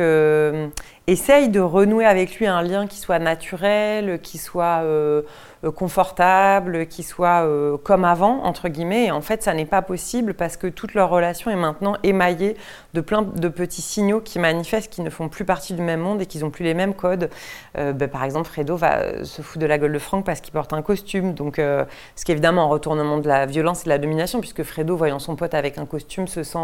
essaye 1.06 1.48
de 1.48 1.60
renouer 1.60 2.06
avec 2.06 2.36
lui 2.36 2.46
un 2.46 2.62
lien 2.62 2.86
qui 2.86 2.98
soit 2.98 3.18
naturel, 3.18 4.20
qui 4.22 4.38
soit 4.38 4.82
euh, 4.82 5.22
confortable, 5.70 6.86
qui 6.86 7.02
soit 7.02 7.44
euh, 7.44 7.76
comme 7.76 8.04
avant, 8.04 8.42
entre 8.44 8.68
guillemets. 8.68 9.06
Et 9.06 9.10
en 9.10 9.20
fait, 9.20 9.42
ça 9.42 9.54
n'est 9.54 9.64
pas 9.66 9.82
possible 9.82 10.34
parce 10.34 10.56
que 10.56 10.66
toute 10.66 10.94
leur 10.94 11.10
relation 11.10 11.50
est 11.50 11.56
maintenant 11.56 11.96
émaillée 12.02 12.56
de 12.94 13.00
plein 13.00 13.22
de 13.22 13.48
petits 13.48 13.82
signaux 13.82 14.20
qui 14.20 14.38
manifestent 14.38 14.92
qu'ils 14.92 15.04
ne 15.04 15.10
font 15.10 15.28
plus 15.28 15.44
partie 15.44 15.74
du 15.74 15.82
même 15.82 16.00
monde 16.00 16.22
et 16.22 16.26
qu'ils 16.26 16.42
n'ont 16.42 16.50
plus 16.50 16.64
les 16.64 16.74
mêmes 16.74 16.94
codes. 16.94 17.30
Euh, 17.78 17.92
ben, 17.92 18.08
par 18.08 18.24
exemple, 18.24 18.48
Fredo 18.48 18.76
va 18.76 19.24
se 19.24 19.42
foutre 19.42 19.60
de 19.60 19.66
la 19.66 19.78
gueule 19.78 19.92
de 19.92 19.98
Franck 19.98 20.24
parce 20.24 20.40
qu'il 20.40 20.52
porte 20.52 20.72
un 20.72 20.82
costume. 20.82 21.34
Donc, 21.34 21.56
ce 21.56 22.24
qui 22.24 22.32
est 22.32 22.34
évidemment 22.34 22.64
un 22.64 22.68
retournement 22.68 23.18
de 23.18 23.28
la 23.28 23.46
violence 23.46 23.82
et 23.82 23.84
de 23.84 23.90
la 23.90 23.98
domination, 23.98 24.40
puisque 24.40 24.62
Fredo, 24.62 24.96
voyant 24.96 25.18
son 25.18 25.36
pote 25.36 25.54
avec 25.54 25.78
un 25.78 25.86
costume, 25.86 26.26
se 26.28 26.42
sent 26.42 26.58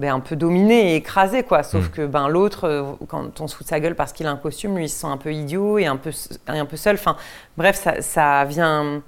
ben, 0.00 0.14
un 0.14 0.20
peu 0.20 0.34
dominé 0.34 0.92
et 0.92 0.96
écrasé, 0.96 1.42
quoi. 1.42 1.62
Sauf 1.62 1.86
mm. 1.86 1.90
que 1.90 2.06
ben, 2.06 2.28
l'autre, 2.28 2.64
euh, 2.64 2.82
quand 3.06 3.40
on 3.40 3.46
se 3.46 3.54
fout 3.54 3.66
de 3.66 3.68
sa 3.68 3.80
gueule 3.80 3.94
parce 3.94 4.12
qu'il 4.12 4.26
a 4.26 4.30
un 4.30 4.36
costume, 4.36 4.76
lui, 4.76 4.86
il 4.86 4.88
se 4.88 5.00
sent 5.00 5.06
un 5.06 5.18
peu 5.18 5.32
idiot 5.32 5.78
et 5.78 5.86
un 5.86 5.96
peu, 5.96 6.10
un 6.46 6.64
peu 6.64 6.76
seul. 6.76 6.94
Enfin, 6.94 7.16
bref, 7.56 7.76
ça, 7.76 8.00
ça 8.00 8.44
vient 8.46 9.02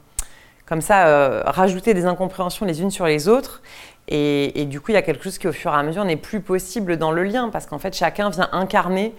comme 0.67 0.81
ça 0.81 1.07
euh, 1.07 1.43
rajouter 1.47 1.95
des 1.95 2.05
incompréhensions 2.05 2.67
les 2.67 2.83
unes 2.83 2.91
sur 2.91 3.07
les 3.07 3.29
autres. 3.29 3.63
Et, 4.09 4.67
du 4.67 4.81
coup, 4.81 4.91
il 4.91 4.95
y 4.95 4.99
a 4.99 5.03
quelque 5.03 5.25
chose 5.25 5.39
qui, 5.39 5.49
au 5.49 5.53
fur 5.53 5.73
et 5.73 5.77
à 5.77 5.83
mesure, 5.83 6.05
n'est 6.05 6.17
plus 6.17 6.41
possible 6.41 6.99
dans 6.99 7.13
le 7.13 7.25
lien, 7.25 7.49
parce 7.49 7.67
qu'en 7.67 7.79
fait, 7.79 7.95
chacun 7.95 8.29
vient 8.29 8.49
incarner 8.53 9.15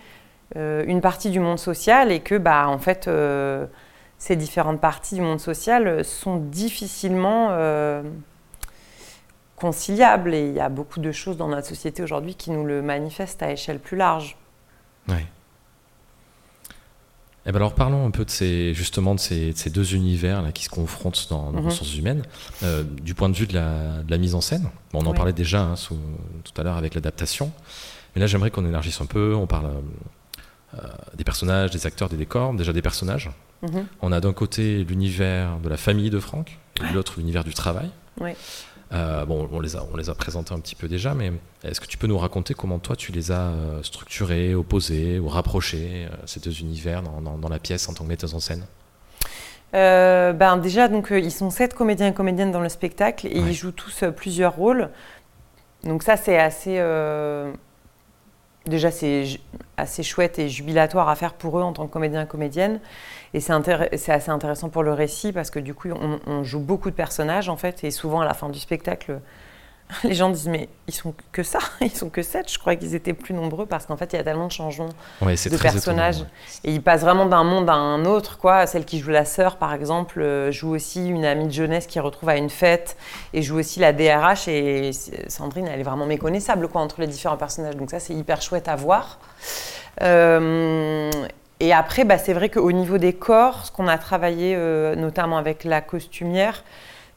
euh, 0.55 0.83
une 0.85 1.01
partie 1.01 1.31
du 1.31 1.39
monde 1.39 1.57
social 1.57 2.11
et 2.11 2.19
que, 2.19 2.35
bah, 2.35 2.67
en 2.67 2.77
fait, 2.77 3.07
euh, 3.07 3.65
ces 4.19 4.35
différentes 4.35 4.79
parties 4.79 5.15
du 5.15 5.21
monde 5.21 5.39
social 5.39 6.05
sont 6.05 6.37
difficilement 6.37 7.49
euh, 9.63 9.67
conciliables. 9.67 10.33
Et 10.33 10.47
il 10.47 10.53
y 10.53 10.59
a 10.59 10.69
beaucoup 10.69 10.99
de 10.99 11.11
choses 11.11 11.37
dans 11.37 11.47
notre 11.47 11.67
société 11.67 12.03
aujourd'hui 12.03 12.35
qui 12.35 12.51
nous 12.51 12.65
le 12.65 12.81
manifestent 12.81 13.43
à 13.43 13.51
échelle 13.51 13.79
plus 13.79 13.97
large. 13.97 14.37
Oui. 15.07 15.15
Eh 17.45 17.51
ben 17.51 17.57
alors 17.57 17.75
parlons 17.75 18.05
un 18.05 18.11
peu 18.11 18.23
de 18.23 18.29
ces, 18.29 18.73
justement 18.73 19.15
de 19.15 19.19
ces, 19.19 19.53
deux 19.69 19.95
univers 19.95 20.41
là, 20.41 20.53
qui 20.53 20.63
se 20.63 20.69
confrontent 20.69 21.27
dans, 21.29 21.51
dans 21.51 21.57
les 21.57 21.61
mhm. 21.61 21.65
ressources 21.65 21.95
humaines, 21.97 22.23
euh, 22.63 22.83
du 22.83 23.15
point 23.15 23.27
de 23.27 23.35
vue 23.35 23.47
de 23.47 23.53
la, 23.53 24.17
mise 24.17 24.33
en 24.33 24.39
scène. 24.39 24.69
on 24.93 25.05
en 25.05 25.13
parlait 25.13 25.33
déjà 25.33 25.61
hein, 25.61 25.75
tout 25.75 26.61
à 26.61 26.63
l'heure 26.63 26.77
avec 26.77 26.95
l'adaptation, 26.95 27.51
mais 28.15 28.21
là 28.21 28.27
j'aimerais 28.27 28.49
qu'on 28.49 28.65
élargisse 28.65 29.01
un 29.01 29.05
peu. 29.05 29.35
On 29.35 29.45
parle 29.45 29.71
euh, 30.75 30.87
des 31.15 31.25
personnages, 31.25 31.71
des 31.71 31.85
acteurs, 31.85 32.07
des 32.07 32.15
décors, 32.15 32.53
déjà 32.53 32.71
des 32.71 32.81
personnages. 32.81 33.29
Mhm. 33.61 33.87
On 34.01 34.13
a 34.13 34.21
d'un 34.21 34.31
côté 34.31 34.85
l'univers 34.85 35.59
de 35.59 35.67
la 35.67 35.77
famille 35.77 36.09
de 36.09 36.19
Franck, 36.19 36.59
et 36.77 36.87
de 36.87 36.93
l'autre 36.93 37.15
l'univers 37.17 37.43
du 37.43 37.53
travail. 37.53 37.89
Euh, 38.93 39.25
bon, 39.25 39.49
on 39.51 39.59
les, 39.59 39.75
a, 39.75 39.83
on 39.91 39.97
les 39.97 40.09
a 40.09 40.13
présentés 40.13 40.53
un 40.53 40.59
petit 40.59 40.75
peu 40.75 40.87
déjà, 40.87 41.13
mais 41.15 41.31
est-ce 41.63 41.81
que 41.81 41.87
tu 41.87 41.97
peux 41.97 42.07
nous 42.07 42.17
raconter 42.17 42.53
comment 42.53 42.79
toi 42.79 42.95
tu 42.95 43.11
les 43.11 43.31
as 43.31 43.47
euh, 43.47 43.81
structurés, 43.81 44.53
opposés 44.53 45.19
ou 45.19 45.27
rapprochés, 45.27 46.07
euh, 46.11 46.15
ces 46.25 46.39
deux 46.39 46.59
univers, 46.59 47.01
dans, 47.01 47.49
la 47.49 47.59
pièce 47.59 47.89
en 47.89 47.93
tant 47.93 48.03
que 48.03 48.09
metteuse 48.09 48.35
en 48.35 48.39
scène? 48.39 48.65
Ben 49.73 50.57
déjà, 50.57 50.87
donc, 50.87 51.07
ils 51.11 51.31
sont 51.31 51.49
sept 51.49 51.73
comédiens 51.73 52.07
et 52.07 52.13
comédiennes 52.13 52.51
dans 52.51 52.61
le 52.61 52.69
spectacle 52.69 53.25
et 53.25 53.39
ils 53.39 53.53
jouent 53.53 53.71
tous 53.71 54.03
plusieurs 54.15 54.55
rôles. 54.55 54.89
Donc 55.83 56.03
ça, 56.03 56.15
c'est 56.15 56.37
assez... 56.37 56.79
déjà, 58.65 58.91
c'est 58.91 59.25
assez 59.77 60.03
chouette 60.03 60.39
et 60.39 60.49
jubilatoire 60.49 61.09
à 61.09 61.15
faire 61.15 61.33
pour 61.33 61.59
eux 61.59 61.63
en 61.63 61.73
tant 61.73 61.87
que 61.87 61.91
comédien 61.91 62.25
comédienne. 62.25 62.79
Et 63.33 63.39
c'est 63.39 63.53
assez 64.11 64.29
intéressant 64.29 64.69
pour 64.69 64.83
le 64.83 64.93
récit 64.93 65.31
parce 65.31 65.49
que 65.49 65.59
du 65.59 65.73
coup, 65.73 65.89
on, 65.91 66.43
joue 66.43 66.59
beaucoup 66.59 66.89
de 66.89 66.95
personnages 66.95 67.49
en 67.49 67.57
fait. 67.57 67.83
Et 67.83 67.91
souvent, 67.91 68.21
à 68.21 68.25
la 68.25 68.33
fin 68.33 68.49
du 68.49 68.59
spectacle, 68.59 69.19
les 70.03 70.13
gens 70.13 70.29
disent 70.29 70.47
Mais 70.47 70.69
ils 70.87 70.93
sont 70.93 71.13
que 71.31 71.43
ça 71.43 71.59
Ils 71.81 71.91
sont 71.91 72.09
que 72.09 72.21
sept 72.21 72.51
Je 72.51 72.57
crois 72.59 72.75
qu'ils 72.75 72.95
étaient 72.95 73.13
plus 73.13 73.33
nombreux 73.33 73.65
parce 73.65 73.85
qu'en 73.85 73.97
fait, 73.97 74.13
il 74.13 74.15
y 74.15 74.19
a 74.19 74.23
tellement 74.23 74.47
de 74.47 74.51
changements 74.51 74.89
de 75.21 75.57
personnages. 75.57 76.25
Et 76.63 76.71
ils 76.71 76.81
passent 76.81 77.01
vraiment 77.01 77.25
d'un 77.25 77.43
monde 77.43 77.69
à 77.69 77.73
un 77.73 78.05
autre. 78.05 78.37
quoi. 78.37 78.65
Celle 78.67 78.85
qui 78.85 78.99
joue 78.99 79.11
la 79.11 79.25
sœur, 79.25 79.57
par 79.57 79.73
exemple, 79.73 80.21
euh, 80.21 80.51
joue 80.51 80.69
aussi 80.69 81.07
une 81.07 81.25
amie 81.25 81.47
de 81.47 81.53
jeunesse 81.53 81.87
qui 81.87 81.99
retrouve 81.99 82.29
à 82.29 82.37
une 82.37 82.49
fête 82.49 82.97
et 83.33 83.41
joue 83.41 83.57
aussi 83.59 83.79
la 83.79 83.93
DRH. 83.93 84.47
Et 84.47 84.91
Sandrine, 85.27 85.67
elle 85.67 85.79
est 85.79 85.83
vraiment 85.83 86.05
méconnaissable 86.05 86.67
quoi, 86.67 86.81
entre 86.81 87.01
les 87.01 87.07
différents 87.07 87.37
personnages. 87.37 87.75
Donc, 87.75 87.91
ça, 87.91 87.99
c'est 87.99 88.13
hyper 88.13 88.41
chouette 88.41 88.67
à 88.67 88.75
voir. 88.75 89.19
Euh, 90.01 91.11
et 91.59 91.71
après, 91.71 92.03
bah, 92.03 92.17
c'est 92.17 92.33
vrai 92.33 92.49
qu'au 92.49 92.71
niveau 92.71 92.97
des 92.97 93.13
corps, 93.13 93.65
ce 93.65 93.71
qu'on 93.71 93.87
a 93.87 93.97
travaillé 93.97 94.53
euh, 94.53 94.95
notamment 94.95 95.37
avec 95.37 95.63
la 95.63 95.81
costumière, 95.81 96.63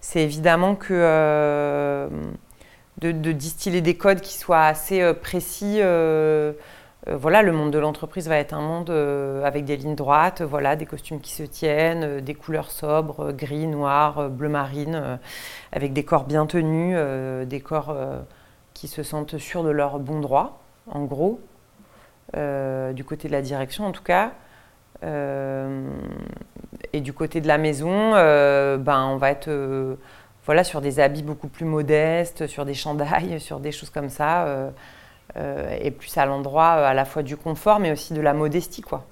c'est 0.01 0.23
évidemment 0.23 0.77
que 0.77 0.93
euh, 0.93 2.09
de, 2.99 3.33
distiller 3.33 3.81
des 3.81 3.97
codes 3.97 4.21
qui 4.21 4.35
soient 4.35 4.65
assez 4.65 5.03
euh, 5.03 5.15
précis. 5.15 5.81
voilà, 7.07 7.43
le 7.43 7.53
monde 7.53 7.71
de 7.71 7.79
l'entreprise 7.79 8.29
va 8.29 8.37
être 8.37 8.53
un 8.53 8.61
monde 8.61 8.91
avec 9.45 9.65
des 9.65 9.77
lignes 9.77 9.95
droites, 9.95 10.43
voilà, 10.43 10.75
des 10.75 10.87
costumes 10.87 11.21
qui 11.21 11.33
se 11.33 11.45
tiennent, 11.45 12.21
des 12.21 12.35
couleurs 12.35 12.73
sobres, 12.73 13.33
gris, 13.33 13.69
noir, 13.69 14.29
bleu 14.29 14.49
marine, 14.49 15.19
avec 15.73 15.93
des 15.93 16.05
corps 16.05 16.25
bien 16.25 16.47
tenus, 16.47 16.99
des 17.47 17.61
corps 17.61 17.97
qui 18.75 18.89
se 18.89 19.05
sentent 19.05 19.39
sûrs 19.39 19.63
de 19.63 19.71
leur 19.71 20.01
bon 20.01 20.21
droit, 20.21 20.61
en 20.91 21.05
gros. 21.05 21.41
Euh, 22.37 22.93
du 22.93 23.05
côté 23.05 23.29
de 23.29 23.33
la 23.33 23.43
direction 23.43 23.87
en 23.87 23.93
tout 23.93 24.03
cas. 24.03 24.33
Euh, 25.05 25.89
et 26.93 27.01
du 27.01 27.13
côté 27.13 27.41
de 27.41 27.47
la 27.47 27.59
maison, 27.59 28.15
euh, 28.15 28.77
ben, 28.79 29.05
on 29.07 29.17
va 29.17 29.31
être 29.31 29.49
voilà, 30.47 30.65
sur 30.65 30.81
des 30.81 31.01
habits 31.01 31.23
beaucoup 31.23 31.49
plus 31.49 31.67
modestes, 31.67 32.47
sur 32.47 32.65
des 32.65 32.75
chandails, 32.75 33.41
sur 33.41 33.61
des 33.61 33.73
choses 33.73 33.91
comme 33.91 34.11
ça, 34.11 34.73
et 35.81 35.91
plus 35.91 36.17
à 36.17 36.25
l'endroit 36.25 36.73
à 36.73 36.95
la 36.95 37.05
fois 37.05 37.23
du 37.23 37.37
confort, 37.37 37.79
mais 37.79 37.93
aussi 37.93 38.15
de 38.15 38.21
la 38.21 38.33
modestie. 38.33 38.81
quoi. 38.81 39.05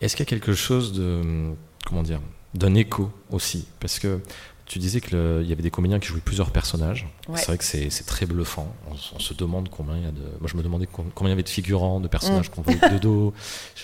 Est-ce 0.00 0.16
qu'il 0.16 0.26
y 0.26 0.28
a 0.28 0.30
quelque 0.30 0.52
chose 0.52 0.92
de, 0.92 1.54
comment 1.86 2.02
dire, 2.02 2.20
d'un 2.54 2.74
écho 2.74 3.10
aussi? 3.30 3.66
Parce 3.80 3.98
que 3.98 4.20
tu 4.68 4.78
disais 4.78 5.00
qu'il 5.00 5.46
y 5.46 5.52
avait 5.52 5.62
des 5.62 5.70
comédiens 5.70 5.98
qui 5.98 6.08
jouaient 6.08 6.20
plusieurs 6.20 6.50
personnages. 6.50 7.06
C'est 7.34 7.46
vrai 7.46 7.56
que 7.56 7.64
c'est 7.64 8.06
très 8.06 8.26
bluffant. 8.26 8.70
On, 8.90 9.18
se 9.18 9.32
demande 9.32 9.70
combien 9.70 9.96
il 9.96 10.04
y 10.04 10.06
a 10.06 10.10
de. 10.10 10.20
Moi, 10.40 10.46
je 10.46 10.56
me 10.56 10.62
demandais 10.62 10.86
combien 10.86 11.12
il 11.22 11.28
y 11.30 11.32
avait 11.32 11.42
de 11.42 11.48
figurants, 11.48 12.00
de 12.00 12.08
personnages 12.08 12.50
mm. 12.50 12.54
qu'on 12.54 12.62
voyait 12.62 12.90
de 12.90 12.98
dos. 12.98 13.32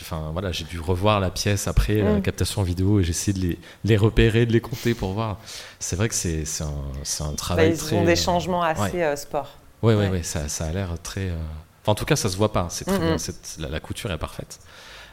Enfin, 0.03 0.31
voilà, 0.33 0.53
j'ai 0.53 0.64
dû 0.64 0.79
revoir 0.79 1.20
la 1.20 1.31
pièce 1.31 1.68
après 1.68 1.97
la 1.97 2.18
mm. 2.18 2.23
captation 2.23 2.62
vidéo 2.62 3.01
et 3.01 3.05
j'ai 3.05 3.11
essayé 3.11 3.33
de 3.33 3.47
les, 3.47 3.59
les, 3.85 3.97
repérer, 3.97 4.44
de 4.44 4.53
les 4.53 4.61
compter 4.61 4.92
pour 4.92 5.12
voir. 5.12 5.38
C'est 5.79 5.97
vrai 5.97 6.11
que 6.11 6.14
c'est 6.14 6.44
un, 6.61 7.27
un, 7.27 7.33
travail 7.33 7.70
bah, 7.70 7.77
très. 7.79 7.97
Ils 7.97 7.99
ont 7.99 8.05
des 8.05 8.16
changements 8.16 8.62
assez 8.62 9.03
euh, 9.03 9.16
sport. 9.16 9.57
Oui, 9.83 9.94
oui, 9.94 10.07
oui, 10.12 10.23
ça, 10.23 10.49
ça, 10.49 10.66
a 10.66 10.73
l'air 10.73 10.94
très. 11.03 11.31
Euh, 11.31 11.37
enfin, 11.83 11.92
en 11.92 11.94
tout 11.94 12.05
cas, 12.05 12.16
ça 12.16 12.29
se 12.29 12.37
voit 12.37 12.53
pas. 12.53 12.66
C'est 12.68 12.85
très 12.85 12.99
bien. 12.99 13.16
La, 13.59 13.68
la, 13.70 13.81
couture 13.81 14.11
est 14.11 14.18
parfaite. 14.18 14.61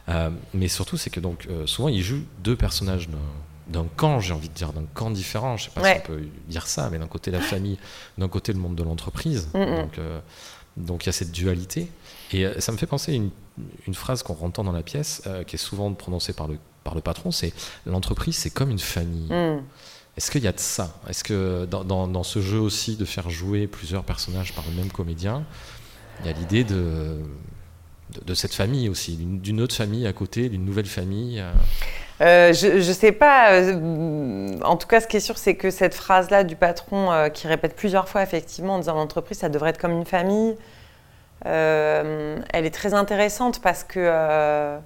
Euh, 0.09 0.31
mais 0.53 0.67
surtout, 0.67 0.97
c'est 0.97 1.09
que 1.09 1.21
donc 1.21 1.47
souvent, 1.65 1.87
ils 1.87 2.03
jouent 2.03 2.25
deux 2.43 2.57
personnages 2.57 3.07
d'un 3.71 3.87
camp, 3.95 4.19
j'ai 4.19 4.33
envie 4.33 4.49
de 4.49 4.53
dire, 4.53 4.73
d'un 4.73 4.85
camp 4.93 5.09
différent. 5.09 5.57
Je 5.57 5.65
sais 5.65 5.71
pas 5.71 5.83
si 5.83 5.99
on 5.99 6.07
peut 6.07 6.27
dire 6.47 6.67
ça, 6.67 6.89
mais 6.91 6.99
d'un 6.99 7.07
côté 7.07 7.31
la 7.31 7.41
famille, 7.41 7.77
d'un 8.17 8.27
côté 8.27 8.53
le 8.53 8.59
monde 8.59 8.75
de 8.75 8.83
l'entreprise. 8.83 9.49
Mm, 9.53 9.59
mm. 9.59 9.75
Donc, 9.77 9.97
euh, 9.97 10.19
donc 10.77 11.03
il 11.03 11.07
y 11.07 11.09
a 11.09 11.13
cette 11.13 11.31
dualité. 11.31 11.89
Et 12.31 12.45
euh, 12.45 12.59
ça 12.59 12.71
me 12.71 12.77
fait 12.77 12.85
penser 12.85 13.11
à 13.13 13.15
une, 13.15 13.31
une 13.87 13.93
phrase 13.93 14.23
qu'on 14.23 14.37
entend 14.45 14.63
dans 14.63 14.71
la 14.71 14.83
pièce, 14.83 15.23
euh, 15.27 15.43
qui 15.43 15.55
est 15.55 15.59
souvent 15.59 15.91
prononcée 15.93 16.33
par 16.33 16.47
le, 16.47 16.57
par 16.83 16.95
le 16.95 17.01
patron, 17.01 17.31
c'est 17.31 17.53
l'entreprise, 17.85 18.35
c'est 18.35 18.49
comme 18.49 18.69
une 18.69 18.79
famille. 18.79 19.31
Mm. 19.31 19.63
Est-ce 20.17 20.29
qu'il 20.29 20.43
y 20.43 20.47
a 20.47 20.51
de 20.51 20.59
ça? 20.59 20.99
Est-ce 21.07 21.23
que 21.23 21.65
dans, 21.65 21.83
dans, 21.83 22.07
dans, 22.07 22.23
ce 22.23 22.41
jeu 22.41 22.59
aussi 22.59 22.97
de 22.97 23.05
faire 23.05 23.29
jouer 23.29 23.67
plusieurs 23.67 24.03
personnages 24.03 24.53
par 24.53 24.65
le 24.69 24.75
même 24.75 24.91
comédien, 24.91 25.45
il 26.19 26.25
y 26.25 26.29
a 26.29 26.33
l'idée 26.33 26.63
de, 26.63 27.17
de, 28.13 28.23
de, 28.25 28.33
cette 28.33 28.53
famille 28.53 28.89
aussi, 28.89 29.15
d'une 29.15 29.61
autre 29.61 29.73
famille 29.73 30.05
à 30.05 30.13
côté, 30.13 30.49
d'une 30.49 30.65
nouvelle 30.65 30.85
famille 30.85 31.39
euh, 31.39 31.51
je 32.21 32.75
ne 32.75 32.93
sais 32.93 33.11
pas. 33.11 33.53
Euh, 33.53 34.59
en 34.63 34.77
tout 34.77 34.87
cas, 34.87 35.01
ce 35.01 35.07
qui 35.07 35.17
est 35.17 35.21
sûr, 35.21 35.37
c'est 35.37 35.55
que 35.55 35.71
cette 35.71 35.95
phrase-là 35.95 36.43
du 36.43 36.55
patron 36.55 37.11
euh, 37.11 37.29
qui 37.29 37.47
répète 37.47 37.75
plusieurs 37.75 38.07
fois, 38.07 38.21
effectivement, 38.21 38.75
en 38.75 38.79
disant 38.79 38.95
l'entreprise, 38.95 39.39
ça 39.39 39.49
devrait 39.49 39.71
être 39.71 39.79
comme 39.79 39.93
une 39.93 40.05
famille, 40.05 40.55
elle 41.43 42.43
est 42.53 42.73
très 42.73 42.93
intéressante 42.93 43.61
parce 43.61 43.83
que 43.83 44.79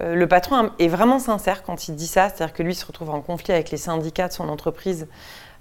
le 0.00 0.26
patron 0.26 0.72
est 0.80 0.88
vraiment 0.88 1.20
sincère 1.20 1.62
quand 1.62 1.86
il 1.86 1.94
dit 1.94 2.08
ça. 2.08 2.28
C'est-à-dire 2.28 2.52
que 2.52 2.64
lui 2.64 2.74
se 2.74 2.84
retrouve 2.84 3.10
en 3.10 3.20
conflit 3.20 3.52
avec 3.52 3.70
les 3.70 3.76
syndicats 3.76 4.26
de 4.26 4.32
son 4.32 4.48
entreprise 4.48 5.06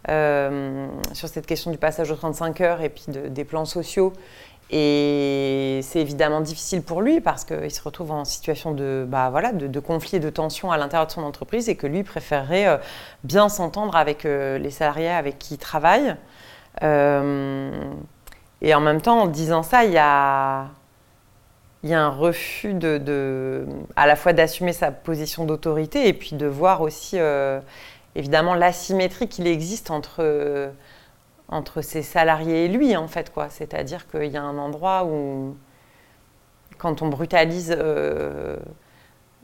sur 0.08 1.30
cette 1.30 1.46
question 1.46 1.70
du 1.70 1.78
passage 1.78 2.10
aux 2.10 2.16
35 2.16 2.62
heures 2.62 2.82
et 2.82 2.90
puis 2.90 3.06
des 3.08 3.44
plans 3.44 3.66
sociaux. 3.66 4.14
Et 4.70 5.80
c'est 5.84 6.00
évidemment 6.00 6.42
difficile 6.42 6.82
pour 6.82 7.02
lui 7.02 7.22
parce 7.22 7.46
qu'il 7.46 7.72
se 7.72 7.82
retrouve 7.82 8.12
en 8.12 8.26
situation 8.26 8.72
de, 8.72 9.06
bah, 9.08 9.30
voilà, 9.30 9.54
de, 9.54 9.80
conflit 9.80 10.18
et 10.18 10.20
de 10.20 10.30
tension 10.30 10.72
à 10.72 10.78
l'intérieur 10.78 11.08
de 11.08 11.12
son 11.12 11.24
entreprise 11.24 11.70
et 11.70 11.76
que 11.76 11.88
lui 11.88 12.04
préférerait 12.04 12.68
euh, 12.68 12.78
bien 13.24 13.48
s'entendre 13.48 13.96
avec 13.96 14.26
euh, 14.26 14.58
les 14.58 14.72
salariés 14.72 15.10
avec 15.10 15.40
qui 15.40 15.54
il 15.54 15.58
travaille. 15.58 16.16
Euh, 16.84 17.72
et 18.62 18.76
en 18.76 18.82
même 18.82 19.02
temps, 19.02 19.22
en 19.22 19.28
disant 19.28 19.64
ça, 19.64 19.86
il 19.86 19.94
y 19.94 19.98
a, 19.98 20.68
y 21.84 21.94
a 21.94 22.02
un 22.02 22.10
refus 22.10 22.74
de, 22.74 22.98
de 22.98 23.66
à 23.96 24.06
la 24.06 24.18
fois 24.18 24.34
d'assumer 24.34 24.74
sa 24.74 24.92
position 24.92 25.46
d'autorité 25.46 26.10
et 26.10 26.14
puis 26.14 26.36
de 26.36 26.46
voir 26.46 26.82
aussi 26.82 27.18
évidemment 28.16 28.56
l'asymétrie 28.56 29.30
qu'il 29.30 29.48
existe 29.48 29.92
entre 29.92 30.72
entre 31.50 31.82
ses 31.82 32.02
salariés 32.02 32.66
et 32.66 32.68
lui, 32.68 32.96
en 32.96 33.08
fait, 33.08 33.32
quoi. 33.32 33.50
C'est-à-dire 33.50 34.08
qu'il 34.08 34.32
y 34.32 34.38
a 34.38 34.44
un 34.44 34.58
endroit 34.58 35.06
où, 35.06 35.56
quand 36.78 37.02
on 37.02 37.08
brutalise 37.08 37.74
euh, 37.78 38.58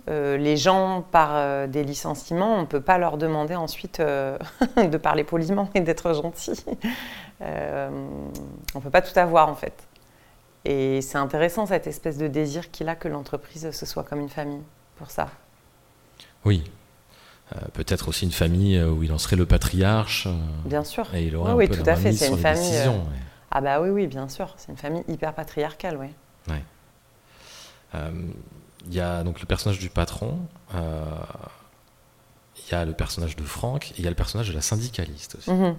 euh, 0.10 0.38
les 0.38 0.58
gens 0.58 1.06
par 1.12 1.32
euh, 1.34 1.68
des 1.68 1.84
licenciements, 1.84 2.56
on 2.58 2.62
ne 2.62 2.66
peut 2.66 2.82
pas 2.82 2.98
leur 2.98 3.18
demander 3.18 3.56
ensuite 3.56 4.00
de 4.02 4.98
parler 4.98 5.24
poliment 5.24 5.70
et 5.76 5.82
d'être 5.82 6.14
gentil. 6.14 6.66
on 7.40 7.46
ne 8.76 8.80
peut 8.82 8.90
pas 8.90 9.02
tout 9.02 9.18
avoir, 9.18 9.50
en 9.50 9.56
fait. 9.56 9.88
Et 10.66 11.02
c'est 11.02 11.18
intéressant, 11.18 11.66
cette 11.66 11.88
espèce 11.88 12.18
de 12.18 12.28
désir 12.28 12.72
qu'il 12.72 12.88
a 12.88 12.96
que 12.96 13.08
l'entreprise, 13.08 13.72
se 13.72 13.86
soit 13.86 14.04
comme 14.04 14.20
une 14.20 14.30
famille, 14.30 14.64
pour 14.98 15.12
ça. 15.12 15.30
Oui, 16.46 16.64
peut-être 17.74 18.08
aussi 18.08 18.26
une 18.26 18.32
famille 18.32 18.78
euh, 18.78 18.90
où 18.90 19.04
il 19.04 19.12
en 19.12 19.18
serait 19.18 19.36
le 19.36 19.46
patriarche. 19.46 20.28
Euh, 20.28 20.36
bien 20.66 20.84
sûr. 20.84 21.14
Et 21.14 21.26
il 21.26 21.36
aurait 21.36 21.54
oui, 21.54 21.66
un 21.66 21.68
peu 21.68 21.78
tout 21.78 21.90
à 21.90 21.96
fait. 21.96 22.12
C'est 22.12 22.30
une 22.30 22.38
famille. 22.38 22.74
Ah 23.52 23.62
bah 23.62 23.82
oui, 23.82 23.90
oui, 23.90 24.08
bien 24.08 24.28
sûr. 24.30 24.54
C'est 24.58 24.72
une 24.72 24.78
famille 24.78 25.04
hyper 25.08 25.34
patriarcale, 25.34 25.98
oui. 25.98 26.08
Il 28.86 28.94
y 28.94 29.00
a 29.00 29.24
donc 29.24 29.40
le 29.40 29.46
personnage 29.46 29.80
du 29.80 29.90
patron. 29.90 30.40
Il 30.74 32.72
y 32.72 32.76
a 32.76 32.86
le 32.86 32.94
personnage 32.94 33.36
de 33.36 33.44
Franck 33.44 33.92
et 33.92 33.96
il 34.00 34.04
y 34.04 34.08
a 34.08 34.10
le 34.10 34.16
personnage 34.16 34.50
de 34.50 34.54
la 34.54 34.62
syndicaliste 34.62 35.36
aussi. 35.36 35.52
Mhm. 35.52 35.76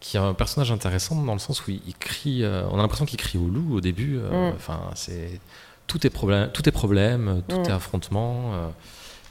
qui 0.00 0.16
est 0.16 0.20
un 0.20 0.34
personnage 0.34 0.70
intéressant 0.70 1.22
dans 1.22 1.32
le 1.32 1.38
sens 1.38 1.66
où 1.66 1.70
il, 1.70 1.94
crie. 1.98 2.44
on 2.44 2.78
a 2.78 2.82
l'impression 2.82 3.06
qu'il 3.06 3.18
crie 3.18 3.38
au 3.38 3.48
loup 3.48 3.76
au 3.76 3.80
début. 3.80 4.18
Mm. 4.18 4.52
Enfin, 4.56 4.90
c'est 4.94 5.40
tout 5.86 6.06
est 6.06 6.10
problème, 6.10 6.50
tout 6.52 6.68
est 6.68 6.72
problème, 6.72 7.42
tout 7.48 7.60
mm. 7.60 7.64
est 7.64 7.70
affrontement. 7.70 8.72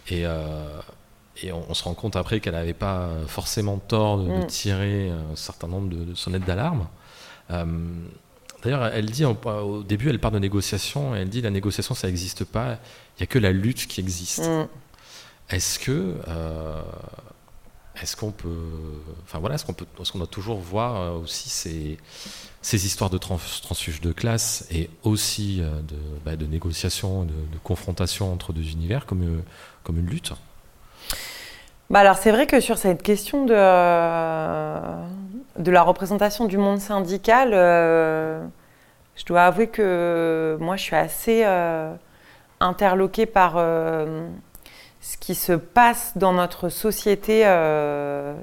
Et 0.10 0.26
et 1.42 1.52
on, 1.52 1.74
se 1.74 1.84
rend 1.84 1.94
compte 1.94 2.16
après 2.16 2.40
qu'elle 2.40 2.54
n'avait 2.54 2.74
pas 2.74 3.10
forcément 3.28 3.78
tort 3.78 4.20
de, 4.20 4.30
mm. 4.30 4.48
tirer 4.48 5.10
un 5.10 5.36
certain 5.36 5.68
nombre 5.68 5.90
de, 5.90 6.14
sonnettes 6.14 6.46
d'alarme. 6.46 6.88
Euh, 7.52 7.66
d'ailleurs, 8.62 8.86
elle 8.86 9.08
dit 9.08 9.26
au 9.26 9.84
début, 9.84 10.10
elle 10.10 10.20
parle 10.20 10.36
de 10.36 10.40
négociation 10.40 11.16
et 11.16 11.20
elle 11.20 11.30
dit 11.30 11.42
la 11.42 11.50
négociation, 11.50 11.96
ça 11.96 12.08
n'existe 12.08 12.46
pas. 12.46 12.78
Il 13.18 13.22
n'y 13.22 13.24
a 13.24 13.28
que 13.28 13.40
la 13.40 13.52
lutte 13.52 13.88
qui 13.88 14.00
existe. 14.00 14.48
Mm. 14.48 14.68
Est-ce 15.50 15.80
que 15.80 16.16
euh, 16.28 16.82
est-ce 18.02 18.16
qu'on 18.16 18.32
peut, 18.32 18.72
enfin 19.24 19.38
voilà, 19.40 19.56
est-ce 19.56 19.66
qu'on 19.66 19.74
peut, 19.74 19.86
est-ce 20.00 20.12
qu'on 20.12 20.18
doit 20.18 20.26
toujours 20.26 20.58
voir 20.58 21.00
euh, 21.00 21.20
aussi 21.20 21.50
ces, 21.50 21.98
ces 22.62 22.86
histoires 22.88 23.12
de 23.12 23.20
trans, 23.20 23.40
transfuge 23.62 24.02
de 24.02 24.12
classe 24.12 24.66
et 24.72 24.90
aussi 25.04 25.58
de, 25.58 25.98
bah, 26.26 26.36
de 26.36 26.46
négociation, 26.46 27.24
de, 27.24 27.34
de, 27.34 27.58
confrontation 27.64 28.34
entre 28.34 28.52
deux 28.52 28.72
univers 28.72 29.06
comme 29.06 29.44
comme 29.84 30.00
une 30.00 30.08
lutte 30.08 30.34
bah 31.94 32.00
alors 32.00 32.18
c'est 32.18 32.32
vrai 32.32 32.48
que 32.48 32.60
sur 32.60 32.80
cette 32.80 33.04
question 33.04 33.46
de, 33.46 33.54
la 33.54 35.04
représentation 35.84 36.46
du 36.46 36.58
monde 36.58 36.80
syndical, 36.80 37.52
euh, 37.54 38.44
je 39.16 39.24
dois 39.26 39.44
avouer 39.44 39.68
que 39.68 40.58
moi 40.60 40.76
je 40.76 40.82
suis 40.82 40.96
assez 40.96 41.44
euh, 41.46 41.94
interloquée 42.60 43.28
par 43.28 43.58
euh, 43.58 44.28
ce 45.02 45.18
qui 45.18 45.36
se 45.36 45.54
passe 45.54 46.14
dans 46.16 46.34
notre 46.34 46.70
société 46.70 47.44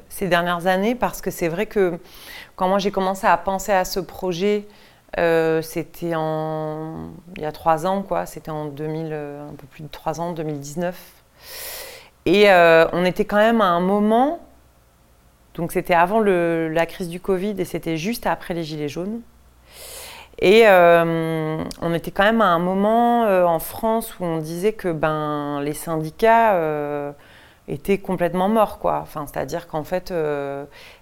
ces 0.09 0.29
dernières 0.29 0.68
années 0.68 0.94
parce 0.94 1.20
que 1.20 1.33
c'est 1.33 1.48
vrai 1.48 1.66
que 1.66 1.98
quand 2.55 2.68
moi 2.68 2.79
j'ai 2.79 2.92
commencé 2.92 3.26
à 3.26 3.37
penser 3.37 3.72
à 3.72 3.85
ce 3.85 3.98
projet, 3.98 4.68
c'était 5.16 6.14
en 6.14 7.09
il 7.35 7.42
y 7.42 7.46
a 7.46 7.53
trois 7.53 7.85
ans 7.85 8.03
quoi, 8.03 8.26
c'était 8.26 8.53
en 8.53 8.66
2000, 8.66 9.12
un 9.12 9.55
peu 9.59 9.66
plus 9.66 9.83
de 9.83 9.88
trois 9.88 10.20
ans, 10.20 10.33
2019. 10.33 11.20
Et 12.27 12.51
euh, 12.51 12.87
on 12.93 13.05
était 13.05 13.25
quand 13.25 13.39
même 13.39 13.61
à 13.61 13.67
un 13.67 13.81
moment, 13.81 14.41
donc 15.55 15.73
c'était 15.73 15.95
avant 15.95 16.21
la 16.21 16.87
crise 16.87 17.09
du 17.09 17.21
Covid 17.21 17.55
et 17.59 17.65
c'était 17.65 17.97
juste 17.97 18.27
après 18.27 18.55
les 18.55 18.63
Gilets 18.63 18.89
jaunes. 18.89 19.21
Et 20.39 20.63
euh, 20.67 21.63
on 21.83 21.95
était 21.95 22.11
quand 22.11 22.25
même 22.25 22.41
à 22.41 22.47
un 22.47 22.59
moment 22.59 23.25
euh, 23.25 23.45
en 23.45 23.59
France 23.59 24.19
où 24.19 24.25
on 24.25 24.39
disait 24.39 24.73
que 24.73 24.91
ben, 24.91 25.61
les 25.63 25.75
syndicats 25.75 26.57
étaient 27.69 27.99
complètement 27.99 28.49
morts. 28.49 28.79
Enfin, 28.85 29.27
C'est-à-dire 29.27 29.67
qu'en 29.67 29.85
fait, 29.85 30.13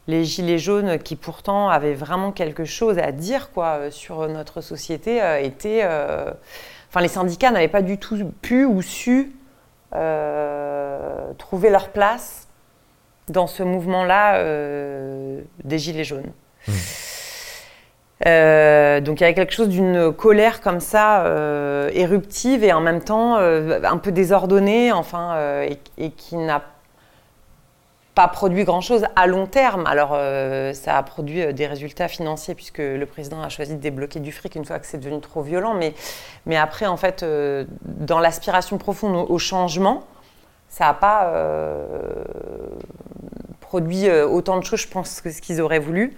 les 0.07 0.25
Gilets 0.25 0.59
jaunes, 0.59 0.99
qui 0.99 1.17
pourtant 1.17 1.69
avaient 1.69 1.95
vraiment 1.95 2.31
quelque 2.31 2.65
chose 2.65 2.99
à 2.99 3.11
dire 3.11 3.51
quoi, 3.53 3.91
sur 3.91 4.27
notre 4.29 4.61
société, 4.61 5.21
étaient... 5.43 5.85
Enfin, 6.91 7.01
les 7.03 7.09
syndicats 7.09 7.51
n'avaient 7.51 7.69
pas 7.69 7.83
du 7.83 7.99
tout 7.99 8.17
pu 8.41 8.65
ou 8.65 8.83
su 8.83 9.38
euh, 9.95 11.33
trouver 11.39 11.71
leur 11.71 11.89
place 11.89 12.47
dans 13.29 13.47
ce 13.47 13.63
mouvement-là 13.63 14.37
euh, 14.37 15.41
des 15.65 15.79
Gilets 15.79 16.05
jaunes. 16.05 16.33
Mmh. 16.67 16.73
Euh, 18.27 19.01
donc 19.01 19.21
il 19.21 19.23
y 19.23 19.25
avait 19.25 19.35
quelque 19.35 19.53
chose 19.53 19.69
d'une 19.69 20.13
colère 20.13 20.61
comme 20.61 20.81
ça, 20.81 21.25
éruptive 21.93 22.65
et 22.65 22.73
en 22.73 22.81
même 22.81 23.03
temps 23.03 23.37
un 23.37 23.99
peu 23.99 24.13
désordonnée, 24.13 24.93
enfin, 24.93 25.63
et, 25.63 26.11
qui 26.11 26.37
n'a 26.37 26.63
pas 28.19 28.27
produit 28.27 28.65
grand-chose 28.65 29.05
à 29.15 29.29
long 29.29 29.47
terme. 29.47 29.87
Alors 29.87 30.11
ça 30.75 30.97
a 30.97 31.03
produit 31.05 31.55
des 31.55 31.67
résultats 31.69 32.09
financiers 32.09 32.57
puisque 32.57 32.79
le 32.79 33.05
président 33.07 33.41
a 33.43 33.49
choisi 33.49 33.77
de 33.77 33.81
débloquer 33.81 34.19
du 34.19 34.33
fric 34.33 34.57
une 34.57 34.65
fois 34.65 34.81
que 34.81 34.87
c'est 34.87 34.99
devenu 34.99 35.21
trop 35.21 35.43
violent. 35.43 35.75
Mais, 35.75 35.95
mais 36.45 36.57
après, 36.57 36.87
en 36.87 36.97
fait, 36.97 37.25
dans 37.85 38.19
l'aspiration 38.19 38.77
profonde 38.77 39.27
au 39.29 39.39
changement, 39.39 40.03
ça 40.69 40.87
n'a 40.87 40.95
pas 40.95 41.33
euh, 41.35 41.85
produit 43.61 44.09
euh, 44.09 44.27
autant 44.27 44.59
de 44.59 44.65
choses, 44.65 44.83
je 44.83 44.89
pense, 44.89 45.21
que 45.21 45.31
ce 45.31 45.41
qu'ils 45.41 45.61
auraient 45.61 45.79
voulu. 45.79 46.17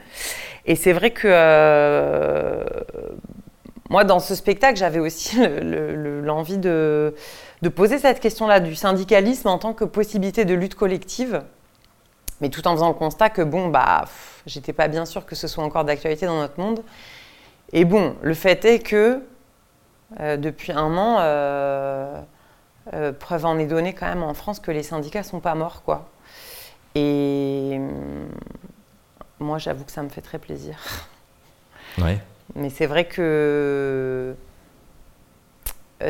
Et 0.66 0.76
c'est 0.76 0.92
vrai 0.92 1.10
que 1.10 1.28
euh, 1.28 2.64
moi, 3.88 4.04
dans 4.04 4.20
ce 4.20 4.34
spectacle, 4.34 4.76
j'avais 4.76 4.98
aussi 4.98 5.38
l'envie 6.22 6.58
de, 6.58 7.14
de, 7.62 7.68
poser 7.68 7.98
cette 7.98 8.20
question-là 8.20 8.60
du 8.60 8.74
syndicalisme 8.74 9.48
en 9.48 9.58
tant 9.58 9.72
que 9.72 9.84
possibilité 9.84 10.44
de 10.44 10.54
lutte 10.54 10.74
collective, 10.74 11.42
mais 12.40 12.48
tout 12.48 12.66
en 12.66 12.72
faisant 12.72 12.88
le 12.88 12.94
constat 12.94 13.30
que, 13.30 13.42
bon, 13.42 13.68
bah, 13.68 14.04
j'étais 14.46 14.72
pas 14.72 14.88
bien 14.88 15.04
sûr 15.04 15.26
que 15.26 15.34
ce 15.34 15.48
soit 15.48 15.64
encore 15.64 15.84
d'actualité 15.84 16.26
dans 16.26 16.38
notre 16.38 16.58
monde. 16.58 16.82
Et 17.72 17.84
bon, 17.84 18.16
le 18.22 18.34
fait 18.34 18.64
est 18.64 18.80
que 18.80 19.22
depuis 20.18 20.72
un 20.72 20.96
an, 20.96 21.18
euh, 22.92 23.12
preuve 23.12 23.44
en 23.44 23.58
est 23.58 23.66
donnée 23.66 23.92
quand 23.92 24.06
même 24.06 24.22
en 24.22 24.34
France 24.34 24.58
que 24.58 24.70
les 24.70 24.82
syndicats 24.82 25.22
sont 25.22 25.40
pas 25.40 25.54
morts, 25.54 25.82
quoi. 25.84 26.08
Et 26.94 27.76
hum, 27.76 28.28
moi, 29.38 29.58
j'avoue 29.58 29.84
que 29.84 29.92
ça 29.92 30.02
me 30.02 30.08
fait 30.08 30.22
très 30.22 30.38
plaisir. 30.38 30.76
Ouais. 31.98 32.18
Mais 32.56 32.70
c'est 32.70 32.86
vrai 32.86 33.04
que 33.04 33.20
euh, 33.20 34.34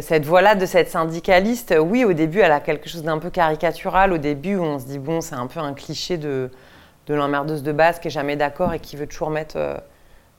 cette 0.00 0.24
voix-là 0.24 0.54
de 0.54 0.66
cette 0.66 0.88
syndicaliste, 0.88 1.74
oui, 1.80 2.04
au 2.04 2.12
début, 2.12 2.40
elle 2.40 2.52
a 2.52 2.60
quelque 2.60 2.88
chose 2.88 3.02
d'un 3.02 3.18
peu 3.18 3.30
caricatural. 3.30 4.12
Au 4.12 4.18
début, 4.18 4.56
on 4.56 4.78
se 4.78 4.86
dit, 4.86 4.98
bon, 4.98 5.20
c'est 5.20 5.34
un 5.34 5.46
peu 5.46 5.60
un 5.60 5.74
cliché 5.74 6.16
de, 6.16 6.50
de 7.06 7.14
l'emmerdeuse 7.14 7.62
de 7.62 7.72
base 7.72 7.98
qui 7.98 8.08
est 8.08 8.12
jamais 8.12 8.36
d'accord 8.36 8.72
et 8.72 8.78
qui 8.78 8.96
veut 8.96 9.06
toujours 9.06 9.30
mettre 9.30 9.56
euh, 9.56 9.76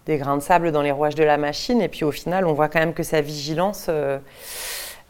des 0.05 0.17
grains 0.17 0.37
de 0.37 0.41
sable 0.41 0.71
dans 0.71 0.81
les 0.81 0.91
rouages 0.91 1.15
de 1.15 1.23
la 1.23 1.37
machine. 1.37 1.81
Et 1.81 1.89
puis 1.89 2.05
au 2.05 2.11
final, 2.11 2.45
on 2.45 2.53
voit 2.53 2.69
quand 2.69 2.79
même 2.79 2.93
que 2.93 3.03
sa 3.03 3.21
vigilance 3.21 3.89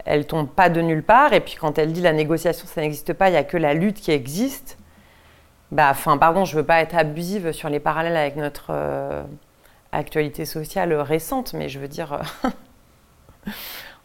elle 0.05 0.25
tombe 0.25 0.49
pas 0.49 0.69
de 0.69 0.81
nulle 0.81 1.03
part. 1.03 1.33
Et 1.33 1.41
puis 1.41 1.55
quand 1.55 1.77
elle 1.77 1.93
dit 1.93 2.01
la 2.01 2.13
négociation, 2.13 2.67
ça 2.67 2.81
n'existe 2.81 3.13
pas, 3.13 3.29
il 3.29 3.33
n'y 3.33 3.37
a 3.37 3.43
que 3.43 3.57
la 3.57 3.73
lutte 3.73 3.99
qui 3.99 4.11
existe. 4.11 4.77
Bah, 5.71 5.87
enfin, 5.91 6.17
pardon, 6.17 6.45
je 6.45 6.55
veux 6.55 6.65
pas 6.65 6.81
être 6.81 6.95
abusive 6.95 7.51
sur 7.53 7.69
les 7.69 7.79
parallèles 7.79 8.17
avec 8.17 8.35
notre 8.35 8.67
euh, 8.71 9.23
actualité 9.91 10.45
sociale 10.45 10.93
récente, 10.93 11.53
mais 11.53 11.69
je 11.69 11.79
veux 11.79 11.87
dire, 11.87 12.13
euh, 12.13 12.49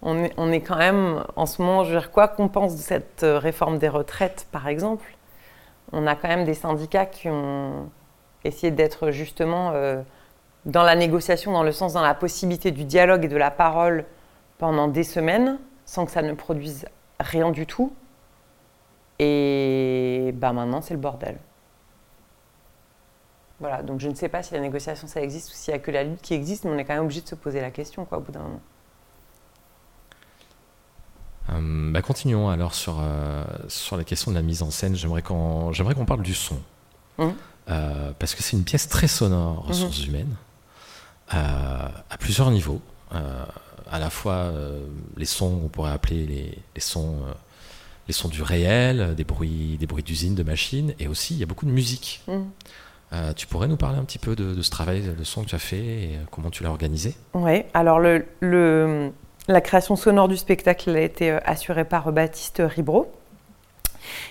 on, 0.03 0.53
est, 0.53 0.61
quand 0.61 0.77
même 0.77 1.25
en 1.37 1.47
ce 1.47 1.63
moment, 1.63 1.85
je 1.85 1.93
veux 1.93 1.99
dire, 1.99 2.11
quoi 2.11 2.29
qu'on 2.29 2.49
pense 2.49 2.77
de 2.77 2.81
cette 2.81 3.23
euh, 3.23 3.39
réforme 3.39 3.79
des 3.79 3.89
retraites, 3.89 4.47
par 4.53 4.69
exemple, 4.69 5.17
on 5.93 6.07
a 6.07 6.15
quand 6.15 6.29
même 6.29 6.45
des 6.45 6.55
syndicats 6.55 7.07
qui 7.07 7.29
ont 7.29 7.91
essayé 8.45 8.71
d'être 8.71 9.11
justement 9.11 9.73
dans 10.67 10.83
la 10.83 10.97
négociation, 10.97 11.53
dans 11.53 11.63
le 11.63 11.73
sens, 11.73 11.93
dans 11.93 12.03
la 12.03 12.15
possibilité 12.15 12.73
du 12.73 12.85
dialogue 12.85 13.25
et 13.25 13.29
de 13.29 13.37
la 13.37 13.51
parole 13.51 14.05
pendant 14.59 14.89
des 14.89 15.05
semaines 15.05 15.59
sans 15.85 16.05
que 16.05 16.11
ça 16.11 16.23
ne 16.23 16.33
produise 16.33 16.87
rien 17.21 17.51
du 17.51 17.67
tout. 17.67 17.93
Et 19.19 20.33
bah 20.35 20.53
maintenant, 20.53 20.83
c'est 20.83 20.95
le 20.95 21.01
bordel. 21.01 21.39
Voilà, 23.61 23.83
donc 23.83 24.01
je 24.01 24.09
ne 24.09 24.15
sais 24.15 24.29
pas 24.29 24.43
si 24.43 24.53
la 24.53 24.61
négociation 24.61 25.07
ça 25.07 25.23
existe 25.23 25.51
ou 25.51 25.55
s'il 25.55 25.73
n'y 25.73 25.81
a 25.81 25.83
que 25.83 25.91
la 25.91 26.05
lutte 26.05 26.21
qui 26.21 26.35
existe, 26.35 26.65
mais 26.65 26.73
on 26.73 26.79
est 26.79 26.85
quand 26.85 26.93
même 26.93 27.05
obligé 27.05 27.23
de 27.23 27.29
se 27.29 27.35
poser 27.35 27.61
la 27.61 27.71
question 27.71 28.05
quoi, 28.05 28.19
au 28.19 28.21
bout 28.21 28.33
d'un 28.33 28.41
moment. 28.41 28.61
Euh, 31.57 31.91
bah 31.93 32.03
continuons 32.03 32.49
alors 32.49 32.75
sur, 32.75 32.99
euh, 33.01 33.45
sur 33.69 33.97
la 33.97 34.05
question 34.05 34.31
de 34.31 34.37
la 34.37 34.43
mise 34.43 34.63
en 34.63 34.71
scène. 34.71 34.95
J'aimerais 34.95 35.23
qu'on, 35.23 35.73
j'aimerais 35.73 35.95
qu'on 35.95 36.07
parle 36.07 36.23
du 36.23 36.35
son. 36.35 36.57
Mmh. 37.19 37.29
Euh, 37.69 38.13
parce 38.19 38.35
que 38.35 38.43
c'est 38.43 38.57
une 38.57 38.65
pièce 38.65 38.89
très 38.89 39.09
sonore, 39.09 39.65
mmh. 39.65 39.69
ressources 39.69 40.07
humaines, 40.07 40.35
à 41.29 42.19
plusieurs 42.19 42.51
niveaux 42.51 42.81
à 43.91 44.01
la 44.01 44.11
fois 44.11 44.53
les 45.17 45.27
sons, 45.27 45.61
on 45.65 45.69
pourrait 45.69 45.93
appeler 45.93 46.27
les, 46.27 46.59
les 46.75 46.81
sons, 46.81 47.19
les 48.09 48.13
sons 48.13 48.29
du 48.29 48.43
réel, 48.43 49.15
des 49.15 49.25
bruits, 49.25 49.77
des 49.79 49.87
bruits 49.87 50.03
d'usine, 50.03 50.35
de 50.35 50.43
machines, 50.43 50.95
et 50.99 51.09
aussi 51.09 51.35
il 51.35 51.41
y 51.41 51.43
a 51.43 51.47
beaucoup 51.47 51.67
de 51.67 51.71
musique. 51.71 52.23
Mm. 52.27 52.43
Euh, 53.13 53.33
tu 53.33 53.47
pourrais 53.47 53.69
nous 53.69 53.77
parler 53.77 53.99
un 53.99 54.05
petit 54.05 54.19
peu 54.19 54.35
de, 54.35 54.61
ce 54.61 54.71
travail 54.71 55.03
de 55.17 55.25
son 55.25 55.45
que 55.45 55.49
tu 55.49 55.55
as 55.55 55.61
fait 55.61 55.79
et 55.79 56.19
comment 56.31 56.51
tu 56.51 56.65
l'as 56.65 56.71
organisé? 56.71 57.15
Oui, 57.35 57.63
alors 57.73 58.01
le, 58.01 58.27
le, 58.41 59.13
la 59.49 59.61
création 59.61 59.97
sonore 59.97 60.29
du 60.29 60.37
spectacle 60.37 60.91
a 60.91 61.01
été 61.01 61.31
assurée 61.45 61.85
par 61.85 62.13
Baptiste 62.13 62.63
Ribro. 62.65 63.11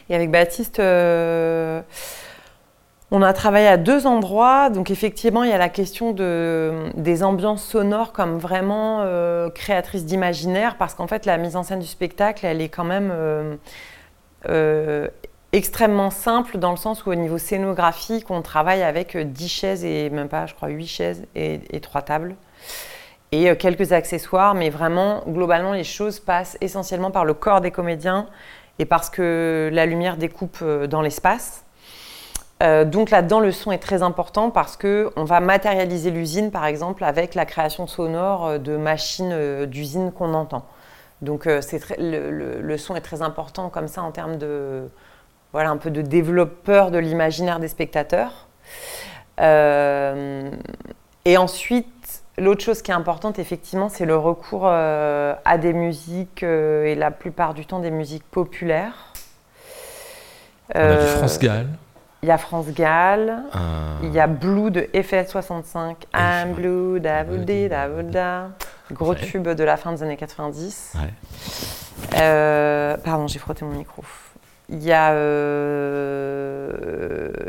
Et 0.10 0.16
avec 0.16 0.32
Baptiste, 0.32 0.80
on 3.12 3.22
a 3.22 3.34
travaillé 3.34 3.68
à 3.68 3.78
deux 3.78 4.08
endroits, 4.08 4.70
donc 4.70 4.90
effectivement 4.90 5.44
il 5.44 5.50
y 5.50 5.54
a 5.54 5.58
la 5.58 5.70
question 5.70 6.12
de, 6.12 6.90
des 6.96 7.24
ambiances 7.24 7.64
sonores 7.64 8.12
comme 8.12 8.38
vraiment 8.40 9.02
euh, 9.02 9.50
créatrices 9.50 10.06
d'imaginaire, 10.06 10.76
parce 10.78 10.96
qu'en 10.96 11.08
fait 11.08 11.26
la 11.26 11.38
mise 11.38 11.56
en 11.56 11.64
scène 11.64 11.80
du 11.80 11.88
spectacle, 11.88 12.46
elle 12.46 12.62
est 12.62 12.70
quand 12.70 12.84
même 12.84 13.12
euh, 13.14 13.56
euh, 14.50 15.08
extrêmement 15.54 16.10
simple 16.10 16.58
dans 16.58 16.72
le 16.72 16.78
sens 16.78 17.06
où 17.06 17.12
au 17.12 17.16
niveau 17.16 17.38
scénographique, 17.38 18.32
on 18.32 18.42
travaille 18.42 18.82
avec 18.82 19.16
10 19.16 19.48
chaises 19.48 19.86
et 19.86 20.10
même 20.10 20.28
pas, 20.28 20.48
je 20.48 20.56
crois, 20.56 20.70
8 20.70 20.88
chaises 20.88 21.24
et, 21.36 21.62
et 21.70 21.80
3 21.80 22.02
tables. 22.02 22.36
Et 23.44 23.56
quelques 23.58 23.92
accessoires, 23.92 24.54
mais 24.54 24.70
vraiment, 24.70 25.24
globalement, 25.28 25.74
les 25.74 25.84
choses 25.84 26.20
passent 26.20 26.58
essentiellement 26.62 27.12
par 27.12 27.26
le 27.26 27.34
corps 27.34 27.60
des 27.60 27.72
comédiens 27.72 28.28
et 28.80 28.86
parce 28.86 29.10
que 29.10 29.70
la 29.74 29.86
lumière 29.86 30.16
découpe 30.16 30.64
dans 30.64 31.02
l'espace. 31.02 31.66
Euh, 32.64 32.86
donc 32.86 33.10
là-dedans, 33.10 33.40
le 33.40 33.52
son 33.52 33.72
est 33.72 33.80
très 33.80 34.02
important 34.02 34.50
parce 34.50 34.78
que 34.78 35.12
on 35.16 35.26
va 35.26 35.40
matérialiser 35.42 36.10
l'usine, 36.10 36.52
par 36.52 36.66
exemple, 36.66 37.04
avec 37.04 37.36
la 37.36 37.46
création 37.46 37.86
sonore 37.86 38.46
euh, 38.46 38.58
de 38.58 38.78
machines 38.78 39.32
euh, 39.34 39.66
d'usine 39.66 40.12
qu'on 40.12 40.34
entend. 40.34 40.66
Donc 41.22 41.46
le, 41.46 42.78
son 42.78 42.96
est 42.96 43.02
très 43.02 43.22
important 43.22 43.70
comme 43.70 43.88
ça 43.88 44.04
en 44.04 44.12
termes 44.12 44.38
de 44.38 44.90
voilà 45.54 45.70
un 45.70 45.78
peu 45.78 45.90
de 45.90 46.02
développeur 46.02 46.92
de 46.92 46.98
l'imaginaire 46.98 47.60
des 47.60 47.70
spectateurs. 47.70 48.48
et 49.40 51.38
ensuite, 51.38 51.88
l'autre 52.38 52.64
chose 52.64 52.82
qui 52.82 52.92
est 52.92 52.96
importante, 52.96 53.40
effectivement, 53.40 53.90
c'est 53.90 54.06
le 54.06 54.18
recours 54.18 54.68
à 54.68 55.58
des 55.58 55.74
musiques 55.74 56.44
et 56.44 56.96
la 56.96 57.12
plupart 57.12 57.54
du 57.54 57.66
temps 57.66 57.80
des 57.80 57.92
musiques 57.92 58.26
populaires. 58.30 59.14
On 60.74 60.80
a 60.80 60.96
du 60.96 61.08
France 61.18 61.40
Gall. 61.40 61.68
Il 62.24 62.30
y 62.30 62.32
a 62.32 62.38
France 62.40 62.72
Gall, 62.72 63.44
il 64.02 64.12
y 64.12 64.20
a 64.20 64.26
Blue 64.26 64.72
de 64.72 64.82
FL65, 64.94 65.96
I'm 66.16 66.54
Blue, 66.54 67.00
da 67.00 67.24
da 67.24 68.50
gros 68.92 69.16
tube 69.16 69.48
de 69.48 69.64
la 69.64 69.78
fin 69.78 69.94
des 69.94 70.04
années 70.04 70.18
90. 70.18 70.94
Euh, 72.16 72.98
pardon, 72.98 73.28
j'ai 73.28 73.40
frotté 73.40 73.66
mon 73.66 73.72
micro. 73.72 74.04
Il 74.70 74.84
y 74.84 74.92
a 74.92 75.12
euh, 75.12 76.72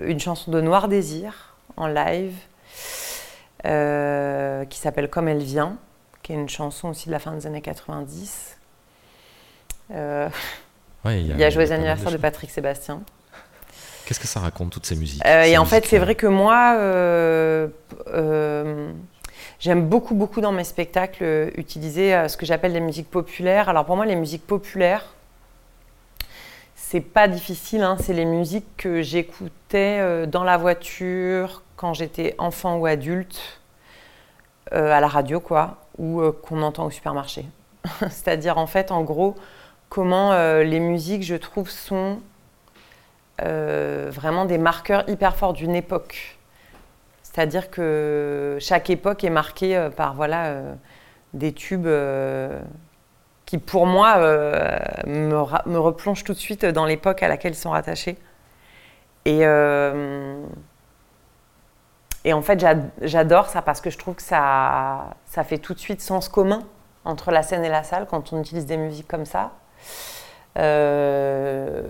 une 0.02 0.20
chanson 0.20 0.50
de 0.50 0.60
Noir 0.60 0.88
Désir 0.88 1.54
en 1.76 1.86
live 1.86 2.34
euh, 3.66 4.64
qui 4.64 4.78
s'appelle 4.78 5.10
Comme 5.10 5.28
elle 5.28 5.42
vient, 5.42 5.76
qui 6.22 6.32
est 6.32 6.36
une 6.36 6.48
chanson 6.48 6.88
aussi 6.88 7.06
de 7.06 7.12
la 7.12 7.18
fin 7.18 7.32
des 7.32 7.46
années 7.46 7.62
90. 7.62 8.56
il 9.90 9.96
y 9.96 10.02
a, 10.02 11.36
y 11.36 11.44
a 11.44 11.50
Joyeux 11.50 11.72
anniversaire 11.72 12.10
de 12.10 12.16
Patrick 12.16 12.50
Sébastien. 12.50 13.02
Qu'est-ce 14.06 14.20
que 14.20 14.28
ça 14.28 14.38
raconte, 14.38 14.70
toutes 14.70 14.86
ces 14.86 14.94
musiques 14.94 15.26
euh, 15.26 15.42
Et 15.42 15.58
en 15.58 15.64
fait, 15.64 15.84
c'est 15.84 15.98
vrai 15.98 16.14
que 16.14 16.28
moi, 16.28 16.76
euh, 16.78 17.66
euh, 18.14 18.92
j'aime 19.58 19.88
beaucoup, 19.88 20.14
beaucoup 20.14 20.40
dans 20.40 20.52
mes 20.52 20.62
spectacles 20.62 21.50
utiliser 21.56 22.28
ce 22.28 22.36
que 22.36 22.46
j'appelle 22.46 22.72
les 22.72 22.80
musiques 22.80 23.10
populaires. 23.10 23.68
Alors 23.68 23.84
pour 23.84 23.96
moi, 23.96 24.06
les 24.06 24.14
musiques 24.14 24.46
populaires, 24.46 25.04
c'est 26.76 27.00
pas 27.00 27.26
difficile. 27.26 27.82
Hein. 27.82 27.96
c'est 28.00 28.12
les 28.12 28.26
musiques 28.26 28.68
que 28.76 29.02
j'écoutais 29.02 30.26
dans 30.28 30.44
la 30.44 30.56
voiture 30.56 31.62
quand 31.76 31.94
j'étais 31.94 32.34
enfant 32.38 32.76
ou 32.78 32.86
adulte, 32.86 33.60
à 34.72 35.00
la 35.00 35.06
radio, 35.06 35.38
quoi, 35.38 35.76
ou 35.96 36.20
qu'on 36.42 36.62
entend 36.62 36.86
au 36.86 36.90
supermarché. 36.90 37.46
C'est-à-dire, 38.00 38.58
en 38.58 38.66
fait, 38.66 38.90
en 38.90 39.02
gros, 39.02 39.36
comment 39.88 40.32
les 40.62 40.80
musiques, 40.80 41.22
je 41.22 41.36
trouve, 41.36 41.70
sont 41.70 42.18
euh, 43.42 44.08
vraiment 44.10 44.46
des 44.46 44.56
marqueurs 44.56 45.06
hyper 45.08 45.36
forts 45.36 45.52
d'une 45.52 45.74
époque. 45.74 46.38
C'est-à-dire 47.22 47.70
que 47.70 48.56
chaque 48.60 48.88
époque 48.88 49.24
est 49.24 49.30
marquée 49.30 49.76
euh, 49.76 49.90
par 49.90 50.14
voilà, 50.14 50.46
euh, 50.46 50.74
des 51.34 51.52
tubes 51.52 51.88
qui, 53.44 53.58
pour 53.58 53.86
moi, 53.86 54.16
me, 55.06 55.34
me, 55.66 55.78
replongent 55.78 56.24
tout 56.24 56.32
de 56.32 56.38
suite 56.38 56.64
dans 56.64 56.86
l'époque 56.86 57.22
à 57.22 57.28
laquelle 57.28 57.52
ils 57.52 57.56
sont 57.56 57.70
rattachés. 57.70 58.16
Et, 59.26 59.44
et 62.26 62.32
en 62.32 62.42
fait, 62.42 62.66
j'adore 63.02 63.46
ça 63.46 63.62
parce 63.62 63.80
que 63.80 63.88
je 63.88 63.96
trouve 63.96 64.16
que 64.16 64.22
ça, 64.22 65.14
fait 65.44 65.58
tout 65.58 65.74
de 65.74 65.78
suite 65.78 66.00
sens 66.00 66.28
commun 66.28 66.64
entre 67.04 67.30
la 67.30 67.44
scène 67.44 67.64
et 67.64 67.68
la 67.68 67.84
salle 67.84 68.08
quand 68.10 68.32
on 68.32 68.40
utilise 68.40 68.66
des 68.66 68.76
musiques 68.76 69.06
comme 69.06 69.24
ça. 69.24 69.52
Euh, 70.58 71.82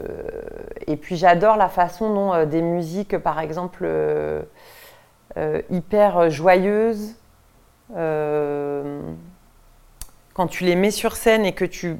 et 0.86 0.98
puis 0.98 1.16
j'adore 1.16 1.56
la 1.56 1.70
façon 1.70 2.12
dont 2.12 2.34
euh, 2.34 2.44
des 2.44 2.60
musiques, 2.60 3.16
par 3.16 3.40
exemple, 3.40 3.84
euh, 3.86 4.42
hyper 5.70 6.28
joyeuses, 6.28 7.14
quand 7.94 8.06
tu 10.50 10.64
les 10.64 10.76
mets 10.76 10.90
sur 10.90 11.16
scène 11.16 11.46
et 11.46 11.52
que 11.52 11.64
tu, 11.64 11.98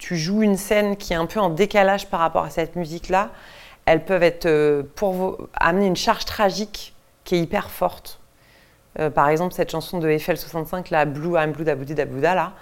joues 0.00 0.42
une 0.42 0.56
scène 0.56 0.96
qui 0.96 1.12
est 1.12 1.16
un 1.16 1.26
peu 1.26 1.38
en 1.38 1.50
décalage 1.50 2.10
par 2.10 2.18
rapport 2.18 2.42
à 2.42 2.50
cette 2.50 2.74
musique-là, 2.74 3.30
elles 3.84 4.04
peuvent 4.04 4.24
être 4.24 4.82
pour 4.96 5.38
amener 5.54 5.86
une 5.86 5.94
charge 5.94 6.24
tragique 6.24 6.95
qui 7.26 7.34
est 7.34 7.40
hyper 7.40 7.70
forte. 7.70 8.20
Euh, 8.98 9.10
par 9.10 9.28
exemple, 9.28 9.52
cette 9.52 9.70
chanson 9.70 9.98
de 9.98 10.08
Eiffel 10.08 10.38
65, 10.38 10.90
la 10.90 11.04
Blue, 11.04 11.34
I'm 11.36 11.52
Blue, 11.52 11.64
Daboudi, 11.64 11.94
Dabouda, 11.94 12.34
là, 12.34 12.52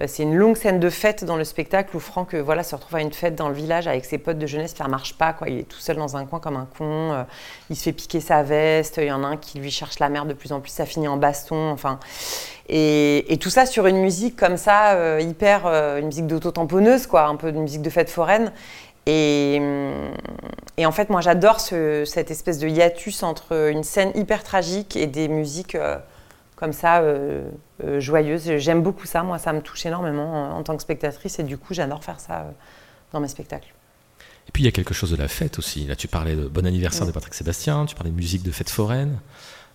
euh, 0.00 0.04
c'est 0.06 0.22
une 0.22 0.36
longue 0.36 0.56
scène 0.56 0.78
de 0.78 0.88
fête 0.88 1.24
dans 1.24 1.36
le 1.36 1.44
spectacle 1.44 1.96
où 1.96 2.00
Franck 2.00 2.34
euh, 2.34 2.42
voilà, 2.42 2.62
se 2.62 2.76
retrouve 2.76 2.94
à 2.94 3.00
une 3.00 3.12
fête 3.12 3.34
dans 3.34 3.48
le 3.48 3.54
village 3.54 3.88
avec 3.88 4.04
ses 4.04 4.18
potes 4.18 4.38
de 4.38 4.46
jeunesse, 4.46 4.74
ça 4.76 4.86
marche 4.86 5.14
pas, 5.14 5.32
quoi. 5.32 5.48
il 5.48 5.58
est 5.58 5.68
tout 5.68 5.80
seul 5.80 5.96
dans 5.96 6.16
un 6.16 6.26
coin 6.26 6.38
comme 6.38 6.56
un 6.56 6.68
con, 6.78 7.24
il 7.70 7.76
se 7.76 7.82
fait 7.82 7.92
piquer 7.92 8.20
sa 8.20 8.42
veste, 8.44 8.98
il 8.98 9.08
y 9.08 9.12
en 9.12 9.24
a 9.24 9.26
un 9.26 9.36
qui 9.36 9.58
lui 9.58 9.70
cherche 9.70 9.98
la 9.98 10.08
merde 10.08 10.28
de 10.28 10.34
plus 10.34 10.52
en 10.52 10.60
plus, 10.60 10.70
ça 10.70 10.86
finit 10.86 11.08
en 11.08 11.16
baston, 11.16 11.70
enfin. 11.70 11.98
Et, 12.68 13.36
tout 13.40 13.50
ça 13.50 13.66
sur 13.66 13.86
une 13.86 13.98
musique 13.98 14.36
comme 14.36 14.56
ça, 14.56 15.20
hyper, 15.20 15.66
une 15.66 16.06
musique 16.06 16.28
d'auto-tamponneuse, 16.28 17.08
quoi, 17.08 17.26
un 17.26 17.34
peu 17.34 17.48
une 17.48 17.62
musique 17.62 17.82
de 17.82 17.90
fête 17.90 18.10
foraine. 18.10 18.52
Et, 19.06 19.60
et, 20.76 20.86
en 20.86 20.92
fait, 20.92 21.10
moi, 21.10 21.20
j'adore 21.20 21.60
cette 21.60 22.30
espèce 22.30 22.58
de 22.58 22.68
hiatus 22.68 23.22
entre 23.22 23.70
une 23.70 23.82
scène 23.82 24.12
hyper 24.14 24.44
tragique 24.44 24.96
et 24.96 25.06
des 25.06 25.28
musiques 25.28 25.74
euh, 25.74 25.98
comme 26.56 26.72
ça, 26.72 27.00
euh, 27.00 27.48
euh, 27.84 28.00
joyeuses. 28.00 28.56
J'aime 28.58 28.82
beaucoup 28.82 29.06
ça. 29.06 29.22
Moi, 29.22 29.38
ça 29.38 29.52
me 29.52 29.62
touche 29.62 29.86
énormément 29.86 30.56
en, 30.56 30.62
tant 30.62 30.76
que 30.76 30.82
spectatrice. 30.82 31.38
Et 31.38 31.42
du 31.42 31.56
coup, 31.56 31.72
j'adore 31.74 32.04
faire 32.04 32.20
ça 32.20 32.52
dans 33.12 33.20
mes 33.20 33.28
spectacles. 33.28 33.72
Et 34.48 34.52
puis, 34.52 34.62
il 34.62 34.66
y 34.66 34.68
a 34.68 34.72
quelque 34.72 34.94
chose 34.94 35.10
de 35.10 35.16
la 35.16 35.28
fête 35.28 35.58
aussi. 35.58 35.86
Là, 35.86 35.96
tu 35.96 36.08
parlais 36.08 36.36
de 36.36 36.46
Bon 36.48 36.66
anniversaire 36.66 37.06
de 37.06 37.12
Patrick 37.12 37.34
Sébastien, 37.34 37.86
tu 37.86 37.94
parlais 37.94 38.10
de 38.10 38.16
musique 38.16 38.42
de 38.42 38.50
fête 38.50 38.70
foraine. 38.70 39.18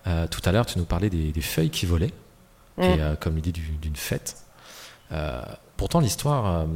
tout 0.04 0.42
à 0.44 0.52
l'heure, 0.52 0.66
tu 0.66 0.78
nous 0.78 0.84
parlais 0.84 1.10
des, 1.10 1.40
feuilles 1.40 1.70
qui 1.70 1.86
volaient, 1.86 2.12
et, 2.80 2.96
comme 3.20 3.36
l'idée 3.36 3.52
d'une 3.52 3.96
fête. 3.96 4.36
pourtant, 5.76 6.00
l'histoire 6.00 6.66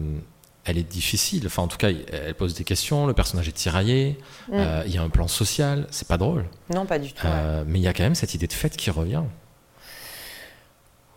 elle 0.64 0.78
est 0.78 0.82
difficile. 0.82 1.46
Enfin, 1.46 1.62
en 1.62 1.68
tout 1.68 1.78
cas, 1.78 1.88
elle 1.88 2.34
pose 2.34 2.54
des 2.54 2.64
questions. 2.64 3.06
Le 3.06 3.14
personnage 3.14 3.48
est 3.48 3.52
tiraillé. 3.52 4.18
Mm. 4.48 4.54
Euh, 4.54 4.82
il 4.86 4.94
y 4.94 4.98
a 4.98 5.02
un 5.02 5.08
plan 5.08 5.28
social. 5.28 5.86
C'est 5.90 6.06
pas 6.06 6.18
drôle. 6.18 6.46
Non, 6.72 6.86
pas 6.86 6.98
du 6.98 7.12
tout. 7.12 7.26
Euh, 7.26 7.64
mais 7.66 7.78
il 7.78 7.82
y 7.82 7.88
a 7.88 7.92
quand 7.92 8.02
même 8.02 8.14
cette 8.14 8.34
idée 8.34 8.46
de 8.46 8.52
fête 8.52 8.76
qui 8.76 8.90
revient. 8.90 9.22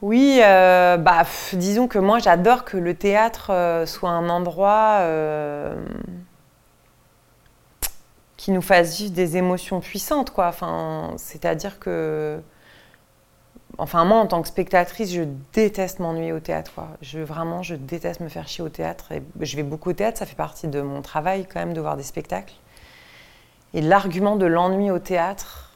Oui, 0.02 0.40
euh, 0.44 0.98
bah, 0.98 1.24
disons 1.54 1.88
que 1.88 2.00
moi, 2.00 2.20
j'adore 2.20 2.66
que 2.66 2.78
le 2.78 2.94
théâtre 2.94 3.84
soit 3.86 4.10
un 4.10 4.30
endroit 4.30 5.06
qui 8.36 8.52
nous 8.52 8.62
fasse 8.62 8.98
vivre 8.98 9.14
des 9.14 9.38
émotions 9.38 9.80
puissantes, 9.80 10.32
quoi. 10.32 10.48
Enfin, 10.48 11.14
c'est-à-dire 11.18 11.80
que 11.80 12.42
Enfin, 13.80 14.06
moi, 14.06 14.18
en 14.20 14.28
tant 14.28 14.42
que 14.42 14.48
spectatrice, 14.48 15.12
je 15.12 15.24
déteste 15.52 16.00
m'ennuyer 16.00 16.32
au 16.32 16.40
théâtre. 16.40 16.74
Je, 17.02 17.20
vraiment, 17.20 17.64
je 17.64 17.76
déteste 17.76 18.20
me 18.20 18.30
faire 18.30 18.48
chier 18.48 18.64
au 18.64 18.70
théâtre. 18.70 19.12
Et 19.12 19.24
je 19.42 19.56
vais 19.56 19.64
beaucoup 19.64 19.90
au 19.90 19.94
théâtre, 19.94 20.20
ça 20.20 20.26
fait 20.28 20.36
partie 20.36 20.68
de 20.68 20.82
mon 20.82 21.02
travail 21.02 21.48
quand 21.52 21.60
même 21.60 21.74
de 21.74 21.82
voir 21.82 21.98
des 21.98 22.04
spectacles. 22.04 22.54
Et 23.74 23.82
l'argument 23.82 24.36
de 24.36 24.46
l'ennui 24.46 24.92
au 24.92 25.00
théâtre, 25.00 25.72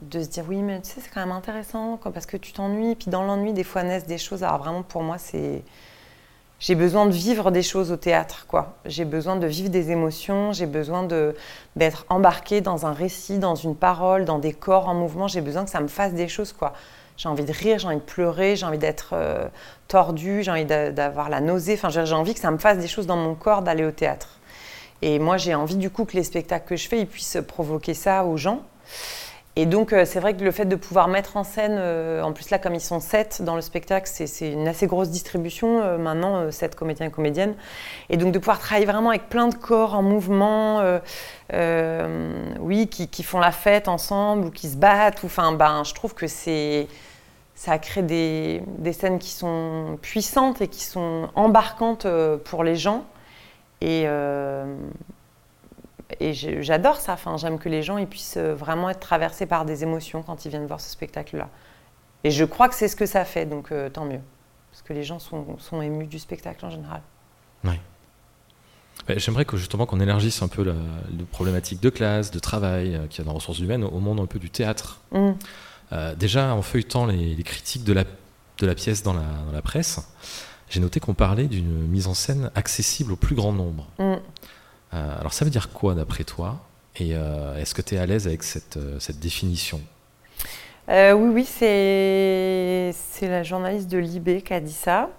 de 0.00 0.22
se 0.22 0.28
dire 0.28 0.44
oui, 0.48 0.62
mais 0.62 0.80
tu 0.80 0.88
sais, 0.88 1.00
c'est 1.02 1.10
quand 1.12 1.20
même 1.20 1.32
intéressant 1.32 1.98
parce 2.02 2.24
que 2.24 2.38
tu 2.38 2.52
t'ennuies. 2.52 2.94
Puis 2.94 3.10
dans 3.10 3.22
l'ennui, 3.22 3.52
des 3.52 3.64
fois 3.64 3.82
naissent 3.82 4.06
des 4.06 4.18
choses. 4.18 4.42
Alors 4.42 4.58
vraiment, 4.58 4.82
pour 4.82 5.02
moi, 5.02 5.18
c'est. 5.18 5.62
J'ai 6.58 6.76
besoin 6.76 7.06
de 7.06 7.10
vivre 7.10 7.50
des 7.50 7.62
choses 7.62 7.90
au 7.90 7.96
théâtre, 7.96 8.46
quoi. 8.46 8.76
J'ai 8.84 9.04
besoin 9.04 9.34
de 9.34 9.48
vivre 9.48 9.68
des 9.68 9.90
émotions, 9.90 10.52
j'ai 10.52 10.66
besoin 10.66 11.08
d'être 11.74 12.06
embarqué 12.08 12.60
dans 12.60 12.86
un 12.86 12.92
récit, 12.92 13.40
dans 13.40 13.56
une 13.56 13.74
parole, 13.74 14.24
dans 14.24 14.38
des 14.38 14.52
corps 14.52 14.88
en 14.88 14.94
mouvement. 14.94 15.26
J'ai 15.26 15.40
besoin 15.40 15.64
que 15.64 15.70
ça 15.70 15.80
me 15.80 15.88
fasse 15.88 16.14
des 16.14 16.28
choses, 16.28 16.52
quoi. 16.52 16.72
J'ai 17.22 17.28
envie 17.28 17.44
de 17.44 17.52
rire, 17.52 17.78
j'ai 17.78 17.86
envie 17.86 17.98
de 17.98 18.00
pleurer, 18.00 18.56
j'ai 18.56 18.66
envie 18.66 18.78
d'être 18.78 19.10
euh, 19.12 19.46
tordu, 19.86 20.42
j'ai 20.42 20.50
envie 20.50 20.64
d'avoir 20.64 21.28
la 21.28 21.40
nausée. 21.40 21.74
Enfin, 21.74 21.88
j'ai 21.88 22.14
envie 22.14 22.34
que 22.34 22.40
ça 22.40 22.50
me 22.50 22.58
fasse 22.58 22.78
des 22.78 22.88
choses 22.88 23.06
dans 23.06 23.16
mon 23.16 23.36
corps 23.36 23.62
d'aller 23.62 23.84
au 23.84 23.92
théâtre. 23.92 24.40
Et 25.02 25.20
moi, 25.20 25.36
j'ai 25.36 25.54
envie 25.54 25.76
du 25.76 25.88
coup 25.88 26.04
que 26.04 26.16
les 26.16 26.24
spectacles 26.24 26.66
que 26.66 26.74
je 26.74 26.88
fais, 26.88 26.98
ils 26.98 27.06
puissent 27.06 27.38
provoquer 27.46 27.94
ça 27.94 28.24
aux 28.24 28.36
gens. 28.36 28.62
Et 29.54 29.66
donc, 29.66 29.92
euh, 29.92 30.04
c'est 30.04 30.18
vrai 30.18 30.34
que 30.34 30.42
le 30.42 30.50
fait 30.50 30.64
de 30.64 30.74
pouvoir 30.74 31.06
mettre 31.06 31.36
en 31.36 31.44
scène, 31.44 31.76
euh, 31.78 32.22
en 32.22 32.32
plus 32.32 32.50
là, 32.50 32.58
comme 32.58 32.74
ils 32.74 32.80
sont 32.80 32.98
sept 32.98 33.40
dans 33.40 33.54
le 33.54 33.60
spectacle, 33.60 34.10
c'est 34.12 34.50
une 34.50 34.66
assez 34.66 34.88
grosse 34.88 35.10
distribution, 35.10 35.98
maintenant, 35.98 36.50
sept 36.50 36.74
comédiens 36.74 37.06
et 37.06 37.10
comédiennes. 37.12 37.54
Et 38.08 38.16
donc, 38.16 38.32
de 38.32 38.40
pouvoir 38.40 38.58
travailler 38.58 38.86
vraiment 38.86 39.10
avec 39.10 39.28
plein 39.28 39.46
de 39.46 39.54
corps 39.54 39.94
en 39.94 40.02
mouvement, 40.02 40.82
oui, 41.52 42.88
qui, 42.88 43.22
font 43.22 43.38
la 43.38 43.52
fête 43.52 43.86
ensemble 43.86 44.46
ou 44.46 44.50
qui 44.50 44.68
se 44.68 44.76
battent, 44.76 45.22
enfin, 45.22 45.52
ben, 45.52 45.84
je 45.84 45.94
trouve 45.94 46.14
que 46.14 46.26
c'est 46.26 46.88
ça 47.62 47.78
crée 47.78 48.02
des, 48.02 48.60
des, 48.78 48.92
scènes 48.92 49.20
qui 49.20 49.30
sont 49.30 49.96
puissantes 50.02 50.60
et 50.60 50.66
qui 50.66 50.82
sont 50.82 51.30
embarquantes 51.36 52.06
euh, 52.06 52.36
pour 52.36 52.64
les 52.64 52.74
gens. 52.74 53.04
Et, 53.80 54.02
euh, 54.06 54.76
et 56.18 56.32
j'adore 56.34 56.96
ça. 56.96 57.12
Enfin, 57.12 57.36
J'aime 57.36 57.60
que 57.60 57.68
les 57.68 57.84
gens 57.84 57.98
ils 57.98 58.08
puissent 58.08 58.36
euh, 58.36 58.52
vraiment 58.52 58.90
être 58.90 58.98
traversés 58.98 59.46
par 59.46 59.64
des 59.64 59.84
émotions 59.84 60.24
quand 60.24 60.44
ils 60.44 60.48
viennent 60.48 60.66
voir 60.66 60.80
ce 60.80 60.90
spectacle-là. 60.90 61.48
Et 62.24 62.32
je 62.32 62.44
crois 62.44 62.68
que 62.68 62.74
c'est 62.74 62.88
ce 62.88 62.96
que 62.96 63.06
ça 63.06 63.24
fait, 63.24 63.46
donc 63.46 63.72
tant 63.92 64.06
mieux. 64.06 64.20
Parce 64.72 64.82
que 64.82 64.92
les 64.92 65.04
gens 65.04 65.20
sont, 65.20 65.56
sont, 65.60 65.82
émus 65.82 66.08
du 66.08 66.18
spectacle 66.18 66.66
en 66.66 66.70
général. 66.70 67.02
Oui. 67.62 67.78
J'aimerais 69.18 69.44
que 69.44 69.56
justement 69.56 69.86
qu'on 69.86 70.00
élargisse 70.00 70.42
un 70.42 70.48
peu 70.48 70.64
la, 70.64 70.74
problématique 71.30 71.80
de 71.80 71.90
classe, 71.90 72.32
de 72.32 72.40
travail 72.40 73.00
qu'il 73.08 73.20
y 73.20 73.22
a 73.22 73.24
dans 73.24 73.32
les 73.32 73.36
ressources 73.36 73.60
humaines 73.60 73.84
au 73.84 74.00
monde 74.00 74.18
un 74.18 74.26
peu 74.26 74.40
du 74.40 74.50
théâtre. 74.50 75.00
Mm. 75.92 76.14
déjà, 76.16 76.54
en 76.54 76.62
feuilletant 76.62 77.06
les, 77.06 77.42
critiques 77.44 77.84
de 77.84 77.92
la, 77.92 78.04
de 78.58 78.66
la 78.66 78.74
pièce 78.74 79.02
dans 79.02 79.12
la, 79.12 79.22
dans 79.46 79.52
la 79.52 79.62
presse, 79.62 80.00
j'ai 80.68 80.80
noté 80.80 81.00
qu'on 81.00 81.14
parlait 81.14 81.46
d'une 81.46 81.86
mise 81.86 82.06
en 82.06 82.14
scène 82.14 82.50
accessible 82.54 83.12
au 83.12 83.16
plus 83.16 83.34
grand 83.34 83.52
nombre. 83.52 83.86
Mm. 83.98 84.14
alors 84.92 85.32
ça 85.32 85.44
veut 85.44 85.50
dire 85.50 85.70
quoi 85.70 85.94
d'après 85.94 86.24
toi? 86.24 86.60
Et 86.96 87.10
est-ce 87.10 87.74
que 87.74 87.82
tu 87.82 87.94
es 87.94 87.98
à 87.98 88.06
l'aise 88.06 88.26
avec 88.26 88.42
cette, 88.42 88.78
cette 88.98 89.18
définition? 89.18 89.80
Euh, 90.88 91.12
oui, 91.12 91.30
oui, 91.32 91.44
c'est 91.44 92.92
la 93.22 93.42
journaliste 93.42 93.88
de 93.88 93.98
Libé 93.98 94.42
qui 94.42 94.52
a 94.52 94.60
dit 94.60 94.72
ça. 94.72 95.10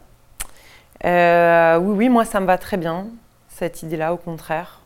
Euh, 1.06 1.78
oui, 1.78 1.96
oui, 1.98 2.10
moi 2.10 2.26
ça 2.26 2.40
me 2.40 2.46
va 2.46 2.58
très 2.58 2.78
bien, 2.78 3.08
cette 3.50 3.84
idée-là, 3.84 4.14
au 4.14 4.18
contraire. 4.18 4.82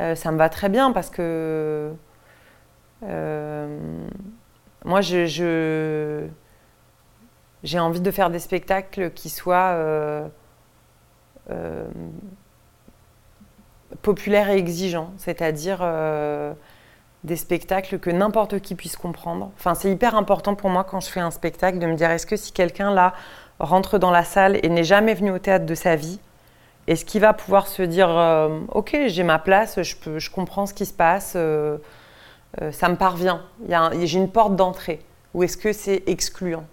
Euh, 0.00 0.14
ça 0.14 0.32
me 0.32 0.38
va 0.38 0.48
très 0.48 0.68
bien 0.68 0.92
parce 0.92 1.10
que 1.10 1.92
moi, 4.84 5.00
je, 5.00 6.26
j'ai 7.64 7.78
envie 7.78 8.00
de 8.00 8.10
faire 8.10 8.30
des 8.30 8.38
spectacles 8.38 9.10
qui 9.10 9.28
soient 9.28 9.76
populaires 14.02 14.50
et 14.50 14.56
exigeants, 14.56 15.12
c'est-à-dire 15.16 15.82
des 17.24 17.36
spectacles 17.36 17.98
que 17.98 18.10
n'importe 18.10 18.60
qui 18.60 18.74
puisse 18.74 18.96
comprendre. 18.96 19.50
Enfin, 19.56 19.74
c'est 19.74 19.90
hyper 19.90 20.14
important 20.14 20.54
pour 20.54 20.70
moi 20.70 20.84
quand 20.84 21.00
je 21.00 21.08
fais 21.08 21.20
un 21.20 21.30
spectacle 21.30 21.78
de 21.78 21.86
me 21.86 21.94
dire 21.94 22.10
est-ce 22.10 22.26
que 22.26 22.36
si 22.36 22.52
quelqu'un 22.52 22.92
là 22.92 23.12
rentre 23.58 23.98
dans 23.98 24.10
la 24.10 24.24
salle 24.24 24.58
et 24.62 24.68
n'est 24.68 24.84
jamais 24.84 25.14
venu 25.14 25.30
au 25.30 25.38
théâtre 25.38 25.66
de 25.66 25.74
sa 25.74 25.96
vie, 25.96 26.20
est-ce 26.86 27.04
qu'il 27.04 27.20
va 27.20 27.32
pouvoir 27.32 27.66
se 27.66 27.82
dire 27.82 28.08
euh, 28.08 28.60
ok 28.72 28.96
j'ai 29.06 29.24
ma 29.24 29.38
place, 29.38 29.82
je 29.82 30.30
comprends 30.30 30.66
ce 30.66 30.74
qui 30.74 30.86
se 30.86 30.92
passe, 30.92 31.36
euh, 32.60 32.66
euh, 32.66 32.72
ça 32.72 32.88
me 32.88 32.96
parvient, 32.96 33.42
j'ai 34.02 34.18
une 34.18 34.30
porte 34.30 34.56
d'entrée 34.56 35.00
ou 35.34 35.42
est-ce 35.42 35.56
que 35.56 35.72
c'est 35.72 36.02
excluant? 36.06 36.64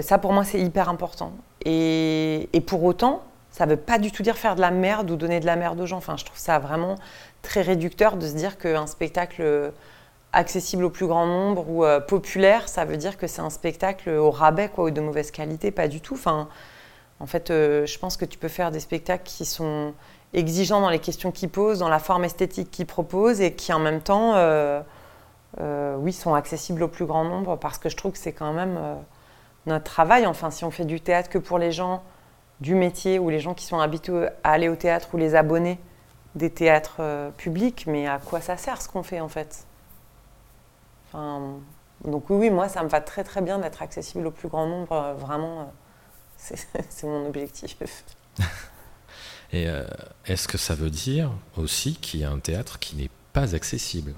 Ça 0.00 0.18
pour 0.18 0.32
moi 0.32 0.44
c'est 0.44 0.60
hyper 0.60 0.88
important. 0.88 1.32
Et, 1.64 2.48
pour 2.66 2.84
autant, 2.84 3.22
ça 3.50 3.66
ne 3.66 3.70
veut 3.70 3.76
pas 3.76 3.98
du 3.98 4.12
tout 4.12 4.22
dire 4.22 4.36
faire 4.36 4.54
de 4.54 4.60
la 4.60 4.70
merde 4.70 5.10
ou 5.10 5.16
donner 5.16 5.40
de 5.40 5.46
la 5.46 5.56
merde 5.56 5.80
aux 5.80 5.86
gens. 5.86 5.96
Enfin, 5.96 6.16
je 6.16 6.24
trouve 6.24 6.38
ça 6.38 6.58
vraiment 6.58 6.96
très 7.42 7.62
réducteur 7.62 8.16
de 8.16 8.26
se 8.26 8.34
dire 8.34 8.58
qu'un 8.58 8.86
spectacle 8.86 9.72
accessible 10.36 10.84
au 10.84 10.90
plus 10.90 11.06
grand 11.06 11.26
nombre 11.26 11.68
ou 11.68 11.84
euh, 11.84 11.98
populaire, 11.98 12.68
ça 12.68 12.84
veut 12.84 12.96
dire 12.96 13.16
que 13.16 13.26
c'est 13.26 13.40
un 13.40 13.50
spectacle 13.50 14.10
au 14.10 14.30
rabais 14.30 14.70
ou 14.76 14.90
de 14.90 15.00
mauvaise 15.00 15.30
qualité, 15.30 15.70
pas 15.70 15.88
du 15.88 16.00
tout. 16.00 16.14
Enfin, 16.14 16.48
en 17.20 17.26
fait, 17.26 17.50
euh, 17.50 17.86
je 17.86 17.98
pense 17.98 18.16
que 18.16 18.26
tu 18.26 18.38
peux 18.38 18.48
faire 18.48 18.70
des 18.70 18.80
spectacles 18.80 19.24
qui 19.24 19.46
sont 19.46 19.94
exigeants 20.34 20.80
dans 20.80 20.90
les 20.90 20.98
questions 20.98 21.32
qu'ils 21.32 21.48
posent, 21.48 21.78
dans 21.78 21.88
la 21.88 21.98
forme 21.98 22.24
esthétique 22.24 22.70
qu'ils 22.70 22.86
proposent 22.86 23.40
et 23.40 23.54
qui 23.54 23.72
en 23.72 23.78
même 23.78 24.00
temps, 24.00 24.32
euh, 24.34 24.82
oui, 25.98 26.12
sont 26.12 26.34
accessibles 26.34 26.82
au 26.82 26.88
plus 26.88 27.06
grand 27.06 27.24
nombre 27.24 27.56
parce 27.56 27.78
que 27.78 27.88
je 27.88 27.96
trouve 27.96 28.12
que 28.12 28.18
c'est 28.18 28.32
quand 28.32 28.52
même 28.52 28.78
notre 29.66 29.84
travail. 29.84 30.26
Enfin, 30.26 30.50
si 30.50 30.64
on 30.64 30.70
fait 30.70 30.84
du 30.84 31.00
théâtre 31.00 31.28
que 31.28 31.38
pour 31.38 31.58
les 31.58 31.72
gens 31.72 32.02
du 32.60 32.74
métier 32.74 33.18
ou 33.18 33.28
les 33.28 33.40
gens 33.40 33.54
qui 33.54 33.64
sont 33.64 33.78
habitués 33.78 34.28
à 34.42 34.52
aller 34.52 34.68
au 34.68 34.76
théâtre 34.76 35.08
ou 35.12 35.16
les 35.16 35.34
abonnés, 35.34 35.78
des 36.34 36.50
théâtres 36.50 36.96
euh, 37.00 37.30
publics, 37.30 37.86
mais 37.86 38.06
à 38.06 38.18
quoi 38.18 38.40
ça 38.40 38.56
sert 38.56 38.80
ce 38.80 38.88
qu'on 38.88 39.02
fait 39.02 39.20
en 39.20 39.28
fait? 39.28 39.66
Donc 42.04 42.28
oui, 42.28 42.36
oui, 42.36 42.50
moi 42.50 42.68
ça 42.68 42.82
me 42.82 42.88
va 42.88 43.00
très 43.00 43.24
très 43.24 43.40
bien 43.40 43.58
d'être 43.58 43.80
accessible 43.80 44.26
au 44.26 44.30
plus 44.30 44.48
grand 44.48 44.66
nombre, 44.66 44.92
euh, 44.92 45.14
vraiment, 45.14 45.60
euh, 45.60 46.56
c'est 46.90 47.04
mon 47.06 47.26
objectif. 47.26 47.78
Et 49.52 49.66
est-ce 50.26 50.48
que 50.48 50.58
ça 50.58 50.74
veut 50.74 50.90
dire 50.90 51.30
aussi 51.56 51.94
qu'il 51.94 52.20
y 52.20 52.24
a 52.24 52.30
un 52.30 52.38
théâtre 52.38 52.78
qui 52.78 52.96
n'est 52.96 53.10
pas 53.32 53.54
accessible? 53.54 54.12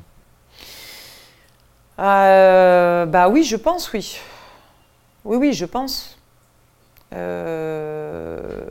Bah 1.98 3.28
oui, 3.28 3.44
je 3.44 3.56
pense, 3.56 3.92
oui. 3.92 4.18
Oui, 5.24 5.36
oui, 5.36 5.52
je 5.52 5.66
pense. 5.66 6.18
Euh 7.12 8.68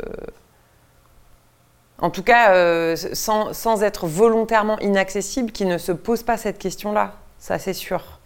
en 2.00 2.10
tout 2.12 2.24
cas, 2.24 2.54
euh, 2.54 2.96
sans, 2.96 3.84
être 3.84 4.06
volontairement 4.06 4.78
inaccessible, 4.80 5.52
qui 5.52 5.66
ne 5.66 5.78
se 5.78 5.92
pose 5.92 6.24
pas 6.24 6.38
cette 6.38 6.60
question-là. 6.60 7.14
Ça, 7.40 7.58
c'est 7.58 7.74
sûr. 7.74 8.20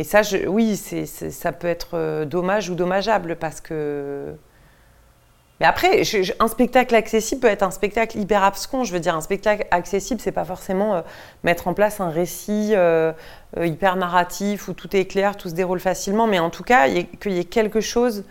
Et 0.00 0.04
ça, 0.04 0.22
oui, 0.46 0.76
ça 0.76 1.52
peut 1.52 1.68
être 1.68 1.90
euh, 1.92 2.24
dommage 2.24 2.70
ou 2.70 2.74
dommageable 2.74 3.36
parce 3.36 3.60
que 3.60 4.34
mais 5.60 5.66
après, 5.66 6.00
un 6.38 6.48
spectacle 6.48 6.94
accessible 6.94 7.42
peut 7.42 7.46
être 7.48 7.62
un 7.62 7.70
spectacle 7.70 8.18
hyper 8.18 8.42
abscon. 8.42 8.82
Je 8.82 8.94
veux 8.94 8.98
dire, 9.00 9.14
un 9.14 9.20
spectacle 9.20 9.66
accessible, 9.70 10.18
c'est 10.18 10.32
pas 10.32 10.46
forcément 10.46 10.94
euh, 10.94 11.00
mettre 11.44 11.68
en 11.68 11.74
place 11.74 12.00
un 12.00 12.08
récit 12.08 12.70
euh, 12.72 13.12
hyper 13.60 13.96
narratif 13.96 14.68
où 14.68 14.72
tout 14.72 14.96
est 14.96 15.04
clair, 15.04 15.36
tout 15.36 15.50
se 15.50 15.54
déroule 15.54 15.80
facilement, 15.80 16.26
mais 16.26 16.38
en 16.38 16.48
tout 16.48 16.64
cas, 16.64 16.88
qu'il 16.88 17.32
y 17.32 17.38
ait 17.38 17.44
quelque 17.44 17.82
chose 17.82 18.24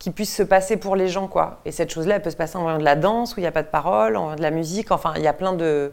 qui 0.00 0.10
puisse 0.10 0.34
se 0.34 0.42
passer 0.42 0.76
pour 0.76 0.96
les 0.96 1.06
gens, 1.06 1.28
quoi. 1.28 1.60
Et 1.64 1.70
cette 1.70 1.92
chose-là, 1.92 2.16
elle 2.16 2.22
peut 2.22 2.30
se 2.30 2.36
passer 2.36 2.56
en 2.56 2.62
voyant 2.62 2.78
de 2.78 2.84
la 2.84 2.96
danse 2.96 3.36
où 3.36 3.38
il 3.38 3.42
n'y 3.44 3.46
a 3.46 3.52
pas 3.52 3.62
de 3.62 3.68
parole, 3.68 4.16
en 4.16 4.22
voyant 4.22 4.36
de 4.38 4.42
la 4.42 4.50
musique. 4.50 4.90
Enfin, 4.90 5.12
il 5.14 5.22
y 5.22 5.28
a 5.28 5.32
plein 5.32 5.52
de, 5.52 5.92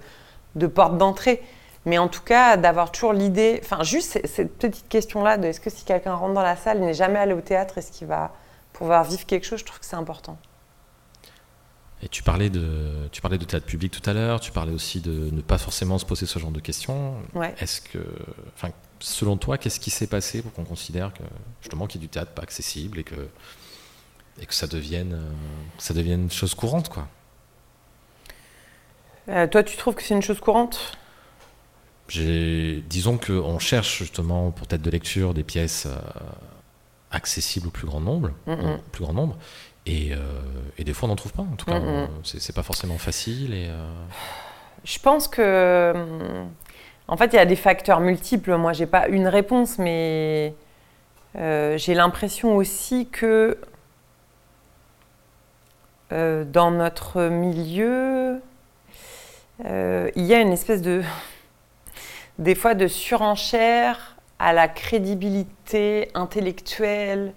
portes 0.73 0.97
d'entrée. 0.97 1.43
Mais 1.90 1.98
en 1.98 2.08
tout 2.08 2.22
cas, 2.22 2.56
d'avoir 2.56 2.92
toujours 2.92 3.14
l'idée, 3.14 3.60
enfin, 3.64 3.82
juste 3.82 4.22
cette 4.28 4.56
petite 4.60 4.88
question-là 4.90 5.38
de 5.38 5.48
est-ce 5.48 5.60
que 5.60 5.72
si 5.72 5.86
quelqu'un 5.86 6.14
rentre 6.14 6.36
dans 6.36 6.44
la 6.44 6.56
salle, 6.56 6.82
n'est 6.82 6.94
jamais 6.94 7.18
allé 7.18 7.34
au 7.34 7.42
théâtre, 7.42 7.80
est-ce 7.80 7.92
qu'il 7.92 8.06
va 8.06 8.32
pouvoir 8.74 9.04
vivre 9.04 9.26
quelque 9.26 9.44
chose 9.44 9.62
Je 9.62 9.66
trouve 9.66 9.80
que 9.80 9.88
c'est 9.88 9.96
important. 9.96 10.38
Et 12.04 12.08
tu 12.08 12.22
parlais 12.22 12.52
de, 12.52 13.10
tu 13.12 13.22
parlais 13.22 13.40
de 13.40 13.44
théâtre 13.44 13.66
public 13.66 13.92
tout 13.92 14.08
à 14.08 14.14
l'heure, 14.14 14.40
tu 14.40 14.52
parlais 14.52 14.72
aussi 14.72 15.02
de 15.02 15.32
ne 15.32 15.42
pas 15.42 15.58
forcément 15.58 15.98
se 15.98 16.06
poser 16.06 16.28
ce 16.28 16.38
genre 16.38 16.52
de 16.52 16.60
questions. 16.60 17.16
Est-ce 17.58 17.82
que, 17.82 17.98
enfin, 18.54 18.70
selon 19.00 19.36
toi, 19.36 19.58
qu'est-ce 19.58 19.80
qui 19.80 19.90
s'est 19.90 20.06
passé 20.06 20.44
pour 20.44 20.54
qu'on 20.54 20.66
considère 20.66 21.12
que 21.12 21.24
justement 21.62 21.88
qu'il 21.88 22.02
y 22.02 22.04
a 22.04 22.06
du 22.06 22.10
théâtre 22.10 22.34
pas 22.34 22.44
accessible 22.44 23.00
et 23.00 23.04
que, 23.04 23.30
et 24.40 24.46
que 24.46 24.54
ça 24.54 24.68
devienne, 24.68 25.14
euh, 25.14 25.32
ça 25.80 25.96
devienne 25.96 26.22
une 26.22 26.32
chose 26.32 26.54
courante, 26.54 26.88
quoi? 26.88 27.08
Euh, 29.28 29.48
Toi, 29.48 29.64
tu 29.64 29.76
trouves 29.76 29.96
que 29.96 30.04
c'est 30.04 30.14
une 30.14 30.22
chose 30.22 30.40
courante? 30.40 31.00
Disons 32.10 33.18
qu'on 33.18 33.60
cherche 33.60 33.99
justement 33.99 34.51
pour 34.51 34.68
tête 34.68 34.82
de 34.82 34.89
lecture 34.89 35.34
des 35.34 35.43
pièces 35.43 35.86
euh, 35.86 35.95
accessibles 37.12 37.68
au 37.68 37.72
plus 37.72 37.86
grand 37.86 38.01
nombre, 38.01 38.32
au 38.47 38.78
plus 38.91 39.03
grand 39.03 39.14
nombre. 39.14 39.38
Euh, 39.88 40.16
et, 40.78 40.84
des 40.84 40.93
fois, 40.93 41.07
on 41.07 41.10
n'en 41.10 41.16
trouve 41.16 41.34
pas. 41.34 41.43
En 41.43 41.55
tout 41.55 41.66
cas, 41.66 41.80
mm, 41.80 42.07
c'est 42.24 42.53
pas 42.55 42.64
forcément 42.64 42.97
facile. 42.97 43.53
Et, 43.53 43.68
euh, 43.70 43.86
Je 44.84 44.99
pense 44.99 45.28
que. 45.28 45.93
En 47.07 47.18
fait, 47.18 47.34
il 47.34 47.38
y 47.38 47.39
a 47.39 47.45
des 47.45 47.55
facteurs 47.55 47.99
multiples. 47.99 48.55
Moi, 48.55 48.74
j'ai 48.74 48.86
pas 48.86 49.07
une 49.07 49.28
réponse, 49.28 49.80
mais 49.80 50.53
j'ai 51.36 51.93
l'impression 51.93 52.55
aussi 52.55 53.07
que 53.07 53.57
dans 56.12 56.72
notre 56.72 57.24
milieu, 57.24 58.41
il 59.64 60.26
y 60.26 60.34
a 60.34 60.41
une 60.41 60.51
espèce 60.51 60.82
de. 60.82 61.03
Des 62.40 62.56
fois 62.56 62.74
de 62.74 62.88
surenchère 62.88 64.16
à 64.40 64.54
la 64.54 64.68
crédibilité 64.68 66.10
intellectuelle 66.16 67.34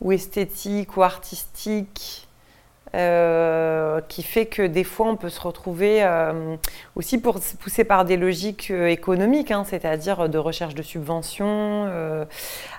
ou 0.00 0.12
esthétique 0.12 0.96
ou 0.96 1.02
artistique 1.02 2.28
euh, 2.94 4.00
qui 4.08 4.22
fait 4.22 4.46
que 4.46 4.62
des 4.66 4.84
fois 4.84 5.08
on 5.08 5.16
peut 5.16 5.28
se 5.28 5.40
retrouver 5.40 6.02
euh, 6.02 6.56
aussi 6.94 7.18
pour, 7.18 7.38
poussé 7.60 7.84
par 7.84 8.06
des 8.06 8.16
logiques 8.16 8.70
euh, 8.70 8.86
économiques, 8.86 9.50
hein, 9.50 9.64
c'est-à-dire 9.66 10.30
de 10.30 10.38
recherche 10.38 10.74
de 10.74 10.82
subventions, 10.82 11.90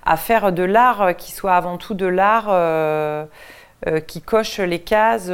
à 0.05 0.18
faire 0.18 0.51
de 0.53 0.64
l'art 0.64 1.16
qui 1.18 1.32
soit 1.32 1.53
avant 1.53 1.78
tout 1.78 1.93
de 1.93 2.07
l'art 2.07 3.28
qui 4.07 4.22
coche 4.22 4.60
les 4.60 4.80
cases 4.80 5.30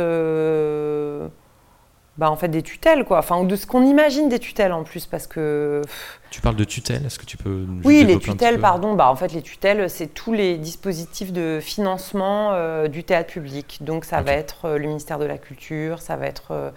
bah, 2.17 2.31
en 2.31 2.37
fait 2.37 2.47
des 2.47 2.63
tutelles 2.63 3.03
quoi. 3.03 3.19
Enfin 3.19 3.43
de 3.43 3.55
ce 3.55 3.67
qu'on 3.67 3.83
imagine 3.83 4.29
des 4.29 4.39
tutelles 4.39 4.71
en 4.71 4.83
plus 4.83 5.05
parce 5.05 5.27
que 5.27 5.81
tu 6.29 6.39
parles 6.39 6.55
de 6.55 6.63
tutelles 6.63 7.05
est-ce 7.05 7.19
que 7.19 7.25
tu 7.25 7.35
peux 7.35 7.65
oui 7.83 8.05
les 8.05 8.19
tutelles 8.19 8.59
pardon. 8.59 8.93
Bah 8.93 9.09
en 9.09 9.15
fait 9.17 9.33
les 9.33 9.41
tutelles 9.41 9.89
c'est 9.89 10.07
tous 10.07 10.31
les 10.31 10.57
dispositifs 10.57 11.33
de 11.33 11.59
financement 11.61 12.51
euh, 12.53 12.87
du 12.87 13.03
théâtre 13.03 13.33
public. 13.33 13.79
Donc 13.81 14.05
ça 14.05 14.21
va 14.21 14.31
être 14.31 14.65
euh, 14.65 14.77
le 14.77 14.87
ministère 14.87 15.19
de 15.19 15.25
la 15.25 15.37
culture 15.37 16.01
ça 16.01 16.15
va 16.15 16.27
être 16.27 16.71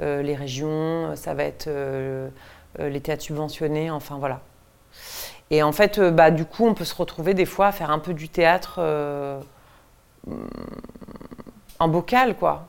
euh, 0.00 0.22
les 0.22 0.34
régions 0.34 1.14
ça 1.14 1.34
va 1.34 1.44
être 1.44 1.68
les 2.78 3.00
théâtres 3.00 3.22
subventionnés 3.22 3.90
enfin 3.90 4.16
voilà. 4.18 4.40
Et 5.50 5.62
en 5.62 5.72
fait 5.72 6.00
bah 6.00 6.30
du 6.30 6.46
coup 6.46 6.66
on 6.66 6.72
peut 6.72 6.86
se 6.86 6.94
retrouver 6.94 7.34
des 7.34 7.44
fois 7.44 7.66
à 7.66 7.72
faire 7.72 7.90
un 7.90 7.98
peu 7.98 8.14
du 8.14 8.30
théâtre 8.30 8.80
en 11.78 11.88
bocal 11.88 12.34
quoi 12.34 12.68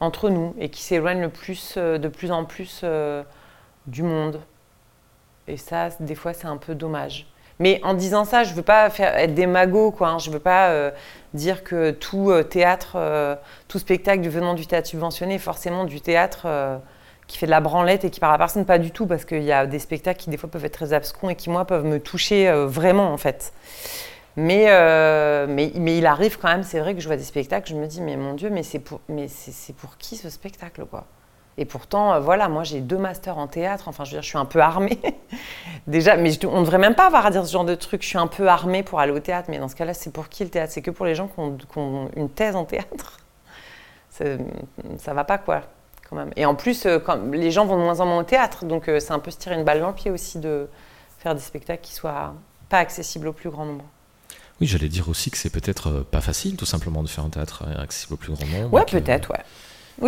entre 0.00 0.30
nous 0.30 0.54
et 0.58 0.70
qui 0.70 0.82
s'éloignent 0.82 1.20
le 1.20 1.28
plus, 1.28 1.74
euh, 1.76 1.98
de 1.98 2.08
plus 2.08 2.32
en 2.32 2.44
plus 2.44 2.80
euh, 2.82 3.22
du 3.86 4.02
monde. 4.02 4.40
Et 5.46 5.56
ça, 5.56 5.88
des 6.00 6.14
fois, 6.14 6.32
c'est 6.32 6.46
un 6.46 6.56
peu 6.56 6.74
dommage. 6.74 7.26
Mais 7.58 7.80
en 7.84 7.92
disant 7.92 8.24
ça, 8.24 8.42
je 8.42 8.54
veux 8.54 8.62
pas 8.62 8.88
faire, 8.88 9.14
être 9.16 9.34
démago, 9.34 9.90
quoi. 9.90 10.08
Hein. 10.08 10.18
Je 10.18 10.30
veux 10.30 10.38
pas 10.38 10.70
euh, 10.70 10.90
dire 11.34 11.62
que 11.62 11.90
tout 11.90 12.32
théâtre, 12.48 13.38
tout 13.68 13.78
spectacle 13.78 14.26
venant 14.28 14.54
du 14.54 14.66
théâtre 14.66 14.88
subventionné 14.88 15.34
est 15.34 15.38
forcément 15.38 15.84
du 15.84 16.00
théâtre 16.00 16.80
qui 17.26 17.36
fait 17.36 17.46
de 17.46 17.50
la 17.50 17.60
branlette 17.60 18.04
et 18.04 18.10
qui 18.10 18.18
parle 18.18 18.34
à 18.34 18.38
personne. 18.38 18.64
Pas 18.64 18.78
du 18.78 18.92
tout, 18.92 19.06
parce 19.06 19.26
qu'il 19.26 19.42
y 19.42 19.52
a 19.52 19.66
des 19.66 19.78
spectacles 19.78 20.18
qui 20.18 20.30
des 20.30 20.38
fois 20.38 20.48
peuvent 20.48 20.64
être 20.64 20.72
très 20.72 20.94
abscons 20.94 21.28
et 21.28 21.34
qui 21.34 21.50
moi 21.50 21.66
peuvent 21.66 21.84
me 21.84 22.00
toucher 22.00 22.50
vraiment 22.66 23.12
en 23.12 23.18
fait. 23.18 23.52
Mais, 24.36 24.66
mais, 25.48 25.72
mais, 25.74 25.98
il 25.98 26.06
arrive 26.06 26.38
quand 26.38 26.48
même, 26.48 26.62
c'est 26.62 26.80
vrai 26.80 26.94
que 26.94 27.00
je 27.00 27.06
vois 27.06 27.16
des 27.16 27.24
spectacles, 27.24 27.70
je 27.70 27.76
me 27.76 27.86
dis, 27.86 28.00
mais 28.00 28.16
mon 28.16 28.34
Dieu, 28.34 28.48
mais 28.50 28.62
c'est 28.62 28.78
pour, 28.78 29.00
mais 29.08 29.28
c'est 29.28 29.74
pour 29.74 29.96
qui 29.98 30.16
ce 30.16 30.30
spectacle, 30.30 30.84
quoi? 30.86 31.06
Et 31.60 31.66
pourtant, 31.66 32.14
euh, 32.14 32.20
voilà, 32.20 32.48
moi 32.48 32.64
j'ai 32.64 32.80
deux 32.80 32.96
masters 32.96 33.36
en 33.36 33.46
théâtre, 33.46 33.88
enfin 33.88 34.04
je 34.04 34.10
veux 34.10 34.14
dire, 34.14 34.22
je 34.22 34.28
suis 34.28 34.38
un 34.38 34.46
peu 34.46 34.60
armée. 34.60 34.98
Déjà, 35.86 36.16
mais 36.16 36.32
on 36.46 36.60
ne 36.60 36.64
devrait 36.64 36.78
même 36.78 36.94
pas 36.94 37.06
avoir 37.06 37.26
à 37.26 37.30
dire 37.30 37.44
ce 37.44 37.52
genre 37.52 37.66
de 37.66 37.74
truc, 37.74 38.02
je 38.02 38.08
suis 38.08 38.18
un 38.18 38.28
peu 38.28 38.48
armée 38.48 38.82
pour 38.82 38.98
aller 38.98 39.12
au 39.12 39.20
théâtre, 39.20 39.48
mais 39.50 39.58
dans 39.58 39.68
ce 39.68 39.76
cas-là, 39.76 39.92
c'est 39.92 40.10
pour 40.10 40.30
qui 40.30 40.42
le 40.42 40.48
théâtre? 40.48 40.72
C'est 40.72 40.80
que 40.80 40.90
pour 40.90 41.04
les 41.04 41.14
gens 41.14 41.28
qui 41.28 41.38
ont, 41.78 42.10
une 42.16 42.30
thèse 42.30 42.56
en 42.56 42.64
théâtre. 42.64 43.18
Ça 44.96 45.14
va 45.14 45.24
pas, 45.24 45.36
quoi, 45.36 45.62
quand 46.08 46.16
même. 46.16 46.30
Et 46.36 46.46
en 46.46 46.54
plus, 46.54 46.86
euh, 46.86 46.98
les 47.30 47.50
gens 47.50 47.66
vont 47.66 47.76
de 47.76 47.82
moins 47.82 48.00
en 48.00 48.06
moins 48.06 48.20
au 48.20 48.24
théâtre, 48.24 48.64
donc 48.64 48.88
euh, 48.88 48.98
c'est 48.98 49.12
un 49.12 49.18
peu 49.18 49.30
se 49.30 49.38
tirer 49.38 49.54
une 49.54 49.64
balle 49.64 49.80
dans 49.80 49.88
le 49.88 49.94
pied 49.94 50.10
aussi 50.10 50.38
de 50.38 50.68
faire 51.18 51.34
des 51.34 51.40
spectacles 51.42 51.82
qui 51.82 51.92
soient 51.92 52.34
pas 52.70 52.78
accessibles 52.78 53.28
au 53.28 53.32
plus 53.34 53.50
grand 53.50 53.66
nombre. 53.66 53.84
Oui, 54.60 54.66
j'allais 54.66 54.88
dire 54.88 55.08
aussi 55.08 55.30
que 55.30 55.38
c'est 55.38 55.50
peut-être 55.50 56.04
pas 56.10 56.20
facile, 56.20 56.56
tout 56.56 56.66
simplement, 56.66 57.02
de 57.02 57.08
faire 57.08 57.24
un 57.24 57.30
théâtre 57.30 57.64
accessible 57.78 58.14
au 58.14 58.16
plus 58.16 58.32
grand 58.32 58.46
nombre. 58.46 58.72
Ouais, 58.74 58.84
peut-être, 58.84 59.30
ouais 59.30 59.44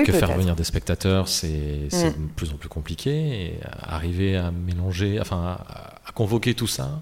que 0.00 0.12
faire 0.12 0.32
venir 0.32 0.57
des 0.57 0.64
spectateurs, 0.64 1.28
c'est 1.28 1.88
mm. 1.92 2.28
de 2.28 2.32
plus 2.34 2.53
en 2.53 2.57
plus 2.57 2.68
compliqué. 2.68 3.11
Et 3.11 3.61
arriver 3.82 4.36
à 4.36 4.50
mélanger, 4.50 5.20
enfin, 5.20 5.59
à, 5.68 6.12
convoquer 6.12 6.55
tout 6.55 6.66
ça 6.66 7.00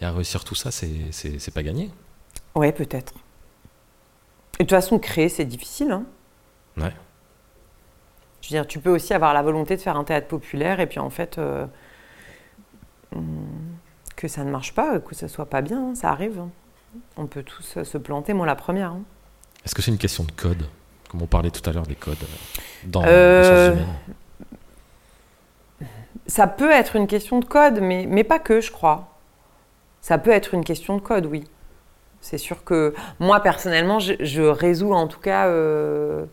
et 0.00 0.04
à 0.04 0.12
réussir 0.12 0.44
tout 0.44 0.54
ça, 0.54 0.70
c'est 0.70 1.54
pas 1.54 1.62
gagné. 1.62 1.90
Ouais, 2.54 2.72
peut-être. 2.72 3.14
Et 4.58 4.64
de 4.64 4.68
toute 4.68 4.70
façon, 4.70 4.98
créer, 4.98 5.28
c'est 5.28 5.44
difficile. 5.44 5.92
Hein 5.92 6.04
ouais. 6.76 6.92
Je 8.40 8.48
veux 8.48 8.60
dire, 8.60 8.66
tu 8.66 8.80
peux 8.80 8.90
aussi 8.90 9.14
avoir 9.14 9.34
la 9.34 9.42
volonté 9.42 9.76
de 9.76 9.80
faire 9.80 9.96
un 9.96 10.04
théâtre 10.04 10.28
populaire 10.28 10.80
et 10.80 10.86
puis 10.86 10.98
en 10.98 11.10
fait, 11.10 11.38
euh, 11.38 11.66
mm, 13.14 13.20
que 14.16 14.26
ça 14.26 14.42
ne 14.42 14.50
marche 14.50 14.74
pas, 14.74 14.98
que 14.98 15.14
ça 15.14 15.28
soit 15.28 15.46
pas 15.46 15.60
bien, 15.60 15.90
hein, 15.90 15.94
ça 15.94 16.10
arrive. 16.10 16.42
Hein. 16.94 17.00
On 17.16 17.26
peut 17.26 17.42
tous 17.42 17.82
se 17.82 17.98
planter, 17.98 18.32
moi 18.32 18.46
la 18.46 18.56
première. 18.56 18.94
Est-ce 19.64 19.74
que 19.74 19.82
c'est 19.82 19.90
une 19.90 19.98
question 19.98 20.24
de 20.24 20.32
code? 20.32 20.64
Comme 21.08 21.22
on 21.22 21.26
parlait 21.26 21.50
tout 21.50 21.68
à 21.68 21.72
l'heure 21.72 21.86
des 21.86 21.94
codes 21.94 22.16
euh, 22.22 22.86
dans 22.86 23.02
euh, 23.06 23.74
Ça 26.26 26.46
peut 26.46 26.70
être 26.70 26.96
une 26.96 27.06
question 27.06 27.38
de 27.38 27.44
code, 27.44 27.80
mais, 27.80 28.06
mais 28.06 28.24
pas 28.24 28.38
que, 28.38 28.60
je 28.60 28.70
crois. 28.70 29.08
Ça 30.00 30.18
peut 30.18 30.30
être 30.30 30.54
une 30.54 30.64
question 30.64 30.96
de 30.96 31.00
code, 31.00 31.26
oui. 31.26 31.44
C'est 32.20 32.38
sûr 32.38 32.64
que 32.64 32.94
moi, 33.20 33.40
personnellement, 33.40 34.00
je, 34.00 34.42
résous 34.42 34.92
en 34.92 35.06
tout 35.06 35.20
cas 35.20 35.46
euh, 35.46 36.26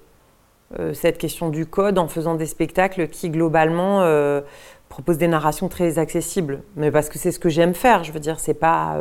cette 0.94 1.18
question 1.18 1.50
du 1.50 1.66
code 1.66 1.98
en 2.00 2.08
faisant 2.08 2.36
des 2.36 2.48
spectacles 2.48 3.08
qui, 3.08 3.30
globalement, 3.30 4.02
proposent 4.90 5.18
des 5.18 5.28
narrations 5.28 5.70
très 5.70 6.00
accessibles. 6.00 6.64
Mais 6.76 6.92
parce 6.92 7.08
que 7.10 7.20
c'est 7.20 7.32
ce 7.32 7.40
que 7.40 7.50
j'aime 7.50 7.76
faire, 7.76 8.04
je 8.04 8.12
veux 8.12 8.20
dire, 8.20 8.40
c'est 8.40 8.56
pas 8.56 8.98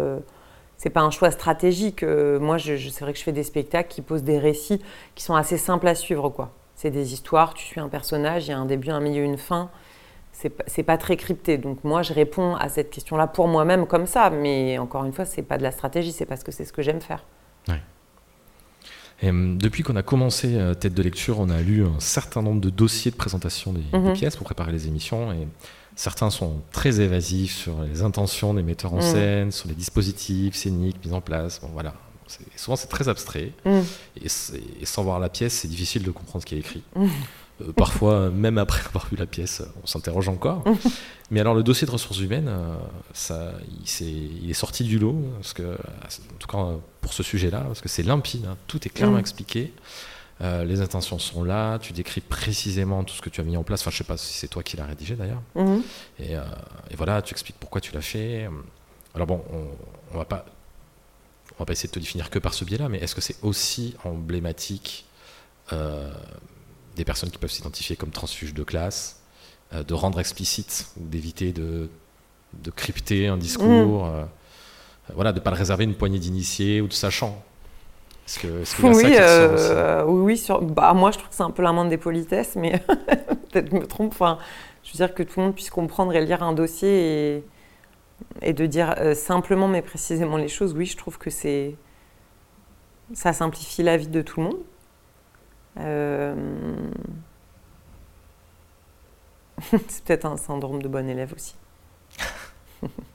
c'est 0.76 0.90
pas 0.90 1.02
un 1.02 1.10
choix 1.10 1.30
stratégique. 1.30 2.02
Euh, 2.02 2.38
moi, 2.38 2.58
je, 2.58 2.76
c'est 2.76 3.00
vrai 3.04 3.12
que 3.12 3.18
je 3.18 3.24
fais 3.24 3.32
des 3.32 3.42
spectacles 3.42 3.88
qui 3.88 4.02
posent 4.02 4.24
des 4.24 4.38
récits 4.38 4.80
qui 5.14 5.22
sont 5.22 5.34
assez 5.34 5.58
simples 5.58 5.88
à 5.88 5.94
suivre, 5.94 6.28
quoi. 6.30 6.52
C'est 6.74 6.90
des 6.90 7.12
histoires, 7.12 7.54
tu 7.54 7.64
suis 7.64 7.80
un 7.80 7.88
personnage, 7.88 8.46
il 8.46 8.50
y 8.50 8.52
a 8.52 8.58
un 8.58 8.66
début, 8.66 8.90
un 8.90 9.00
milieu, 9.00 9.22
une 9.22 9.38
fin. 9.38 9.70
C'est, 10.32 10.52
c'est 10.66 10.82
pas 10.82 10.98
très 10.98 11.16
crypté. 11.16 11.56
Donc 11.56 11.84
moi, 11.84 12.02
je 12.02 12.12
réponds 12.12 12.56
à 12.56 12.68
cette 12.68 12.90
question-là 12.90 13.28
pour 13.28 13.46
moi-même 13.46 13.86
comme 13.86 14.06
ça. 14.06 14.30
Mais 14.30 14.78
encore 14.78 15.04
une 15.04 15.12
fois, 15.12 15.24
c'est 15.24 15.42
pas 15.42 15.56
de 15.56 15.62
la 15.62 15.70
stratégie, 15.70 16.12
c'est 16.12 16.26
parce 16.26 16.42
que 16.42 16.50
c'est 16.50 16.64
ce 16.64 16.72
que 16.72 16.82
j'aime 16.82 17.00
faire. 17.00 17.24
Et, 19.22 19.30
hum, 19.30 19.58
depuis 19.58 19.82
qu'on 19.82 19.96
a 19.96 20.02
commencé 20.02 20.56
euh, 20.56 20.74
Tête 20.74 20.94
de 20.94 21.02
lecture, 21.02 21.38
on 21.38 21.48
a 21.48 21.60
lu 21.62 21.84
un 21.84 22.00
certain 22.00 22.42
nombre 22.42 22.60
de 22.60 22.70
dossiers 22.70 23.10
de 23.10 23.16
présentation 23.16 23.72
des, 23.72 23.80
des 23.80 23.98
mhm. 23.98 24.12
pièces 24.12 24.36
pour 24.36 24.44
préparer 24.44 24.72
les 24.72 24.88
émissions. 24.88 25.32
Et 25.32 25.46
Certains 25.96 26.30
sont 26.30 26.60
très 26.72 27.00
évasifs 27.00 27.56
sur 27.56 27.82
les 27.82 28.02
intentions 28.02 28.54
des 28.54 28.62
metteurs 28.62 28.94
en 28.94 28.98
mm. 28.98 29.02
scène, 29.02 29.52
sur 29.52 29.68
les 29.68 29.74
dispositifs 29.74 30.54
scéniques 30.54 31.04
mis 31.04 31.12
en 31.12 31.20
place. 31.20 31.60
Bon, 31.60 31.68
voilà. 31.72 31.94
Souvent, 32.56 32.76
c'est 32.76 32.88
très 32.88 33.08
abstrait. 33.08 33.52
Mm. 33.64 33.80
Et, 34.22 34.28
sans 34.86 35.04
voir 35.04 35.20
la 35.20 35.28
pièce, 35.28 35.54
c'est 35.54 35.68
difficile 35.68 36.02
de 36.02 36.10
comprendre 36.10 36.42
ce 36.42 36.46
qui 36.46 36.56
est 36.56 36.58
écrit. 36.58 36.82
Mm. 36.96 37.06
Euh, 37.62 37.72
parfois, 37.72 38.30
même 38.34 38.58
après 38.58 38.84
avoir 38.86 39.06
vu 39.08 39.16
la 39.16 39.26
pièce, 39.26 39.62
on 39.82 39.86
s'interroge 39.86 40.28
encore. 40.28 40.64
Mais 41.30 41.40
alors, 41.40 41.54
le 41.54 41.62
dossier 41.62 41.86
de 41.86 41.92
ressources 41.92 42.18
humaines, 42.18 42.48
euh, 42.48 42.76
ça, 43.12 43.52
il, 43.68 43.84
est, 43.84 44.10
il, 44.42 44.50
est, 44.50 44.54
sorti 44.54 44.82
du 44.82 44.98
lot, 44.98 45.16
parce 45.36 45.52
que, 45.52 45.74
en 45.74 46.38
tout 46.38 46.48
cas 46.48 46.66
pour 47.00 47.12
ce 47.12 47.22
sujet-là, 47.22 47.60
parce 47.60 47.80
que 47.80 47.88
c'est 47.88 48.02
limpide, 48.02 48.46
hein. 48.46 48.56
tout 48.66 48.84
est 48.86 48.90
clairement 48.90 49.18
expliqué. 49.18 49.72
Euh, 50.40 50.64
les 50.64 50.80
intentions 50.80 51.18
sont 51.18 51.44
là, 51.44 51.78
tu 51.78 51.92
décris 51.92 52.20
précisément 52.20 53.04
tout 53.04 53.14
ce 53.14 53.22
que 53.22 53.30
tu 53.30 53.40
as 53.40 53.44
mis 53.44 53.56
en 53.56 53.62
place. 53.62 53.82
Enfin, 53.82 53.90
je 53.90 53.98
sais 53.98 54.04
pas 54.04 54.16
si 54.16 54.34
c'est 54.34 54.48
toi 54.48 54.62
qui 54.62 54.76
l'as 54.76 54.86
rédigé 54.86 55.14
d'ailleurs. 55.14 55.42
Mhm. 55.54 55.82
Euh, 56.20 56.44
et, 56.90 56.96
voilà, 56.96 57.22
tu 57.22 57.32
expliques 57.32 57.56
pourquoi 57.58 57.80
tu 57.80 57.92
l'as 57.92 58.02
fait. 58.02 58.48
Alors 59.14 59.26
bon, 59.26 59.44
on, 60.12 60.18
va 60.18 60.24
pas, 60.24 60.44
on 61.54 61.58
va 61.60 61.66
pas 61.66 61.72
essayer 61.72 61.88
de 61.88 61.94
te 61.94 62.00
définir 62.00 62.30
que 62.30 62.40
par 62.40 62.52
ce 62.52 62.64
biais-là, 62.64 62.88
mais 62.88 62.98
est-ce 62.98 63.14
que 63.14 63.20
c'est 63.20 63.36
aussi 63.42 63.94
emblématique 64.04 65.06
euh, 65.72 66.12
des 66.96 67.04
personnes 67.04 67.30
qui 67.30 67.38
peuvent 67.38 67.50
s'identifier 67.50 67.94
comme 67.94 68.10
transfuges 68.10 68.54
de 68.54 68.64
classe, 68.64 69.20
de 69.72 69.94
rendre 69.94 70.20
explicite 70.20 70.88
ou 70.96 71.06
d'éviter 71.06 71.52
de, 71.52 71.88
de, 72.54 72.70
crypter 72.70 73.26
un 73.26 73.36
discours, 73.36 74.06
mhm. 74.06 74.28
voilà, 75.14 75.32
de 75.32 75.40
pas 75.40 75.50
le 75.50 75.56
réserver 75.56 75.84
une 75.84 75.94
poignée 75.94 76.20
d'initiés 76.20 76.80
ou 76.80 76.86
de 76.86 76.92
sachants 76.92 77.42
oui, 78.82 79.16
euh, 79.18 80.04
oui, 80.06 80.38
sur... 80.38 80.62
bah, 80.62 80.94
moi 80.94 81.10
je 81.10 81.18
trouve 81.18 81.28
que 81.28 81.34
c'est 81.34 81.42
un 81.42 81.50
peu 81.50 81.62
la 81.62 81.72
main 81.72 81.84
des 81.84 81.98
politesses, 81.98 82.56
mais 82.56 82.78
peut-être 83.52 83.70
que 83.70 83.76
je 83.76 83.80
me 83.82 83.86
trompe. 83.86 84.12
Enfin, 84.12 84.38
je 84.82 84.92
veux 84.92 84.96
dire 84.96 85.14
que 85.14 85.22
tout 85.22 85.40
le 85.40 85.46
monde 85.46 85.54
puisse 85.54 85.70
comprendre 85.70 86.14
et 86.14 86.24
lire 86.24 86.42
un 86.42 86.52
dossier 86.52 87.36
et, 87.36 87.44
et 88.42 88.52
de 88.52 88.66
dire 88.66 88.94
euh, 88.98 89.14
simplement 89.14 89.68
mais 89.68 89.82
précisément 89.82 90.36
les 90.36 90.48
choses. 90.48 90.74
Oui, 90.74 90.86
je 90.86 90.96
trouve 90.96 91.18
que 91.18 91.30
c'est 91.30 91.76
ça 93.12 93.32
simplifie 93.32 93.82
la 93.82 93.96
vie 93.96 94.08
de 94.08 94.22
tout 94.22 94.40
le 94.40 94.46
monde. 94.46 94.58
Euh, 95.80 96.34
c'est 99.88 100.04
peut-être 100.04 100.24
un 100.24 100.36
syndrome 100.36 100.82
de 100.82 100.88
bon 100.88 101.08
élève 101.08 101.32
aussi. 101.34 101.56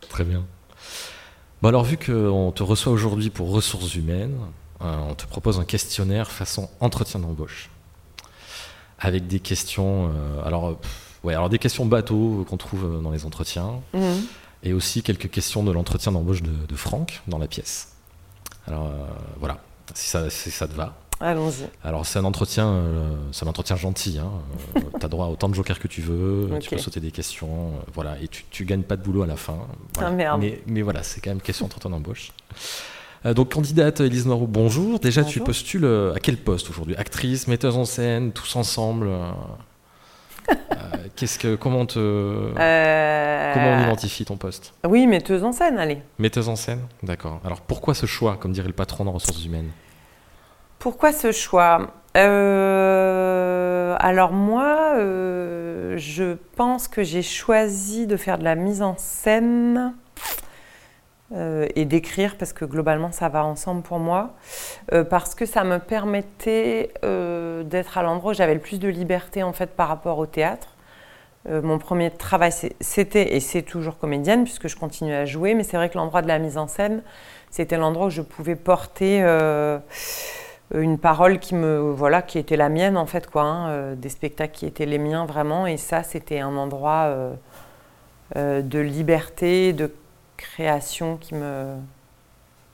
Très 0.10 0.24
bien. 0.24 0.46
Bon 1.62 1.70
alors 1.70 1.84
vu 1.84 1.98
qu'on 1.98 2.52
te 2.52 2.64
reçoit 2.64 2.92
aujourd'hui 2.94 3.30
pour 3.30 3.52
ressources 3.52 3.96
humaines, 3.96 4.38
on 4.82 5.16
te 5.16 5.26
propose 5.26 5.60
un 5.60 5.66
questionnaire 5.66 6.32
façon 6.32 6.70
entretien 6.80 7.20
d'embauche. 7.20 7.70
Avec 9.00 9.28
des 9.28 9.40
questions. 9.40 10.12
Euh, 10.14 10.46
alors, 10.46 10.80
ouais, 11.24 11.34
alors 11.34 11.50
des 11.50 11.60
questions 11.60 11.86
bateaux 11.86 12.46
qu'on 12.50 12.58
trouve 12.58 13.02
dans 13.02 13.12
les 13.12 13.26
entretiens. 13.26 13.82
Mhm. 13.94 14.26
Et 14.64 14.74
aussi 14.74 15.04
quelques 15.04 15.30
questions 15.30 15.64
de 15.64 15.72
l'entretien 15.72 16.12
d'embauche 16.12 16.42
de, 16.44 16.76
Franck 16.76 17.22
dans 17.28 17.38
la 17.38 17.48
pièce. 17.48 17.94
Alors, 18.68 18.88
euh, 18.88 19.08
voilà, 19.40 19.60
si 19.94 20.10
ça, 20.10 20.30
ça 20.30 20.68
te 20.68 20.74
va. 20.74 20.96
Allons-y. 21.22 21.68
Alors 21.84 22.06
c'est 22.06 22.18
un 22.18 22.24
entretien, 22.24 22.82
c'est 23.34 23.46
un 23.46 23.50
entretien 23.50 23.76
gentil. 23.76 24.20
Hein. 24.20 24.32
tu 24.98 25.06
as 25.06 25.10
droit 25.10 25.26
à 25.26 25.30
autant 25.30 25.50
de 25.50 25.54
jokers 25.54 25.78
que 25.78 25.90
tu 25.90 26.02
veux. 26.02 26.50
Tu 26.62 26.70
peux 26.70 26.78
sauter 26.78 27.02
des 27.02 27.12
questions, 27.12 27.74
voilà. 27.94 28.18
Et 28.22 28.30
tu, 28.30 28.46
tu 28.50 28.64
gagnes 28.64 28.84
pas 28.84 28.96
de 28.96 29.04
boulot 29.04 29.24
à 29.24 29.28
la 29.28 29.36
fin. 29.36 29.58
Ah, 29.98 30.12
merde. 30.12 30.40
Mais, 30.40 30.62
mais, 30.66 30.82
voilà, 30.82 31.04
c'est 31.04 31.20
quand 31.20 31.32
même 31.32 31.42
question 31.42 31.66
d'entretien 31.66 31.90
d'embauche. 31.90 32.32
Euh, 33.26 33.34
donc 33.34 33.54
candidate 33.54 34.00
Elise 34.00 34.26
Noirot, 34.26 34.48
bonjour. 34.48 35.00
Déjà, 35.00 35.24
tu 35.24 35.42
postules 35.42 35.86
euh, 35.86 36.14
à 36.14 36.20
quel 36.20 36.38
poste 36.38 36.70
aujourd'hui? 36.70 36.96
Actrice, 36.96 37.48
metteuse 37.48 37.76
en 37.76 37.86
scène, 37.86 38.32
tous 38.32 38.56
ensemble 38.56 39.10
euh, 39.10 39.32
Qu'est-ce 41.16 41.38
que 41.38 41.56
comment 41.56 41.86
te 41.86 42.52
comment 42.54 43.76
on 43.76 43.84
identifie 43.84 44.26
ton 44.26 44.38
poste? 44.38 44.74
Oui, 44.88 45.06
metteuse 45.06 45.44
en 45.44 45.52
scène, 45.52 45.78
allez. 45.78 46.02
Metteuse 46.18 46.48
en 46.48 46.56
scène, 46.56 46.80
d'accord. 47.04 47.42
Alors 47.44 47.62
pourquoi 47.62 47.94
ce 47.94 48.06
choix, 48.06 48.38
comme 48.38 48.54
dirait 48.54 48.68
le 48.68 48.74
patron 48.74 49.04
dans 49.04 49.12
ressources 49.12 49.44
humaines? 49.44 49.70
Pourquoi 50.80 51.12
ce 51.12 51.32
choix? 51.34 51.94
Alors 54.02 54.32
moi, 54.32 54.94
je 54.98 56.38
pense 56.56 56.88
que 56.88 57.04
j'ai 57.04 57.22
choisi 57.22 58.08
de 58.08 58.16
faire 58.16 58.38
de 58.38 58.46
la 58.46 58.56
mise 58.56 58.82
en 58.82 58.96
scène 58.98 59.94
euh, 61.36 61.68
et 61.76 61.86
d'écrire 61.86 62.38
parce 62.38 62.54
que 62.54 62.66
globalement 62.66 63.12
ça 63.12 63.30
va 63.30 63.46
ensemble 63.46 63.84
pour 63.84 64.00
moi 64.00 64.32
euh, 64.94 65.04
parce 65.04 65.36
que 65.36 65.46
ça 65.46 65.64
me 65.64 65.78
permettait 65.78 66.92
euh, 67.06 67.62
d'être 67.62 68.00
à 68.00 68.02
l'endroit 68.02 68.32
où 68.32 68.34
j'avais 68.34 68.56
le 68.56 68.60
plus 68.60 68.80
de 68.80 68.88
liberté 68.88 69.44
en 69.44 69.54
fait 69.54 69.70
par 69.76 69.90
rapport 69.90 70.18
au 70.18 70.26
théâtre. 70.26 70.70
mon 71.48 71.78
premier 71.78 72.10
travail 72.10 72.52
c'était 72.80 73.36
et 73.36 73.42
c'est 73.42 73.62
toujours 73.62 74.00
comédienne 74.00 74.44
puisque 74.44 74.68
je 74.68 74.76
continue 74.76 75.14
à 75.14 75.26
jouer 75.26 75.54
mais 75.54 75.64
c'est 75.64 75.78
vrai 75.78 75.90
que 75.90 76.00
l'endroit 76.00 76.24
de 76.24 76.28
la 76.28 76.40
mise 76.40 76.58
en 76.58 76.68
scène 76.68 77.04
c'était 77.52 77.78
l'endroit 77.78 78.08
où 78.08 78.10
je 78.10 78.24
pouvais 78.24 78.56
porter 78.56 79.22
une 80.74 80.98
parole 80.98 81.38
qui 81.38 81.54
me 81.54 81.92
voilà 81.92 82.24
qui 82.24 82.40
était 82.40 82.58
la 82.58 82.70
mienne 82.70 82.98
en 82.98 83.06
fait 83.06 83.30
quoi 83.30 83.44
hein, 83.44 83.94
des 83.94 84.10
spectacles 84.10 84.54
qui 84.54 84.66
étaient 84.66 84.88
les 84.88 84.98
miens 84.98 85.28
vraiment 85.28 85.68
et 85.68 85.78
ça 85.78 86.02
c'était 86.02 86.40
un 86.40 86.58
endroit 86.58 87.14
de 88.36 88.80
liberté 88.80 89.74
de 89.74 89.92
création 90.40 91.18
qui 91.18 91.36
me, 91.36 91.76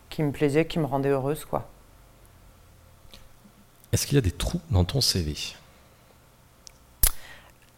qui 0.09 0.23
me 0.23 0.31
plaisait, 0.31 0.65
qui 0.65 0.79
me 0.79 0.85
rendait 0.85 1.09
heureuse. 1.09 1.45
quoi. 1.45 1.67
Est-ce 3.91 4.07
qu'il 4.07 4.15
y 4.15 4.19
a 4.19 4.21
des 4.21 4.31
trous 4.31 4.61
dans 4.71 4.83
ton 4.83 5.01
CV 5.01 5.35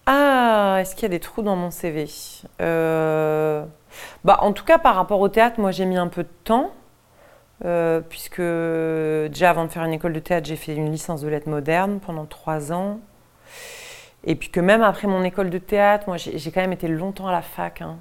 Ah, 0.06 0.78
est-ce 0.82 0.96
qu'il 0.96 1.04
y 1.04 1.06
a 1.06 1.10
des 1.10 1.20
trous 1.20 1.42
dans 1.42 1.56
mon 1.56 1.72
CV 1.72 2.08
euh, 2.62 3.66
bah, 4.24 4.40
En 4.42 4.54
tout 4.54 4.66
cas, 4.66 4.78
par 4.78 4.96
rapport 4.96 5.20
au 5.20 5.30
théâtre, 5.30 5.60
moi 5.60 5.72
j'ai 5.72 5.86
mis 5.86 5.98
un 5.98 6.08
peu 6.08 6.24
de 6.24 6.30
temps. 6.44 6.72
Euh, 7.66 8.02
puisque 8.02 8.40
déjà 8.40 9.50
avant 9.50 9.66
de 9.66 9.72
faire 9.72 9.84
une 9.84 9.94
école 9.94 10.14
de 10.14 10.20
théâtre, 10.20 10.48
j'ai 10.48 10.56
fait 10.56 10.76
une 10.76 10.92
licence 10.92 11.22
de 11.22 11.28
lettres 11.28 11.50
modernes 11.50 12.00
pendant 12.00 12.26
trois 12.26 12.72
ans. 12.72 13.00
Et 14.24 14.36
puis 14.36 14.50
que 14.50 14.60
même 14.60 14.84
après 14.84 15.08
mon 15.08 15.24
école 15.24 15.50
de 15.50 15.58
théâtre, 15.58 16.06
moi 16.08 16.18
j'ai 16.18 16.52
quand 16.52 16.62
même 16.62 16.74
été 16.74 16.88
longtemps 16.88 17.28
à 17.28 17.32
la 17.32 17.42
fac. 17.42 17.82
Hein. 17.82 17.98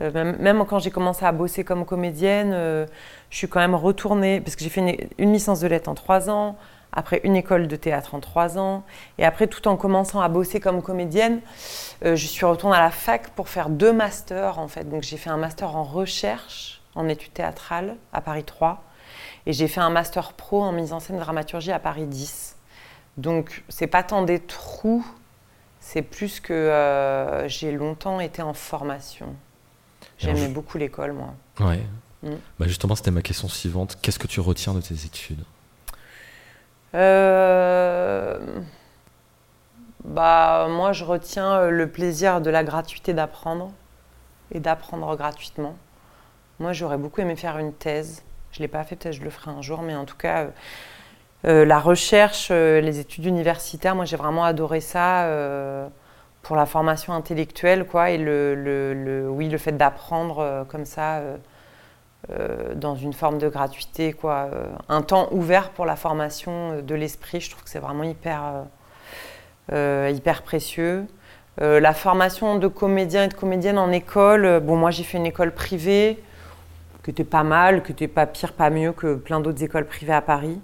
Euh, 0.00 0.34
même, 0.38 0.64
quand 0.66 0.78
j'ai 0.78 0.90
commencé 0.90 1.24
à 1.24 1.32
bosser 1.32 1.64
comme 1.64 1.84
comédienne, 1.84 2.52
euh, 2.54 2.86
je 3.30 3.36
suis 3.36 3.48
quand 3.48 3.60
même 3.60 3.74
retournée, 3.74 4.40
parce 4.40 4.56
que 4.56 4.64
j'ai 4.64 4.70
fait 4.70 5.10
une, 5.18 5.32
licence 5.32 5.60
de 5.60 5.66
lettres 5.66 5.90
en 5.90 5.94
trois 5.94 6.30
ans, 6.30 6.56
après 6.92 7.20
une 7.24 7.36
école 7.36 7.68
de 7.68 7.76
théâtre 7.76 8.14
en 8.14 8.20
trois 8.20 8.58
ans, 8.58 8.84
et 9.18 9.24
après 9.24 9.46
tout 9.46 9.66
en 9.68 9.76
commençant 9.76 10.20
à 10.20 10.28
bosser 10.28 10.60
comme 10.60 10.82
comédienne, 10.82 11.40
je 12.04 12.14
suis 12.14 12.44
retournée 12.44 12.76
à 12.76 12.80
la 12.80 12.90
fac 12.90 13.30
pour 13.30 13.48
faire 13.48 13.70
deux 13.70 13.92
masters 13.92 14.58
en 14.58 14.68
fait. 14.68 14.84
Donc 14.84 15.02
j'ai 15.02 15.16
fait 15.16 15.30
un 15.30 15.38
master 15.38 15.74
en 15.74 15.84
recherche 15.84 16.82
en 16.94 17.08
études 17.08 17.32
théâtrales 17.32 17.96
à 18.12 18.20
Paris 18.20 18.44
3. 18.44 18.82
Et 19.46 19.52
j'ai 19.52 19.68
fait 19.68 19.80
un 19.80 19.90
master 19.90 20.34
pro 20.34 20.62
en 20.62 20.72
mise 20.72 20.92
en 20.92 21.00
scène 21.00 21.18
dramaturgie 21.18 21.72
à 21.72 21.78
Paris 21.78 22.06
10. 22.06 22.56
Donc 23.16 23.64
c'est 23.68 23.86
pas 23.86 24.02
tant 24.02 24.22
des 24.22 24.38
trous, 24.38 25.04
c'est 25.80 26.02
plus 26.02 26.40
que 26.40 26.52
euh, 26.52 27.48
j'ai 27.48 27.72
longtemps 27.72 28.20
été 28.20 28.40
en 28.42 28.54
formation. 28.54 29.34
J'aimais 30.22 30.48
beaucoup 30.48 30.78
l'école, 30.78 31.12
moi. 31.12 31.34
Ouais. 31.60 31.82
Mm. 32.22 32.34
Bah 32.58 32.66
justement, 32.66 32.94
c'était 32.94 33.10
ma 33.10 33.22
question 33.22 33.48
suivante. 33.48 33.98
Qu'est-ce 34.00 34.18
que 34.18 34.26
tu 34.26 34.40
retiens 34.40 34.74
de 34.74 34.80
tes 34.80 34.94
études? 34.94 35.42
Euh, 36.94 38.38
bah, 40.04 40.66
Moi, 40.70 40.92
je 40.92 41.04
retiens 41.04 41.68
le 41.68 41.88
plaisir 41.88 42.40
de 42.40 42.50
la 42.50 42.64
gratuité 42.64 43.14
d'apprendre 43.14 43.72
et 44.52 44.60
d'apprendre 44.60 45.16
gratuitement. 45.16 45.76
Moi, 46.60 46.72
j'aurais 46.72 46.98
beaucoup 46.98 47.20
aimé 47.20 47.34
faire 47.34 47.58
une 47.58 47.72
thèse. 47.72 48.22
Je 48.52 48.58
ne 48.58 48.64
l'ai 48.64 48.68
pas 48.68 48.84
fait, 48.84 48.96
peut-être 48.96 49.14
je 49.14 49.22
le 49.22 49.30
ferai 49.30 49.50
un 49.50 49.62
jour, 49.62 49.82
mais 49.82 49.94
en 49.96 50.04
tout 50.04 50.16
cas, 50.16 50.42
euh, 50.44 50.50
euh, 51.46 51.64
la 51.64 51.80
recherche, 51.80 52.48
euh, 52.50 52.80
les 52.80 52.98
études 53.00 53.24
universitaires, 53.24 53.96
moi 53.96 54.04
j'ai 54.04 54.16
vraiment 54.16 54.44
adoré 54.44 54.80
ça 54.80 55.26
pour 56.42 56.56
la 56.56 56.66
formation 56.66 57.12
intellectuelle, 57.12 57.86
quoi, 57.86 58.10
et 58.10 58.18
le, 58.18 59.26
oui, 59.30 59.48
le 59.48 59.58
fait 59.58 59.72
d'apprendre 59.72 60.66
comme 60.68 60.84
ça 60.84 61.22
dans 62.74 62.96
une 62.96 63.12
forme 63.12 63.38
de 63.38 63.48
gratuité, 63.48 64.12
quoi. 64.12 64.48
un 64.88 65.02
temps 65.02 65.28
ouvert 65.30 65.70
pour 65.70 65.86
la 65.86 65.94
formation 65.94 66.80
de 66.82 66.94
l'esprit, 66.94 67.40
je 67.40 67.50
trouve 67.50 67.62
que 67.62 67.70
c'est 67.70 67.78
vraiment 67.78 68.02
hyper, 68.02 68.64
hyper 69.70 70.42
précieux. 70.42 71.06
la 71.60 71.94
formation 71.94 72.58
de 72.58 72.66
comédien 72.66 73.24
et 73.24 73.28
de 73.28 73.34
comédienne 73.34 73.78
en 73.78 73.92
école, 73.92 74.60
bon, 74.60 74.76
moi 74.76 74.90
j'ai 74.90 75.04
fait 75.04 75.18
une 75.18 75.26
école 75.26 75.52
privée 75.52 76.20
que 77.02 77.10
était 77.10 77.24
pas 77.24 77.42
mal, 77.42 77.82
que 77.82 77.92
était 77.92 78.08
pas 78.08 78.26
pire, 78.26 78.52
pas 78.52 78.70
mieux 78.70 78.92
que 78.92 79.14
plein 79.14 79.40
d'autres 79.40 79.62
écoles 79.62 79.86
privées 79.86 80.12
à 80.12 80.22
Paris. 80.22 80.60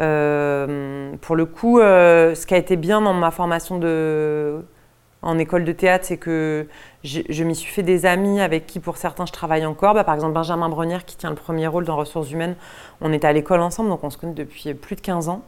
Euh, 0.00 1.14
pour 1.20 1.36
le 1.36 1.46
coup, 1.46 1.78
euh, 1.78 2.34
ce 2.34 2.46
qui 2.46 2.54
a 2.54 2.56
été 2.56 2.76
bien 2.76 3.00
dans 3.00 3.14
ma 3.14 3.30
formation 3.30 3.78
de, 3.78 4.64
en 5.22 5.38
école 5.38 5.64
de 5.64 5.72
théâtre, 5.72 6.04
c'est 6.06 6.16
que 6.16 6.66
je, 7.04 7.44
m'y 7.44 7.54
suis 7.54 7.72
fait 7.72 7.82
des 7.82 8.06
amis 8.06 8.40
avec 8.40 8.66
qui, 8.66 8.80
pour 8.80 8.96
certains, 8.96 9.26
je 9.26 9.32
travaille 9.32 9.64
encore. 9.64 9.94
Bah, 9.94 10.04
par 10.04 10.14
exemple, 10.14 10.34
Benjamin 10.34 10.68
Brenière, 10.68 11.04
qui 11.04 11.16
tient 11.16 11.30
le 11.30 11.36
premier 11.36 11.66
rôle 11.66 11.84
dans 11.84 11.96
Ressources 11.96 12.30
Humaines, 12.30 12.56
on 13.00 13.12
était 13.12 13.26
à 13.26 13.32
l'école 13.32 13.60
ensemble, 13.60 13.88
donc 13.88 14.02
on 14.04 14.10
se 14.10 14.18
connaît 14.18 14.34
depuis 14.34 14.74
plus 14.74 14.96
de 14.96 15.00
15 15.00 15.28
ans. 15.28 15.42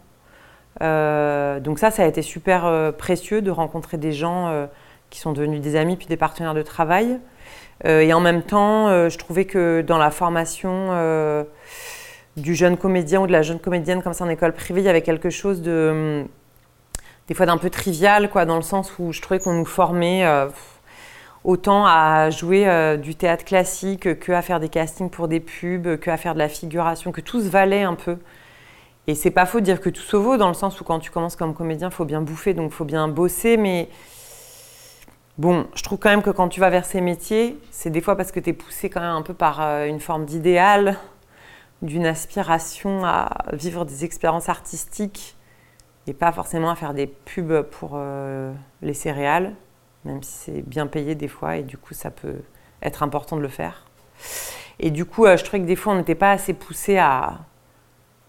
Euh, 0.83 1.61
donc 1.61 1.79
ça, 1.79 1.91
ça 1.91 2.03
a 2.05 2.07
été 2.07 2.23
super 2.23 2.93
précieux 2.97 3.43
de 3.43 3.51
rencontrer 3.51 3.97
des 3.99 4.13
gens 4.13 4.69
qui 5.11 5.21
sont 5.21 5.33
devenus 5.33 5.61
des 5.61 5.77
amis 5.77 5.97
puis 5.97 6.07
des 6.07 6.17
partenaires 6.17 6.55
de 6.55 6.63
travail. 6.63 7.21
Euh, 7.85 8.01
et 8.01 8.13
en 8.13 8.21
même 8.21 8.43
temps, 8.43 8.89
euh, 8.89 9.09
je 9.09 9.19
trouvais 9.19 9.45
que 9.45 9.83
dans 9.83 9.99
la 9.99 10.11
formation 10.11 10.89
euh, 10.91 11.45
du 12.37 12.55
jeune 12.55 12.77
comédien 12.77 13.21
ou 13.21 13.27
de 13.27 13.33
la 13.33 13.43
jeune 13.43 13.59
comédienne, 13.59 14.03
comme 14.03 14.13
ça 14.13 14.25
en 14.25 14.29
école 14.29 14.53
privée, 14.53 14.81
il 14.81 14.85
y 14.85 14.89
avait 14.89 15.03
quelque 15.03 15.31
chose 15.31 15.63
de 15.63 16.23
hum, 16.23 16.29
des 17.29 17.35
fois 17.35 17.47
d'un 17.47 17.59
peu 17.59 17.71
trivial, 17.71 18.31
quoi, 18.31 18.45
dans 18.45 18.57
le 18.57 18.63
sens 18.63 18.93
où 18.99 19.13
je 19.13 19.21
trouvais 19.21 19.41
qu'on 19.41 19.55
nous 19.55 19.65
formait 19.65 20.27
autant 21.43 21.87
à 21.87 22.31
jouer 22.31 22.99
du 22.99 23.15
théâtre 23.15 23.45
classique 23.45 24.19
que 24.19 24.33
à 24.33 24.43
faire 24.43 24.61
des 24.61 24.69
castings 24.69 25.11
pour 25.11 25.29
des 25.29 25.41
pubs, 25.41 25.97
que 25.99 26.11
à 26.11 26.17
faire 26.17 26.35
de 26.35 26.39
la 26.39 26.49
figuration, 26.49 27.13
que 27.13 27.21
tout 27.23 27.41
se 27.41 27.49
valait 27.49 27.83
un 27.83 27.95
peu. 27.95 28.19
Et 29.07 29.15
c'est 29.15 29.31
pas 29.31 29.47
faux 29.47 29.61
de 29.61 29.65
dire 29.65 29.81
que 29.81 29.91
tout 29.91 30.03
se 30.03 30.17
vaut, 30.17 30.37
dans 30.37 30.49
le 30.49 30.55
sens 30.55 30.81
où 30.81 30.85
quand 30.85 30.99
tu 30.99 31.11
commences 31.11 31.37
comme 31.37 31.55
comédien, 31.55 31.91
faut 31.91 32.05
bien 32.05 32.21
bouffer, 32.21 32.55
donc 32.55 32.73
faut 32.73 32.85
bien 32.85 33.09
bosser, 33.09 33.57
mais 33.57 33.89
Bon, 35.37 35.67
je 35.75 35.83
trouve 35.83 35.99
quand 35.99 36.11
même 36.11 36.23
que 36.23 36.31
quand 36.31 36.49
tu 36.49 36.61
vas 36.61 36.71
vers 36.71 36.85
ces 36.85 37.01
métiers, 37.01 37.59
c'est 37.73 37.91
des 37.91 38.01
fois 38.01 38.17
parce 38.17 38.31
que 38.31 38.39
tu 38.39 38.51
es 38.51 38.53
poussé 38.53 38.89
quand 38.89 39.01
même 39.01 39.11
un 39.11 39.23
peu 39.23 39.35
par 39.35 39.61
euh, 39.61 39.87
une 39.87 39.99
forme 39.99 40.27
d'idéal, 40.27 40.97
d'une 41.83 42.07
aspiration 42.07 43.05
à 43.05 43.31
vivre 43.53 43.85
des 43.85 44.05
expériences 44.05 44.49
artistiques 44.49 45.35
et 46.07 46.13
pas 46.13 46.33
forcément 46.33 46.71
à 46.71 46.77
faire 46.77 46.95
des 46.95 47.07
pubs 47.07 47.63
pour 47.63 47.93
euh, 47.95 48.53
les 48.83 48.95
céréales, 48.95 49.55
même 50.05 50.23
si 50.23 50.33
c'est 50.33 50.63
bien 50.63 50.87
payé 50.87 51.15
des 51.15 51.29
fois 51.29 51.57
et 51.57 51.63
du 51.63 51.79
coup 51.79 51.95
ça 51.95 52.11
peut 52.11 52.43
être 52.83 53.03
important 53.03 53.37
de 53.37 53.43
le 53.43 53.49
faire. 53.49 53.85
Et 54.81 54.91
du 54.91 55.05
coup, 55.05 55.25
euh, 55.25 55.37
je 55.37 55.45
trouvais 55.45 55.63
que 55.63 55.67
des 55.67 55.77
fois 55.77 55.93
on 55.93 55.97
n'était 55.97 56.15
pas 56.15 56.33
assez 56.33 56.53
poussé 56.53 56.99
à, 56.99 57.39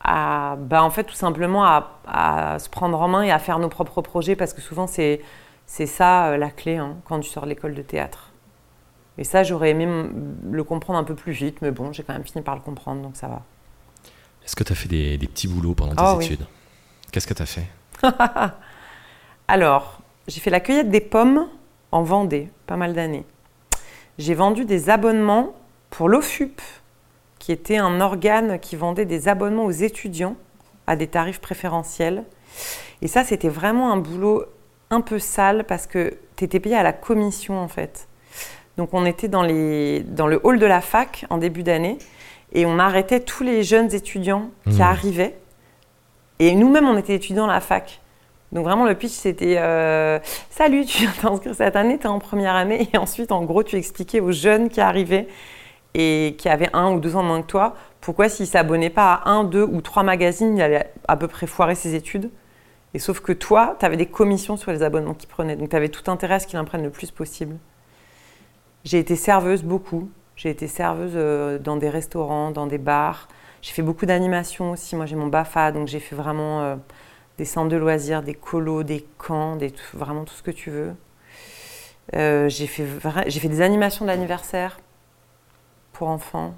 à 0.01 0.55
bah, 0.57 0.83
en 0.83 0.89
fait 0.89 1.03
tout 1.03 1.15
simplement 1.15 1.65
à, 1.65 1.99
à 2.07 2.59
se 2.59 2.69
prendre 2.69 3.01
en 3.01 3.07
main 3.07 3.23
et 3.23 3.31
à 3.31 3.39
faire 3.39 3.59
nos 3.59 3.69
propres 3.69 4.01
projets 4.01 4.35
parce 4.35 4.53
que 4.53 4.61
souvent 4.61 4.87
c'est 4.87 5.21
c'est 5.65 5.87
ça 5.87 6.27
euh, 6.27 6.37
la 6.37 6.49
clé 6.49 6.77
hein, 6.77 6.97
quand 7.05 7.19
tu 7.19 7.29
sors 7.29 7.43
de 7.43 7.49
l'école 7.49 7.73
de 7.73 7.81
théâtre. 7.81 8.31
Et 9.17 9.23
ça, 9.23 9.43
j'aurais 9.43 9.69
aimé 9.69 9.87
le 10.51 10.63
comprendre 10.63 10.99
un 10.99 11.03
peu 11.03 11.15
plus 11.15 11.31
vite, 11.31 11.61
mais 11.61 11.71
bon, 11.71 11.93
j'ai 11.93 12.03
quand 12.03 12.13
même 12.13 12.25
fini 12.25 12.43
par 12.43 12.55
le 12.55 12.61
comprendre, 12.61 13.01
donc 13.01 13.15
ça 13.15 13.27
va. 13.27 13.43
Est-ce 14.43 14.55
que 14.55 14.63
tu 14.63 14.73
as 14.73 14.75
fait 14.75 14.89
des, 14.89 15.17
petits 15.17 15.47
boulots 15.47 15.73
pendant 15.73 15.95
tes 15.95 16.01
ah 16.01 16.17
études? 16.19 16.45
Qu'est-ce 17.15 17.27
que 17.27 17.33
tu 17.33 17.43
as 17.43 17.45
fait? 17.45 17.67
Alors, 19.47 20.01
j'ai 20.27 20.41
fait 20.41 20.49
la 20.49 20.59
cueillette 20.59 20.89
des 20.89 20.99
pommes 20.99 21.47
en 21.93 22.03
Vendée, 22.03 22.49
pas 22.67 22.75
mal 22.75 22.93
d'années. 22.93 23.23
J'ai 24.17 24.33
vendu 24.33 24.65
des 24.65 24.89
abonnements 24.89 25.55
pour 25.91 26.09
l'OFUP, 26.09 26.61
qui 27.39 27.53
était 27.53 27.77
un 27.77 28.01
organe 28.01 28.59
qui 28.59 28.75
vendait 28.75 29.05
des 29.05 29.29
abonnements 29.29 29.63
aux 29.63 29.71
étudiants 29.71 30.35
à 30.87 30.97
des 30.97 31.07
tarifs 31.07 31.39
préférentiels. 31.39 32.25
Et 33.01 33.07
ça, 33.07 33.23
c'était 33.23 33.47
vraiment 33.47 33.93
un 33.93 33.97
boulot 33.97 34.43
un 34.89 34.99
peu 34.99 35.17
sale 35.17 35.63
parce 35.63 35.87
que 35.87 36.17
tu 36.35 36.43
étais 36.43 36.59
payé 36.59 36.75
à 36.75 36.83
la 36.83 36.91
commission 36.91 37.57
en 37.57 37.69
fait. 37.69 38.09
Donc 38.75 38.89
on 38.91 39.05
était 39.05 39.29
dans, 39.29 39.43
les, 39.43 40.01
dans 40.01 40.27
le 40.27 40.41
hall 40.43 40.59
de 40.59 40.65
la 40.65 40.81
fac 40.81 41.25
en 41.29 41.37
début 41.37 41.63
d'année 41.63 41.97
et 42.51 42.65
on 42.65 42.77
arrêtait 42.77 43.21
tous 43.21 43.43
les 43.45 43.63
jeunes 43.63 43.93
étudiants 43.95 44.49
qui 44.65 44.79
mmh. 44.79 44.81
arrivaient. 44.81 45.35
Et 46.39 46.55
nous-mêmes, 46.55 46.87
on 46.87 46.97
était 46.97 47.15
étudiants 47.15 47.45
à 47.45 47.53
la 47.53 47.61
fac. 47.61 48.01
Donc 48.51 48.65
vraiment, 48.65 48.85
le 48.85 48.95
pitch, 48.95 49.11
c'était 49.11 49.55
euh, 49.57 50.19
Salut, 50.49 50.85
tu 50.85 50.99
viens 50.99 51.11
t'inscrire 51.21 51.55
cette 51.55 51.75
année, 51.75 51.97
tu 51.97 52.03
es 52.03 52.07
en 52.07 52.19
première 52.19 52.55
année. 52.55 52.89
Et 52.93 52.97
ensuite, 52.97 53.31
en 53.31 53.43
gros, 53.43 53.63
tu 53.63 53.75
expliquais 53.75 54.19
aux 54.19 54.31
jeunes 54.31 54.69
qui 54.69 54.81
arrivaient 54.81 55.27
et 55.93 56.35
qui 56.37 56.49
avaient 56.49 56.69
un 56.73 56.91
ou 56.91 56.99
deux 56.99 57.15
ans 57.15 57.23
de 57.23 57.27
moins 57.27 57.41
que 57.41 57.47
toi, 57.47 57.75
pourquoi 58.01 58.27
s'ils 58.27 58.47
s'abonnaient 58.47 58.89
pas 58.89 59.13
à 59.13 59.29
un, 59.29 59.45
deux 59.45 59.63
ou 59.63 59.81
trois 59.81 60.03
magazines, 60.03 60.57
il 60.57 60.61
allait 60.61 60.91
à 61.07 61.15
peu 61.15 61.27
près 61.27 61.47
foirer 61.47 61.73
ses 61.73 61.95
études. 61.95 62.29
Et 62.93 62.99
sauf 62.99 63.21
que 63.21 63.31
toi, 63.31 63.75
tu 63.79 63.85
avais 63.85 63.97
des 63.97 64.05
commissions 64.05 64.57
sur 64.57 64.71
les 64.71 64.83
abonnements 64.83 65.13
qu'ils 65.13 65.29
prenaient. 65.29 65.55
Donc 65.55 65.69
tu 65.69 65.75
avais 65.75 65.89
tout 65.89 66.09
intérêt 66.11 66.35
à 66.35 66.39
ce 66.39 66.47
qu'ils 66.47 66.59
en 66.59 66.65
prennent 66.65 66.83
le 66.83 66.89
plus 66.89 67.11
possible. 67.11 67.55
J'ai 68.83 68.99
été 68.99 69.15
serveuse 69.15 69.63
beaucoup. 69.63 70.09
J'ai 70.35 70.49
été 70.49 70.67
serveuse 70.67 71.13
euh, 71.15 71.57
dans 71.59 71.77
des 71.77 71.89
restaurants, 71.89 72.51
dans 72.51 72.67
des 72.67 72.77
bars. 72.77 73.27
J'ai 73.65 73.71
fait 73.71 73.81
beaucoup 73.81 74.05
d'animation 74.05 74.69
aussi. 74.69 74.95
Moi, 74.95 75.07
j'ai 75.07 75.15
mon 75.15 75.25
BAFA, 75.25 75.71
donc 75.71 75.87
j'ai 75.87 75.99
fait 75.99 76.15
vraiment 76.15 76.61
euh, 76.61 76.75
des 77.39 77.45
centres 77.45 77.69
de 77.69 77.77
loisirs, 77.77 78.21
des 78.21 78.35
colos, 78.35 78.83
des 78.83 79.03
camps, 79.17 79.55
des, 79.55 79.73
vraiment 79.95 80.23
tout 80.23 80.35
ce 80.35 80.43
que 80.43 80.51
tu 80.51 80.69
veux. 80.69 80.93
Euh, 82.13 82.47
j'ai 82.47 82.67
fait, 82.67 82.85
fait 82.85 83.49
des 83.49 83.61
animations 83.61 84.05
d'anniversaire 84.05 84.77
pour 85.93 86.09
enfants. 86.09 86.55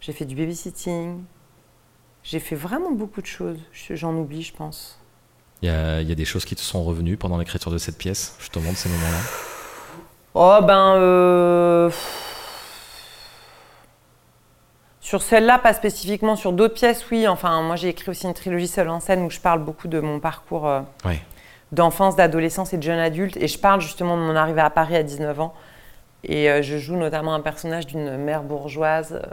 J'ai 0.00 0.12
fait 0.12 0.24
du 0.24 0.34
babysitting. 0.34 1.22
J'ai 2.24 2.40
fait 2.40 2.56
vraiment 2.56 2.90
beaucoup 2.90 3.20
de 3.20 3.26
choses. 3.26 3.60
J'en 3.72 4.12
oublie, 4.16 4.42
je 4.42 4.54
pense. 4.54 5.00
Il 5.62 5.68
y, 5.68 5.70
a, 5.70 6.02
des 6.02 6.24
choses 6.24 6.44
qui 6.44 6.56
te 6.56 6.60
sont 6.60 6.82
revenues 6.82 7.16
pendant 7.16 7.38
l'écriture 7.38 7.70
de 7.70 7.78
cette 7.78 7.96
pièce, 7.96 8.34
Je 8.40 8.48
te 8.48 8.58
justement, 8.58 8.74
ces 8.74 8.88
moments-là 8.88 9.20
Oh 10.34 10.58
ben... 10.66 10.96
Euh, 10.96 11.90
sur 15.06 15.22
celle-là, 15.22 15.60
pas 15.60 15.72
spécifiquement. 15.72 16.34
Sur 16.34 16.52
d'autres 16.52 16.74
pièces, 16.74 17.08
oui. 17.12 17.28
Enfin, 17.28 17.62
moi, 17.62 17.76
j'ai 17.76 17.90
écrit 17.90 18.10
aussi 18.10 18.26
une 18.26 18.34
trilogie 18.34 18.66
seule 18.66 18.88
en 18.88 18.98
scène 18.98 19.22
où 19.22 19.30
je 19.30 19.38
parle 19.38 19.62
beaucoup 19.62 19.86
de 19.86 20.00
mon 20.00 20.18
parcours 20.18 20.66
euh, 20.66 20.82
d'enfance, 21.70 22.16
d'adolescence 22.16 22.72
et 22.72 22.76
de 22.76 22.82
jeune 22.82 22.98
adulte. 22.98 23.36
Et 23.36 23.46
je 23.46 23.56
parle 23.56 23.80
justement 23.80 24.16
de 24.16 24.22
mon 24.22 24.34
arrivée 24.34 24.62
à 24.62 24.68
Paris 24.68 24.96
à 24.96 25.04
19 25.04 25.38
ans. 25.38 25.54
Et 26.24 26.50
euh, 26.50 26.60
je 26.60 26.76
joue 26.76 26.96
notamment 26.96 27.34
un 27.34 27.40
personnage 27.40 27.86
d'une 27.86 28.16
mère 28.16 28.42
bourgeoise 28.42 29.22
euh, 29.22 29.30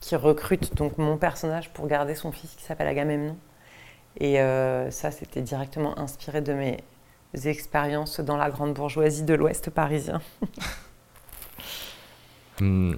qui 0.00 0.16
recrute 0.16 0.74
donc 0.74 0.98
mon 0.98 1.16
personnage 1.16 1.70
pour 1.70 1.86
garder 1.86 2.16
son 2.16 2.32
fils 2.32 2.52
qui 2.56 2.64
s'appelle 2.64 2.88
Agamemnon. 2.88 3.36
Et 4.18 4.38
ça, 4.90 5.10
c'était 5.10 5.40
directement 5.42 5.98
inspiré 5.98 6.40
de 6.40 6.52
mes 6.52 6.78
expériences 7.44 8.20
dans 8.20 8.36
la 8.36 8.48
grande 8.50 8.74
bourgeoisie 8.74 9.22
de 9.22 9.34
l'Ouest 9.34 9.70
parisien. 9.70 10.20
Hum, 12.60 12.96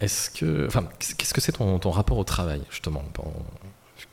est-ce 0.00 0.30
que, 0.30 0.66
enfin, 0.66 0.84
qu'est-ce 0.98 1.34
que 1.34 1.40
c'est 1.40 1.52
ton, 1.52 1.78
ton, 1.78 1.90
rapport 1.90 2.18
au 2.18 2.24
travail 2.24 2.62
justement 2.70 3.02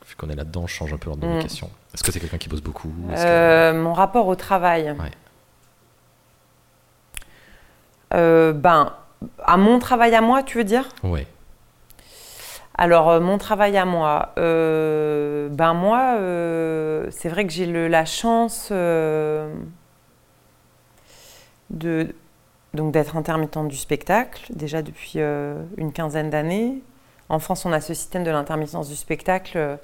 Vu 0.07 0.15
qu'on 0.17 0.29
est 0.29 0.35
là-dedans, 0.35 0.67
je 0.67 0.73
change 0.73 0.93
un 0.93 0.97
peu 0.97 1.07
l'ordre 1.07 1.23
de 1.23 1.27
mes 1.27 1.39
mmh. 1.39 1.43
questions. 1.43 1.69
Est-ce 1.93 2.03
que 2.03 2.11
c'est 2.11 2.19
quelqu'un 2.19 2.37
qui 2.37 2.49
bosse 2.49 2.61
beaucoup 2.61 2.89
Mon 2.89 3.93
rapport 3.93 4.27
au 4.27 4.35
travail. 4.35 4.95
Ouais. 4.99 5.11
Euh, 8.13 8.53
ben, 8.53 8.93
à 9.43 9.57
mon 9.57 9.79
travail 9.79 10.13
à 10.15 10.21
moi, 10.21 10.43
tu 10.43 10.57
veux 10.57 10.63
dire? 10.63 10.87
Oui. 11.03 11.25
Alors, 12.77 13.09
euh, 13.09 13.19
mon 13.19 13.37
travail 13.37 13.77
à 13.77 13.85
moi, 13.85 14.33
euh, 14.37 15.49
ben 15.49 15.73
moi, 15.73 16.17
c'est 17.11 17.29
vrai 17.29 17.45
que 17.47 17.53
j'ai 17.53 17.65
la 17.65 18.05
chance 18.05 18.71
de 21.69 22.15
donc 22.75 22.91
d'être 22.91 23.17
intermittente 23.17 23.67
du 23.67 23.77
spectacle 23.77 24.45
déjà 24.53 24.81
depuis 24.81 25.19
une 25.19 25.91
quinzaine 25.93 26.29
d'années. 26.29 26.81
En 27.29 27.39
France, 27.39 27.65
on 27.65 27.71
a 27.71 27.81
ce 27.81 27.93
système 27.93 28.23
de 28.23 28.31
l'intermittence 28.31 28.89
du 28.89 28.95
spectacle 28.95 29.77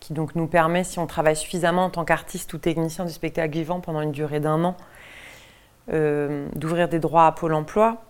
qui 0.00 0.12
donc 0.12 0.34
nous 0.34 0.46
permet, 0.46 0.84
si 0.84 0.98
on 0.98 1.06
travaille 1.06 1.36
suffisamment 1.36 1.86
en 1.86 1.90
tant 1.90 2.04
qu'artiste 2.04 2.52
ou 2.54 2.58
technicien 2.58 3.04
du 3.04 3.12
spectacle 3.12 3.52
vivant 3.52 3.80
pendant 3.80 4.00
une 4.00 4.12
durée 4.12 4.40
d'un 4.40 4.64
an, 4.64 4.76
euh, 5.92 6.46
d'ouvrir 6.54 6.88
des 6.88 6.98
droits 6.98 7.26
à 7.26 7.32
Pôle 7.32 7.54
emploi 7.54 8.02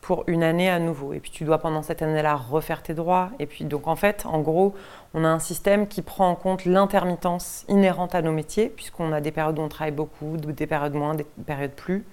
pour 0.00 0.22
une 0.28 0.42
année 0.42 0.70
à 0.70 0.78
nouveau. 0.78 1.12
Et 1.14 1.20
puis 1.20 1.30
tu 1.30 1.44
dois 1.44 1.58
pendant 1.58 1.82
cette 1.82 2.02
année-là 2.02 2.36
refaire 2.36 2.82
tes 2.82 2.94
droits. 2.94 3.30
Et 3.38 3.46
puis 3.46 3.64
donc 3.64 3.88
en 3.88 3.96
fait, 3.96 4.24
en 4.26 4.40
gros, 4.40 4.74
on 5.14 5.24
a 5.24 5.28
un 5.28 5.38
système 5.40 5.88
qui 5.88 6.02
prend 6.02 6.28
en 6.28 6.36
compte 6.36 6.64
l'intermittence 6.64 7.64
inhérente 7.68 8.14
à 8.14 8.22
nos 8.22 8.32
métiers, 8.32 8.68
puisqu'on 8.68 9.12
a 9.12 9.20
des 9.20 9.32
périodes 9.32 9.58
où 9.58 9.62
on 9.62 9.68
travaille 9.68 9.94
beaucoup, 9.94 10.36
des 10.36 10.66
périodes 10.66 10.94
moins, 10.94 11.14
des 11.14 11.24
périodes 11.24 11.72
plus, 11.72 12.04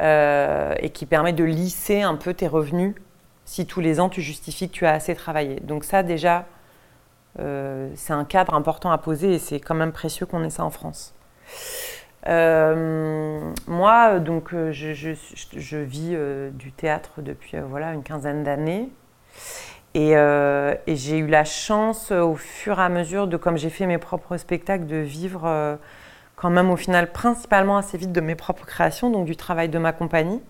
euh, 0.00 0.74
et 0.78 0.90
qui 0.90 1.06
permet 1.06 1.32
de 1.32 1.42
lisser 1.42 2.02
un 2.02 2.14
peu 2.14 2.32
tes 2.32 2.46
revenus 2.46 2.94
si 3.44 3.66
tous 3.66 3.80
les 3.80 3.98
ans 3.98 4.08
tu 4.08 4.22
justifies 4.22 4.68
que 4.68 4.74
tu 4.74 4.86
as 4.86 4.92
assez 4.92 5.14
travaillé. 5.16 5.56
Donc 5.60 5.82
ça 5.82 6.04
déjà, 6.04 6.46
euh, 7.40 7.90
c'est 7.96 8.12
un 8.12 8.24
cadre 8.24 8.54
important 8.54 8.92
à 8.92 8.98
poser 8.98 9.34
et 9.34 9.38
c'est 9.40 9.58
quand 9.58 9.74
même 9.74 9.90
précieux 9.90 10.24
qu'on 10.24 10.44
ait 10.44 10.50
ça 10.50 10.64
en 10.64 10.70
France. 10.70 11.14
Euh, 12.28 13.52
moi, 13.66 14.20
donc, 14.20 14.50
je, 14.52 15.76
vis 15.76 16.16
du 16.52 16.70
théâtre 16.70 17.14
depuis 17.18 17.58
voilà, 17.58 17.92
une 17.92 18.02
quinzaine 18.04 18.44
d'années. 18.44 18.90
Et 19.94 20.14
j'ai 20.86 21.18
eu 21.18 21.26
la 21.26 21.44
chance, 21.44 22.12
au 22.12 22.36
fur 22.36 22.78
et 22.78 22.82
à 22.82 22.88
mesure 22.88 23.26
de 23.26 23.36
comme 23.36 23.56
j'ai 23.56 23.70
fait 23.70 23.86
mes 23.86 23.98
propres 23.98 24.36
spectacles, 24.36 24.86
de 24.86 24.98
vivre 24.98 25.78
quand 26.40 26.50
même 26.50 26.70
au 26.70 26.76
final 26.76 27.12
principalement 27.12 27.76
assez 27.76 27.98
vite 27.98 28.12
de 28.12 28.20
mes 28.20 28.34
propres 28.34 28.66
créations, 28.66 29.10
donc 29.10 29.26
du 29.26 29.36
travail 29.36 29.68
de 29.68 29.78
ma 29.78 29.92
compagnie, 29.92 30.40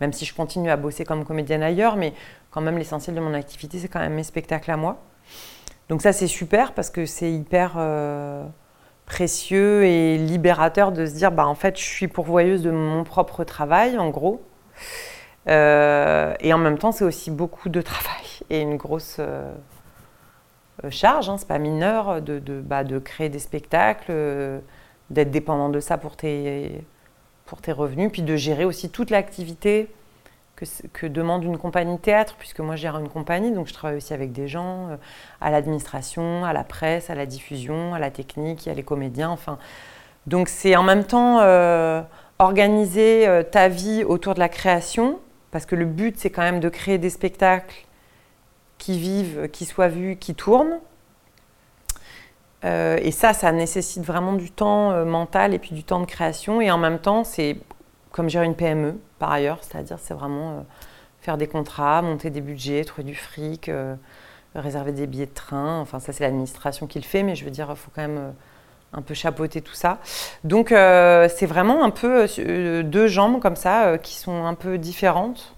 même 0.00 0.12
si 0.12 0.24
je 0.24 0.34
continue 0.34 0.70
à 0.70 0.76
bosser 0.76 1.04
comme 1.04 1.24
comédienne 1.24 1.62
ailleurs, 1.62 1.96
mais 1.96 2.12
quand 2.50 2.60
même 2.60 2.78
l'essentiel 2.78 3.14
de 3.14 3.20
mon 3.20 3.34
activité, 3.34 3.78
c'est 3.78 3.88
quand 3.88 4.00
même 4.00 4.14
mes 4.14 4.24
spectacles 4.24 4.70
à 4.70 4.76
moi. 4.76 5.02
Donc 5.88 6.02
ça, 6.02 6.12
c'est 6.12 6.26
super 6.26 6.72
parce 6.72 6.90
que 6.90 7.06
c'est 7.06 7.30
hyper 7.30 7.78
précieux 9.06 9.84
et 9.84 10.18
libérateur 10.18 10.92
de 10.92 11.06
se 11.06 11.14
dire 11.14 11.30
bah 11.32 11.46
en 11.46 11.54
fait 11.54 11.78
je 11.78 11.84
suis 11.84 12.08
pourvoyeuse 12.08 12.62
de 12.62 12.72
mon 12.72 13.04
propre 13.04 13.44
travail 13.44 13.98
en 13.98 14.10
gros 14.10 14.42
euh, 15.48 16.34
et 16.40 16.52
en 16.52 16.58
même 16.58 16.76
temps 16.76 16.90
c'est 16.90 17.04
aussi 17.04 17.30
beaucoup 17.30 17.68
de 17.68 17.80
travail 17.80 18.24
et 18.50 18.60
une 18.60 18.76
grosse 18.76 19.18
euh, 19.20 19.52
charge 20.90 21.28
hein, 21.28 21.36
c'est 21.38 21.46
pas 21.46 21.60
mineur 21.60 22.20
de, 22.20 22.40
de, 22.40 22.60
bah, 22.60 22.82
de, 22.82 22.98
créer 22.98 23.28
des 23.28 23.38
spectacles 23.38 24.10
euh, 24.10 24.58
d'être 25.10 25.30
dépendant 25.30 25.68
de 25.68 25.80
ça 25.80 25.98
pour 25.98 26.16
tes 26.16 26.84
tes 27.62 27.72
revenus 27.72 28.10
puis 28.10 28.22
de 28.22 28.36
gérer 28.36 28.64
aussi 28.64 28.90
toute 28.90 29.10
l'activité 29.10 29.88
que, 30.92 31.06
demande 31.06 31.44
une 31.44 31.58
compagnie 31.58 31.98
théâtre, 31.98 32.36
puisque 32.38 32.60
moi 32.60 32.76
je 32.76 32.82
gère 32.82 32.98
une 32.98 33.08
compagnie, 33.08 33.52
donc 33.52 33.66
je 33.66 33.74
travaille 33.74 33.98
aussi 33.98 34.14
avec 34.14 34.32
des 34.32 34.48
gens, 34.48 34.88
euh, 34.88 34.96
à 35.40 35.50
l'administration, 35.50 36.44
à 36.44 36.52
la 36.52 36.64
presse, 36.64 37.10
à 37.10 37.14
la 37.14 37.26
diffusion, 37.26 37.94
à 37.94 37.98
la 37.98 38.10
technique, 38.10 38.66
à 38.66 38.74
les 38.74 38.82
comédiens, 38.82 39.30
enfin. 39.30 39.58
Donc 40.26 40.48
c'est 40.48 40.74
en 40.74 40.82
même 40.82 41.04
temps 41.04 41.40
euh, 41.40 42.02
organiser 42.38 43.28
euh, 43.28 43.42
ta 43.42 43.68
vie 43.68 44.02
autour 44.02 44.34
de 44.34 44.40
la 44.40 44.48
création, 44.48 45.20
parce 45.50 45.66
que 45.66 45.76
le 45.76 45.84
but 45.84 46.18
c'est 46.18 46.30
quand 46.30 46.42
même 46.42 46.60
de 46.60 46.68
créer 46.68 46.98
des 46.98 47.10
spectacles 47.10 47.86
qui 48.78 48.98
vivent, 48.98 49.48
qui 49.52 49.66
soient 49.66 49.88
vus, 49.88 50.16
qui 50.16 50.34
tournent. 50.34 50.78
Et 52.64 53.10
ça, 53.12 53.32
ça 53.32 53.52
nécessite 53.52 54.02
vraiment 54.04 54.32
du 54.32 54.50
temps 54.50 55.04
mental 55.04 55.54
et 55.54 55.58
puis 55.58 55.74
du 55.74 55.84
temps 55.84 56.00
de 56.00 56.06
création. 56.06 56.60
Et 56.60 56.70
en 56.70 56.78
même 56.78 56.98
temps, 56.98 57.22
c'est 57.22 57.58
comme 58.16 58.30
gérer 58.30 58.46
une 58.46 58.56
PME 58.56 58.98
par 59.18 59.30
ailleurs, 59.30 59.58
c'est-à-dire 59.60 59.98
c'est 60.00 60.14
vraiment 60.14 60.50
euh, 60.50 60.60
faire 61.20 61.36
des 61.36 61.46
contrats, 61.46 62.00
monter 62.00 62.30
des 62.30 62.40
budgets, 62.40 62.82
trouver 62.82 63.04
du 63.04 63.14
fric, 63.14 63.68
euh, 63.68 63.94
réserver 64.54 64.92
des 64.92 65.06
billets 65.06 65.26
de 65.26 65.34
train. 65.34 65.80
Enfin, 65.80 66.00
ça 66.00 66.14
c'est 66.14 66.24
l'administration 66.24 66.86
qui 66.86 66.98
le 66.98 67.04
fait, 67.04 67.22
mais 67.22 67.34
je 67.34 67.44
veux 67.44 67.50
dire, 67.50 67.66
il 67.68 67.76
faut 67.76 67.90
quand 67.94 68.00
même 68.00 68.18
euh, 68.18 68.30
un 68.94 69.02
peu 69.02 69.12
chapeauter 69.12 69.60
tout 69.60 69.74
ça. 69.74 69.98
Donc 70.44 70.68
c'est 70.70 71.46
vraiment 71.46 71.84
un 71.84 71.90
peu 71.90 72.26
deux 72.82 73.06
jambes 73.08 73.40
comme 73.40 73.56
ça 73.56 73.98
qui 73.98 74.14
sont 74.14 74.46
un 74.46 74.54
peu 74.54 74.78
différentes. 74.78 75.54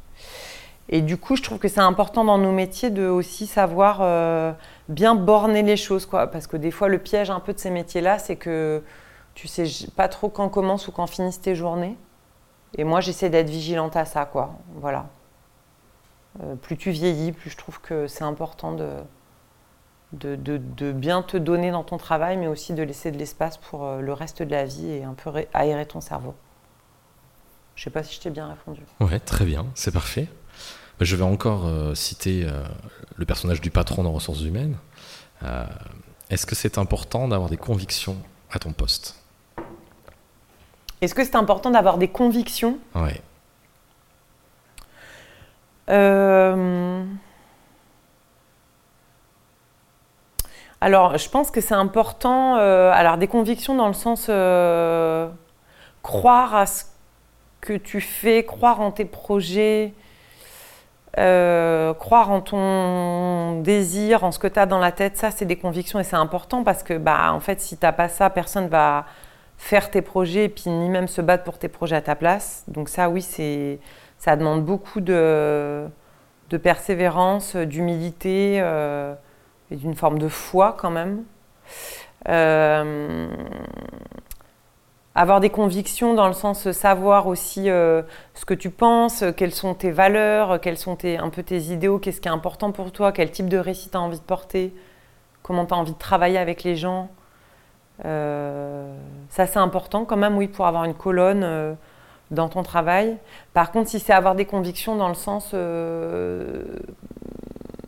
Et 0.88 1.02
du 1.02 1.18
coup, 1.18 1.36
je 1.36 1.42
trouve 1.42 1.58
que 1.58 1.68
c'est 1.68 1.78
important 1.78 2.24
dans 2.24 2.38
nos 2.38 2.50
métiers 2.50 2.90
de 2.90 3.06
aussi 3.06 3.46
savoir 3.46 4.56
bien 4.88 5.14
borner 5.14 5.62
les 5.62 5.76
choses, 5.76 6.06
quoi. 6.06 6.26
Parce 6.26 6.46
que 6.46 6.56
des 6.56 6.70
fois, 6.70 6.88
le 6.88 6.98
piège 6.98 7.30
un 7.30 7.40
peu 7.40 7.52
de 7.52 7.58
ces 7.58 7.70
métiers-là, 7.70 8.18
c'est 8.18 8.36
que 8.36 8.82
tu 9.34 9.46
sais 9.46 9.66
pas 9.94 10.08
trop 10.08 10.28
quand 10.28 10.48
commencent 10.48 10.88
ou 10.88 10.92
quand 10.92 11.06
finissent 11.06 11.40
tes 11.40 11.54
journées. 11.54 11.96
Et 12.76 12.84
moi, 12.84 13.00
j'essaie 13.00 13.30
d'être 13.30 13.48
vigilante 13.50 13.96
à 13.96 14.04
ça, 14.04 14.24
quoi. 14.24 14.58
Voilà. 14.74 15.06
Euh, 16.42 16.54
plus 16.54 16.76
tu 16.76 16.90
vieillis, 16.90 17.32
plus 17.32 17.50
je 17.50 17.56
trouve 17.56 17.80
que 17.80 18.06
c'est 18.06 18.24
important 18.24 18.72
de, 18.72 18.90
de, 20.12 20.36
de, 20.36 20.92
bien 20.92 21.22
te 21.22 21.36
donner 21.36 21.70
dans 21.70 21.84
ton 21.84 21.96
travail, 21.96 22.36
mais 22.36 22.46
aussi 22.46 22.74
de 22.74 22.82
laisser 22.82 23.10
de 23.10 23.18
l'espace 23.18 23.56
pour 23.56 23.84
euh, 23.84 24.00
le 24.00 24.12
reste 24.12 24.42
de 24.42 24.50
la 24.50 24.64
vie 24.64 24.90
et 24.90 25.04
un 25.04 25.14
peu 25.14 25.30
aérer 25.54 25.86
ton 25.86 26.00
cerveau. 26.00 26.34
Je 27.74 27.84
sais 27.84 27.90
pas 27.90 28.02
si 28.02 28.16
je 28.16 28.20
t'ai 28.20 28.30
bien 28.30 28.48
répondu. 28.48 28.82
Ouais, 29.00 29.20
très 29.20 29.44
bien, 29.44 29.66
c'est 29.74 29.92
parfait. 29.92 30.28
Je 31.00 31.14
vais 31.14 31.24
encore 31.24 31.66
euh, 31.66 31.94
citer 31.94 32.46
le 33.18 33.26
personnage 33.26 33.60
du 33.60 33.70
patron 33.70 34.02
dans 34.04 34.12
ressources 34.12 34.42
humaines. 34.42 34.76
Est-ce 36.30 36.46
que 36.46 36.54
c'est 36.54 36.78
important 36.78 37.28
d'avoir 37.28 37.50
des 37.50 37.56
convictions 37.56 38.16
à 38.50 38.58
ton 38.58 38.72
poste? 38.72 39.16
Est-ce 41.00 41.14
que 41.14 41.24
c'est 41.24 41.36
important 41.36 41.70
d'avoir 41.70 41.98
des 41.98 42.08
convictions? 42.08 42.78
Oui. 42.94 43.10
Euh, 45.90 47.04
alors, 50.80 51.16
je 51.16 51.28
pense 51.28 51.50
que 51.50 51.60
c'est 51.60 51.74
important. 51.74 52.56
Euh, 52.56 52.90
alors, 52.92 53.16
des 53.16 53.28
convictions 53.28 53.76
dans 53.76 53.88
le 53.88 53.94
sens 53.94 54.26
euh, 54.28 55.28
croire 56.02 56.54
à 56.54 56.66
ce 56.66 56.84
que 57.60 57.74
tu 57.74 58.00
fais, 58.00 58.44
croire 58.44 58.80
en 58.80 58.90
tes 58.90 59.04
projets, 59.04 59.94
croire 61.14 62.30
en 62.30 62.40
ton 62.40 63.60
désir, 63.60 64.24
en 64.24 64.32
ce 64.32 64.38
que 64.38 64.46
tu 64.46 64.58
as 64.58 64.66
dans 64.66 64.78
la 64.78 64.92
tête. 64.92 65.16
Ça, 65.16 65.30
c'est 65.30 65.46
des 65.46 65.56
convictions 65.56 65.98
et 65.98 66.04
c'est 66.04 66.16
important 66.16 66.64
parce 66.64 66.82
que, 66.82 66.94
bah, 66.94 67.32
en 67.32 67.40
fait, 67.40 67.60
si 67.60 67.76
tu 67.76 67.84
n'as 67.84 67.92
pas 67.92 68.08
ça, 68.08 68.30
personne 68.30 68.68
va 68.68 69.06
faire 69.58 69.90
tes 69.90 70.02
projets 70.02 70.44
et 70.44 70.48
puis 70.48 70.70
ni 70.70 70.88
même 70.88 71.08
se 71.08 71.20
battre 71.20 71.44
pour 71.44 71.58
tes 71.58 71.68
projets 71.68 71.96
à 71.96 72.00
ta 72.00 72.14
place. 72.14 72.64
Donc 72.68 72.88
ça, 72.88 73.10
oui, 73.10 73.22
c'est, 73.22 73.80
ça 74.16 74.36
demande 74.36 74.64
beaucoup 74.64 75.00
de, 75.00 75.86
de 76.50 76.56
persévérance, 76.56 77.56
d'humilité 77.56 78.58
euh, 78.60 79.14
et 79.70 79.76
d'une 79.76 79.94
forme 79.94 80.18
de 80.18 80.28
foi 80.28 80.76
quand 80.78 80.90
même. 80.90 81.24
Euh, 82.28 83.28
avoir 85.20 85.40
des 85.40 85.50
convictions 85.50 86.14
dans 86.14 86.28
le 86.28 86.32
sens 86.32 86.70
savoir 86.70 87.26
aussi 87.26 87.68
euh, 87.70 88.02
ce 88.34 88.44
que 88.44 88.54
tu 88.54 88.70
penses, 88.70 89.24
quelles 89.36 89.52
sont 89.52 89.74
tes 89.74 89.90
valeurs, 89.90 90.60
quels 90.60 90.78
sont 90.78 90.96
un 91.04 91.28
peu 91.30 91.42
tes 91.42 91.58
idéaux, 91.58 91.98
qu'est-ce 91.98 92.20
qui 92.20 92.28
est 92.28 92.30
important 92.30 92.70
pour 92.70 92.92
toi, 92.92 93.10
quel 93.10 93.32
type 93.32 93.48
de 93.48 93.58
récit 93.58 93.90
tu 93.90 93.96
as 93.96 94.00
envie 94.00 94.18
de 94.18 94.24
porter, 94.24 94.72
comment 95.42 95.66
tu 95.66 95.74
as 95.74 95.76
envie 95.76 95.92
de 95.92 95.98
travailler 95.98 96.38
avec 96.38 96.62
les 96.62 96.76
gens. 96.76 97.08
Euh, 98.04 98.94
ça, 99.28 99.48
c'est 99.48 99.58
important 99.58 100.04
quand 100.04 100.16
même, 100.16 100.36
oui, 100.36 100.46
pour 100.46 100.68
avoir 100.68 100.84
une 100.84 100.94
colonne 100.94 101.42
euh, 101.42 101.74
dans 102.30 102.48
ton 102.48 102.62
travail. 102.62 103.16
Par 103.54 103.72
contre, 103.72 103.90
si 103.90 103.98
c'est 103.98 104.12
avoir 104.12 104.36
des 104.36 104.44
convictions 104.44 104.94
dans 104.94 105.08
le 105.08 105.14
sens 105.14 105.50
euh, 105.52 106.62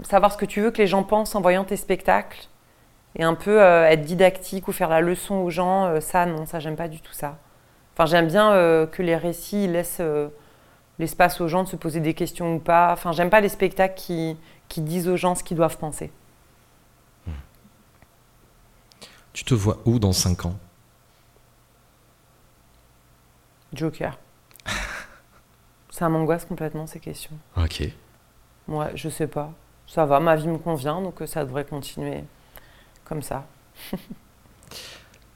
savoir 0.02 0.32
ce 0.32 0.36
que 0.36 0.46
tu 0.46 0.60
veux 0.60 0.72
que 0.72 0.78
les 0.78 0.88
gens 0.88 1.04
pensent 1.04 1.36
en 1.36 1.40
voyant 1.40 1.62
tes 1.62 1.76
spectacles 1.76 2.48
et 3.16 3.24
un 3.24 3.34
peu 3.34 3.58
être 3.60 4.02
didactique 4.02 4.68
ou 4.68 4.72
faire 4.72 4.88
la 4.88 5.00
leçon 5.00 5.36
aux 5.36 5.50
gens, 5.50 6.00
ça, 6.00 6.26
non, 6.26 6.46
ça, 6.46 6.60
j'aime 6.60 6.76
pas 6.76 6.88
du 6.88 7.00
tout 7.00 7.12
ça. 7.12 7.38
Enfin, 7.94 8.06
j'aime 8.06 8.28
bien 8.28 8.50
que 8.90 9.02
les 9.02 9.16
récits 9.16 9.66
laissent 9.66 10.02
l'espace 10.98 11.40
aux 11.40 11.48
gens 11.48 11.64
de 11.64 11.68
se 11.68 11.76
poser 11.76 12.00
des 12.00 12.14
questions 12.14 12.54
ou 12.54 12.58
pas. 12.60 12.92
Enfin, 12.92 13.12
j'aime 13.12 13.30
pas 13.30 13.40
les 13.40 13.48
spectacles 13.48 13.94
qui, 13.94 14.36
qui 14.68 14.80
disent 14.80 15.08
aux 15.08 15.16
gens 15.16 15.34
ce 15.34 15.42
qu'ils 15.42 15.56
doivent 15.56 15.78
penser. 15.78 16.12
Tu 19.32 19.44
te 19.44 19.54
vois 19.54 19.78
où 19.84 19.98
dans 19.98 20.12
5 20.12 20.46
ans? 20.46 20.56
Joker. 23.72 24.18
Ça 25.90 26.08
m'angoisse 26.08 26.44
complètement 26.44 26.86
ces 26.86 27.00
questions. 27.00 27.36
Ok. 27.56 27.82
Ouais, 28.68 28.90
je 28.94 29.08
sais 29.08 29.28
pas. 29.28 29.52
Ça 29.86 30.04
va, 30.04 30.20
ma 30.20 30.36
vie 30.36 30.48
me 30.48 30.58
convient, 30.58 31.00
donc 31.00 31.22
euh, 31.22 31.26
ça 31.26 31.44
devrait 31.44 31.64
continuer 31.64 32.22
comme 33.10 33.22
ça. 33.22 33.44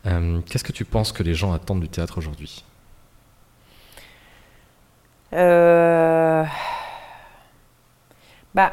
Euh, 0.07 0.43
Qu'est-ce 0.43 0.65
que 0.65 0.73
tu 0.73 0.85
penses 0.85 1.13
que 1.13 1.23
les 1.23 1.33
gens 1.33 1.55
attendent 1.55 1.81
du 1.81 1.89
théâtre 1.89 2.19
aujourd'hui? 2.19 2.63
Euh, 5.33 6.45
Bah, 8.55 8.73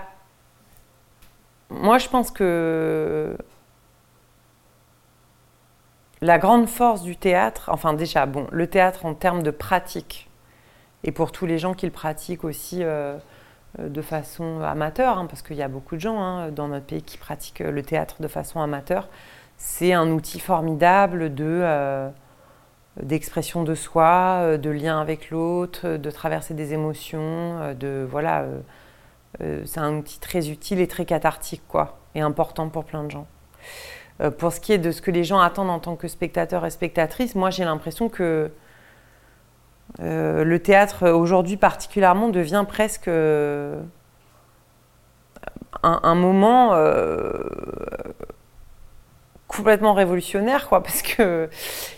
moi 1.69 1.97
je 1.97 2.07
pense 2.09 2.31
que 2.31 3.37
la 6.21 6.37
grande 6.37 6.67
force 6.67 7.01
du 7.01 7.15
théâtre, 7.15 7.69
enfin 7.73 7.93
déjà, 7.93 8.25
bon, 8.25 8.47
le 8.51 8.67
théâtre 8.67 9.05
en 9.05 9.13
termes 9.15 9.41
de 9.41 9.51
pratique, 9.51 10.29
et 11.03 11.11
pour 11.11 11.31
tous 11.31 11.45
les 11.47 11.57
gens 11.57 11.73
qui 11.73 11.85
le 11.87 11.91
pratiquent 11.91 12.43
aussi 12.43 12.83
euh, 12.83 13.17
euh, 13.17 13.19
de 13.79 14.01
façon 14.01 14.61
amateur, 14.61 15.17
hein, 15.17 15.25
parce 15.27 15.41
qu'il 15.41 15.57
y 15.57 15.63
a 15.63 15.67
beaucoup 15.67 15.95
de 15.95 16.01
gens 16.01 16.21
hein, 16.21 16.51
dans 16.51 16.67
notre 16.67 16.85
pays 16.85 17.03
qui 17.03 17.17
pratiquent 17.17 17.59
le 17.59 17.81
théâtre 17.83 18.21
de 18.21 18.27
façon 18.27 18.61
amateur, 18.61 19.09
c'est 19.57 19.93
un 19.93 20.09
outil 20.11 20.39
formidable 20.39 21.33
de... 21.33 21.45
euh, 21.45 22.09
d'expression 23.01 23.63
de 23.63 23.73
soi, 23.73 24.39
euh, 24.41 24.57
de 24.57 24.69
lien 24.69 24.99
avec 24.99 25.29
l'autre, 25.29 25.81
euh, 25.85 25.97
de 25.97 26.11
traverser 26.11 26.53
des 26.53 26.73
émotions, 26.73 27.21
euh, 27.61 27.73
de 27.73 28.05
voilà, 28.09 28.41
euh, 28.41 28.59
euh, 29.41 29.61
c'est 29.65 29.79
un 29.79 29.95
outil 29.95 30.19
très 30.19 30.49
utile 30.49 30.81
et 30.81 30.87
très 30.87 31.05
cathartique 31.05 31.61
quoi, 31.69 31.99
et 32.15 32.21
important 32.21 32.67
pour 32.67 32.83
plein 32.83 33.05
de 33.05 33.11
gens. 33.11 33.27
Euh, 34.19 34.29
pour 34.29 34.51
ce 34.51 34.59
qui 34.59 34.73
est 34.73 34.77
de 34.77 34.91
ce 34.91 35.01
que 35.01 35.09
les 35.09 35.23
gens 35.23 35.39
attendent 35.39 35.69
en 35.69 35.79
tant 35.79 35.95
que 35.95 36.09
spectateurs 36.09 36.65
et 36.65 36.69
spectatrices, 36.69 37.33
moi 37.33 37.49
j'ai 37.49 37.63
l'impression 37.63 38.09
que 38.09 38.51
euh, 39.99 40.43
le 40.43 40.59
théâtre 40.59 41.09
aujourd'hui 41.09 41.57
particulièrement 41.57 42.29
devient 42.29 42.65
presque 42.67 43.07
euh, 43.07 43.81
un, 45.83 46.15
moment 46.15 46.73
euh, 46.73 47.33
complètement 49.47 49.93
révolutionnaire 49.93 50.69
quoi, 50.69 50.81
parce 50.83 51.01
que 51.01 51.49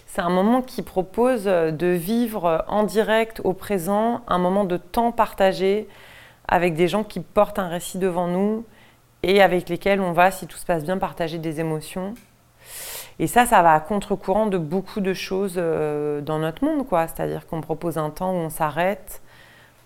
c'est 0.07 0.21
un 0.21 0.29
moment 0.29 0.61
qui 0.61 0.81
propose 0.81 1.45
de 1.45 1.87
vivre 1.87 2.65
en 2.67 2.83
direct 2.83 3.41
au 3.43 3.53
présent, 3.53 4.21
un 4.27 4.37
moment 4.37 4.63
de 4.63 4.77
temps 4.77 5.11
partagé 5.11 5.87
avec 6.47 6.75
des 6.75 6.87
gens 6.87 7.03
qui 7.03 7.19
portent 7.19 7.59
un 7.59 7.67
récit 7.67 7.97
devant 7.97 8.27
nous 8.27 8.65
et 9.23 9.41
avec 9.41 9.69
lesquels 9.69 10.01
on 10.01 10.11
va, 10.11 10.31
si 10.31 10.45
tout 10.45 10.57
se 10.57 10.65
passe 10.65 10.83
bien, 10.83 10.97
partager 10.97 11.39
des 11.39 11.59
émotions. 11.59 12.13
Et 13.19 13.27
ça, 13.27 13.45
ça 13.45 13.61
va 13.61 13.73
à 13.73 13.79
contre-courant 13.79 14.47
de 14.47 14.57
beaucoup 14.57 14.99
de 14.99 15.13
choses 15.13 15.55
euh, 15.57 16.21
dans 16.21 16.39
notre 16.39 16.63
monde, 16.63 16.87
quoi. 16.87 17.07
C'est-à-dire 17.07 17.45
qu'on 17.47 17.61
propose 17.61 17.97
un 17.97 18.09
temps 18.09 18.31
où 18.31 18.37
on 18.37 18.49
s'arrête, 18.49 19.21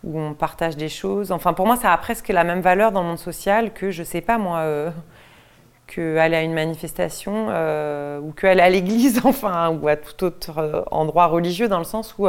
où 0.04 0.20
on 0.20 0.34
partage 0.34 0.78
des 0.78 0.90
choses. 0.90 1.32
Enfin, 1.32 1.54
pour 1.54 1.66
moi, 1.66 1.76
ça 1.76 1.92
a 1.92 1.98
presque 1.98 2.30
la 2.30 2.44
même 2.44 2.62
valeur 2.62 2.92
dans 2.92 3.02
le 3.02 3.08
monde 3.08 3.20
social 3.20 3.74
que, 3.74 3.92
je 3.92 4.04
sais 4.04 4.22
pas 4.22 4.38
moi, 4.38 4.60
euh, 4.60 4.90
qu'aller 5.88 6.36
à 6.36 6.42
une 6.42 6.54
manifestation 6.54 7.48
euh, 7.50 8.20
ou 8.20 8.32
qu'aller 8.32 8.62
à 8.62 8.70
l'église, 8.70 9.22
enfin, 9.26 9.70
ou 9.70 9.88
à 9.88 9.96
tout 9.96 10.24
autre 10.24 10.58
euh, 10.58 10.82
endroit 10.92 11.28
religieux, 11.28 11.68
dans 11.68 11.80
le 11.80 11.86
sens 11.86 12.16
où 12.18 12.28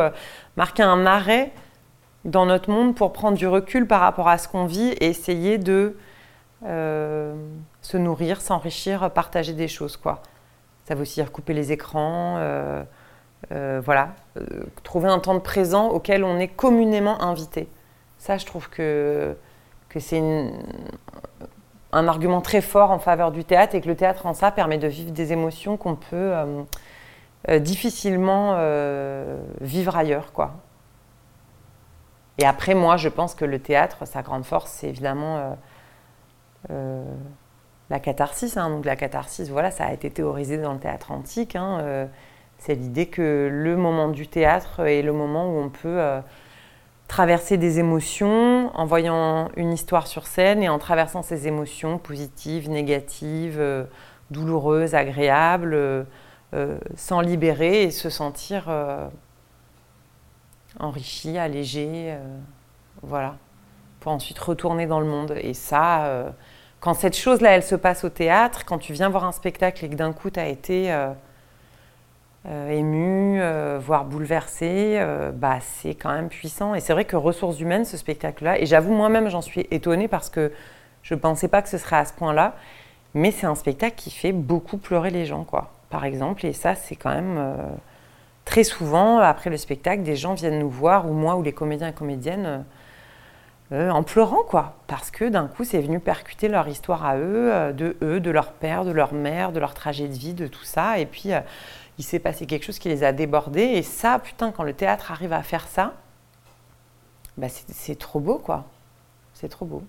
marquer 0.56 0.82
un 0.82 1.06
arrêt 1.06 1.52
dans 2.24 2.46
notre 2.46 2.70
monde 2.70 2.94
pour 2.94 3.12
prendre 3.12 3.36
du 3.36 3.46
recul 3.46 3.86
par 3.86 4.00
rapport 4.00 4.28
à 4.28 4.38
ce 4.38 4.48
qu'on 4.48 4.66
vit 4.66 4.90
et 5.00 5.06
essayer 5.06 5.58
de 5.58 5.96
se 6.64 7.96
nourrir, 7.96 8.40
s'enrichir, 8.40 9.10
partager 9.12 9.52
des 9.52 9.68
choses, 9.68 9.96
quoi. 9.96 10.20
Ça 10.88 10.94
veut 10.94 11.02
aussi 11.02 11.20
dire 11.20 11.32
couper 11.32 11.52
les 11.52 11.70
écrans, 11.70 12.36
euh, 12.38 12.82
euh, 13.52 13.82
voilà, 13.84 14.14
Euh, 14.38 14.62
trouver 14.84 15.10
un 15.10 15.18
temps 15.18 15.34
de 15.34 15.40
présent 15.40 15.88
auquel 15.90 16.24
on 16.24 16.38
est 16.38 16.48
communément 16.48 17.20
invité. 17.20 17.68
Ça, 18.16 18.38
je 18.38 18.46
trouve 18.46 18.70
que, 18.70 19.36
que 19.90 20.00
c'est 20.00 20.22
un 21.92 22.08
argument 22.08 22.40
très 22.40 22.62
fort 22.62 22.90
en 22.90 22.98
faveur 22.98 23.32
du 23.32 23.44
théâtre 23.44 23.74
et 23.74 23.82
que 23.82 23.88
le 23.88 23.96
théâtre 23.96 24.24
en 24.24 24.32
ça 24.32 24.50
permet 24.50 24.78
de 24.78 24.88
vivre 24.88 25.10
des 25.10 25.30
émotions 25.32 25.76
qu'on 25.76 25.94
peut 25.94 26.32
difficilement 27.60 28.56
vivre 29.60 29.94
ailleurs, 29.94 30.32
quoi. 30.32 30.52
Et 32.38 32.46
après, 32.46 32.74
moi, 32.74 32.96
je 32.96 33.10
pense 33.10 33.34
que 33.34 33.44
le 33.44 33.58
théâtre, 33.58 34.06
sa 34.06 34.22
grande 34.22 34.44
force, 34.44 34.70
c'est 34.70 34.88
évidemment 34.88 35.56
la 37.90 38.00
catharsis. 38.00 38.56
hein. 38.56 38.70
Donc 38.70 38.84
la 38.84 38.96
catharsis, 38.96 39.48
voilà, 39.50 39.70
ça 39.70 39.86
a 39.86 39.92
été 39.92 40.10
théorisé 40.10 40.58
dans 40.58 40.72
le 40.72 40.78
théâtre 40.78 41.10
antique. 41.12 41.56
hein. 41.56 41.78
Euh, 41.80 42.06
c'est 42.58 42.74
l'idée 42.74 43.06
que 43.06 43.48
le 43.52 43.76
moment 43.76 44.08
du 44.08 44.26
théâtre 44.26 44.80
est 44.80 45.02
le 45.02 45.12
moment 45.12 45.48
où 45.48 45.58
on 45.58 45.68
peut 45.68 46.00
euh, 46.00 46.20
traverser 47.06 47.56
des 47.56 47.78
émotions 47.78 48.70
en 48.74 48.84
voyant 48.84 49.48
une 49.56 49.72
histoire 49.72 50.08
sur 50.08 50.26
scène 50.26 50.62
et 50.62 50.68
en 50.68 50.78
traversant 50.78 51.22
ces 51.22 51.46
émotions 51.46 51.98
positives, 51.98 52.68
négatives, 52.68 53.60
euh, 53.60 53.84
douloureuses, 54.30 54.94
agréables, 54.94 56.06
s'en 56.96 57.20
libérer 57.20 57.84
et 57.84 57.90
se 57.90 58.10
sentir 58.10 58.70
enrichi, 60.78 61.38
allégé, 61.38 62.14
voilà, 63.02 63.36
pour 64.00 64.12
ensuite 64.12 64.38
retourner 64.38 64.86
dans 64.86 65.00
le 65.00 65.06
monde. 65.06 65.34
Et 65.40 65.54
ça, 65.54 66.32
quand 66.80 66.94
cette 66.94 67.16
chose-là, 67.16 67.50
elle 67.50 67.62
se 67.62 67.74
passe 67.74 68.04
au 68.04 68.08
théâtre, 68.08 68.64
quand 68.64 68.78
tu 68.78 68.92
viens 68.92 69.08
voir 69.08 69.24
un 69.24 69.32
spectacle 69.32 69.84
et 69.84 69.88
que 69.88 69.94
d'un 69.94 70.12
coup, 70.12 70.30
tu 70.30 70.38
as 70.38 70.46
été 70.46 70.92
euh, 70.92 71.08
euh, 72.46 72.70
ému, 72.70 73.40
euh, 73.40 73.78
voire 73.82 74.04
bouleversé, 74.04 75.00
bah, 75.34 75.58
c'est 75.60 75.94
quand 75.94 76.12
même 76.12 76.28
puissant. 76.28 76.74
Et 76.74 76.80
c'est 76.80 76.92
vrai 76.92 77.04
que 77.04 77.16
ressources 77.16 77.58
humaines, 77.58 77.84
ce 77.84 77.96
spectacle-là, 77.96 78.60
et 78.60 78.66
j'avoue 78.66 78.92
moi-même, 78.92 79.28
j'en 79.28 79.42
suis 79.42 79.66
étonnée 79.70 80.06
parce 80.06 80.30
que 80.30 80.52
je 81.02 81.14
ne 81.14 81.18
pensais 81.18 81.48
pas 81.48 81.62
que 81.62 81.68
ce 81.68 81.78
serait 81.78 81.96
à 81.96 82.04
ce 82.04 82.12
point-là, 82.12 82.54
mais 83.14 83.32
c'est 83.32 83.46
un 83.46 83.54
spectacle 83.54 83.96
qui 83.96 84.10
fait 84.10 84.32
beaucoup 84.32 84.78
pleurer 84.78 85.10
les 85.10 85.26
gens, 85.26 85.42
quoi, 85.42 85.72
par 85.90 86.04
exemple. 86.04 86.46
Et 86.46 86.52
ça, 86.52 86.76
c'est 86.76 86.94
quand 86.94 87.12
même 87.12 87.56
très 88.44 88.62
souvent, 88.62 89.18
après 89.18 89.50
le 89.50 89.56
spectacle, 89.56 90.02
des 90.02 90.16
gens 90.16 90.34
viennent 90.34 90.60
nous 90.60 90.70
voir, 90.70 91.10
ou 91.10 91.12
moi, 91.12 91.34
ou 91.36 91.42
les 91.42 91.52
comédiens 91.52 91.88
et 91.88 91.92
comédiennes, 91.92 92.64
euh, 93.70 93.90
en 93.90 94.02
pleurant, 94.02 94.44
quoi, 94.44 94.76
parce 94.86 95.10
que 95.10 95.28
d'un 95.28 95.46
coup, 95.46 95.62
c'est 95.62 95.80
venu 95.80 96.00
percuter 96.00 96.48
leur 96.48 96.68
histoire 96.68 97.04
à 97.04 97.18
eux, 97.18 97.52
euh, 97.52 97.72
de 97.72 97.96
eux, 98.00 98.18
de 98.18 98.30
leur 98.30 98.52
père, 98.52 98.86
de 98.86 98.90
leur 98.90 99.12
mère, 99.12 99.52
de 99.52 99.60
leur 99.60 99.74
trajet 99.74 100.08
de 100.08 100.14
vie, 100.14 100.32
de 100.32 100.46
tout 100.46 100.64
ça. 100.64 100.98
Et 100.98 101.04
puis, 101.04 101.34
euh, 101.34 101.40
il 101.98 102.04
s'est 102.04 102.18
passé 102.18 102.46
quelque 102.46 102.64
chose 102.64 102.78
qui 102.78 102.88
les 102.88 103.04
a 103.04 103.12
débordés. 103.12 103.60
Et 103.60 103.82
ça, 103.82 104.18
putain, 104.18 104.52
quand 104.52 104.62
le 104.62 104.72
théâtre 104.72 105.12
arrive 105.12 105.34
à 105.34 105.42
faire 105.42 105.68
ça, 105.68 105.94
bah, 107.36 107.48
c'est 107.50 107.98
trop 107.98 108.20
beau, 108.20 108.38
quoi. 108.38 108.64
C'est 109.34 109.50
trop 109.50 109.66
beau. 109.66 109.82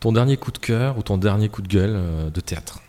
Ton 0.00 0.12
dernier 0.12 0.36
coup 0.36 0.50
de 0.50 0.58
cœur 0.58 0.98
ou 0.98 1.02
ton 1.02 1.18
dernier 1.18 1.48
coup 1.48 1.62
de 1.62 1.68
gueule 1.68 2.30
de 2.30 2.40
théâtre? 2.40 2.82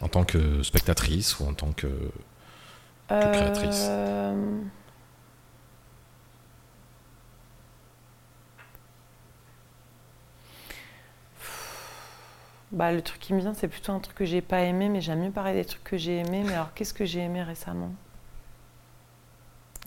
En 0.00 0.08
tant 0.08 0.24
que 0.24 0.62
spectatrice 0.62 1.38
ou 1.40 1.46
en 1.46 1.54
tant 1.54 1.72
que... 1.72 1.86
Que 3.08 3.32
créatrice? 3.32 3.88
Bah, 12.76 12.92
le 12.92 13.02
truc 13.02 13.20
qui 13.20 13.32
me 13.34 13.40
vient, 13.40 13.54
c'est 13.54 13.68
plutôt 13.68 13.92
un 13.92 14.00
truc 14.00 14.14
que 14.16 14.24
j'ai 14.26 14.42
pas 14.42 14.60
aimé, 14.60 14.88
mais 14.90 15.00
j'aime 15.00 15.20
mieux 15.20 15.30
parler 15.32 15.54
des 15.54 15.64
trucs 15.64 15.82
que 15.82 15.96
j'ai 15.96 16.18
aimés. 16.18 16.42
Mais 16.46 16.52
alors, 16.52 16.74
qu'est-ce 16.74 16.92
que 16.94 17.06
j'ai 17.06 17.20
aimé 17.20 17.42
récemment? 17.42 17.90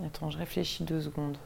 Attends, 0.04 0.30
je 0.32 0.38
réfléchis 0.38 0.84
deux 0.84 1.02
secondes. 1.02 1.38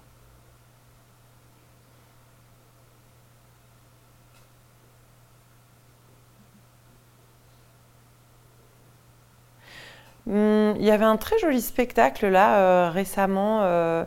Hum, 10.27 10.75
Il 10.79 10.85
y 10.85 10.91
avait 10.91 11.03
un 11.05 11.17
très 11.17 11.37
joli 11.39 11.61
spectacle 11.61 12.27
là 12.29 12.57
euh, 12.87 12.89
récemment 12.89 13.61
euh, 13.63 14.05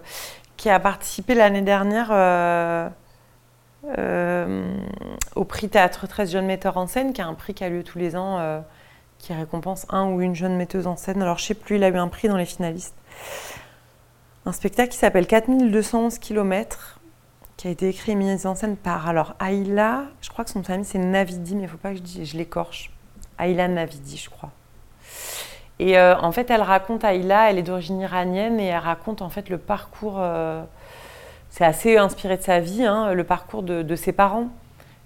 qui 0.56 0.70
a 0.70 0.80
participé 0.80 1.34
l'année 1.34 1.62
dernière 1.62 2.08
euh, 2.10 2.88
au 5.36 5.44
prix 5.44 5.68
Théâtre 5.68 6.06
13 6.06 6.32
Jeunes 6.32 6.46
Metteurs 6.46 6.76
en 6.76 6.86
Scène, 6.86 7.12
qui 7.12 7.20
est 7.20 7.24
un 7.24 7.34
prix 7.34 7.54
qui 7.54 7.62
a 7.62 7.68
lieu 7.68 7.84
tous 7.84 7.98
les 7.98 8.16
ans, 8.16 8.38
euh, 8.38 8.60
qui 9.18 9.32
récompense 9.32 9.86
un 9.90 10.06
ou 10.10 10.20
une 10.20 10.34
jeune 10.34 10.56
metteuse 10.56 10.86
en 10.86 10.96
scène. 10.96 11.22
Alors 11.22 11.38
je 11.38 11.44
sais 11.44 11.54
plus, 11.54 11.76
il 11.76 11.84
a 11.84 11.88
eu 11.88 11.96
un 11.96 12.08
prix 12.08 12.28
dans 12.28 12.36
les 12.36 12.46
finalistes. 12.46 12.94
Un 14.44 14.52
spectacle 14.52 14.92
qui 14.92 14.98
s'appelle 14.98 15.26
4211 15.26 16.18
km, 16.18 17.00
qui 17.56 17.68
a 17.68 17.70
été 17.70 17.88
écrit 17.88 18.12
et 18.12 18.14
mis 18.14 18.46
en 18.46 18.54
scène 18.54 18.76
par 18.76 19.08
alors 19.08 19.34
Aïla, 19.38 20.04
je 20.20 20.30
crois 20.30 20.44
que 20.44 20.50
son 20.50 20.62
famille 20.62 20.84
c'est 20.84 20.98
Navidi, 20.98 21.54
mais 21.54 21.62
il 21.62 21.68
faut 21.68 21.76
pas 21.76 21.92
que 21.92 21.98
je, 21.98 22.36
l'écorche. 22.36 22.90
Aïla 23.38 23.68
Navidi, 23.68 24.16
je 24.16 24.30
crois. 24.30 24.50
Et 25.78 25.98
euh, 25.98 26.16
en 26.18 26.32
fait, 26.32 26.50
elle 26.50 26.62
raconte 26.62 27.04
Aïla, 27.04 27.50
elle 27.50 27.58
est 27.58 27.62
d'origine 27.62 28.00
iranienne 28.00 28.58
et 28.58 28.66
elle 28.66 28.78
raconte 28.78 29.20
en 29.20 29.28
fait 29.28 29.50
le 29.50 29.58
parcours 29.58 30.16
euh, 30.18 30.62
c'est 31.56 31.64
assez 31.64 31.96
inspiré 31.96 32.36
de 32.36 32.42
sa 32.42 32.60
vie, 32.60 32.84
hein, 32.84 33.14
le 33.14 33.24
parcours 33.24 33.62
de, 33.62 33.96
ses 33.96 34.12
parents, 34.12 34.48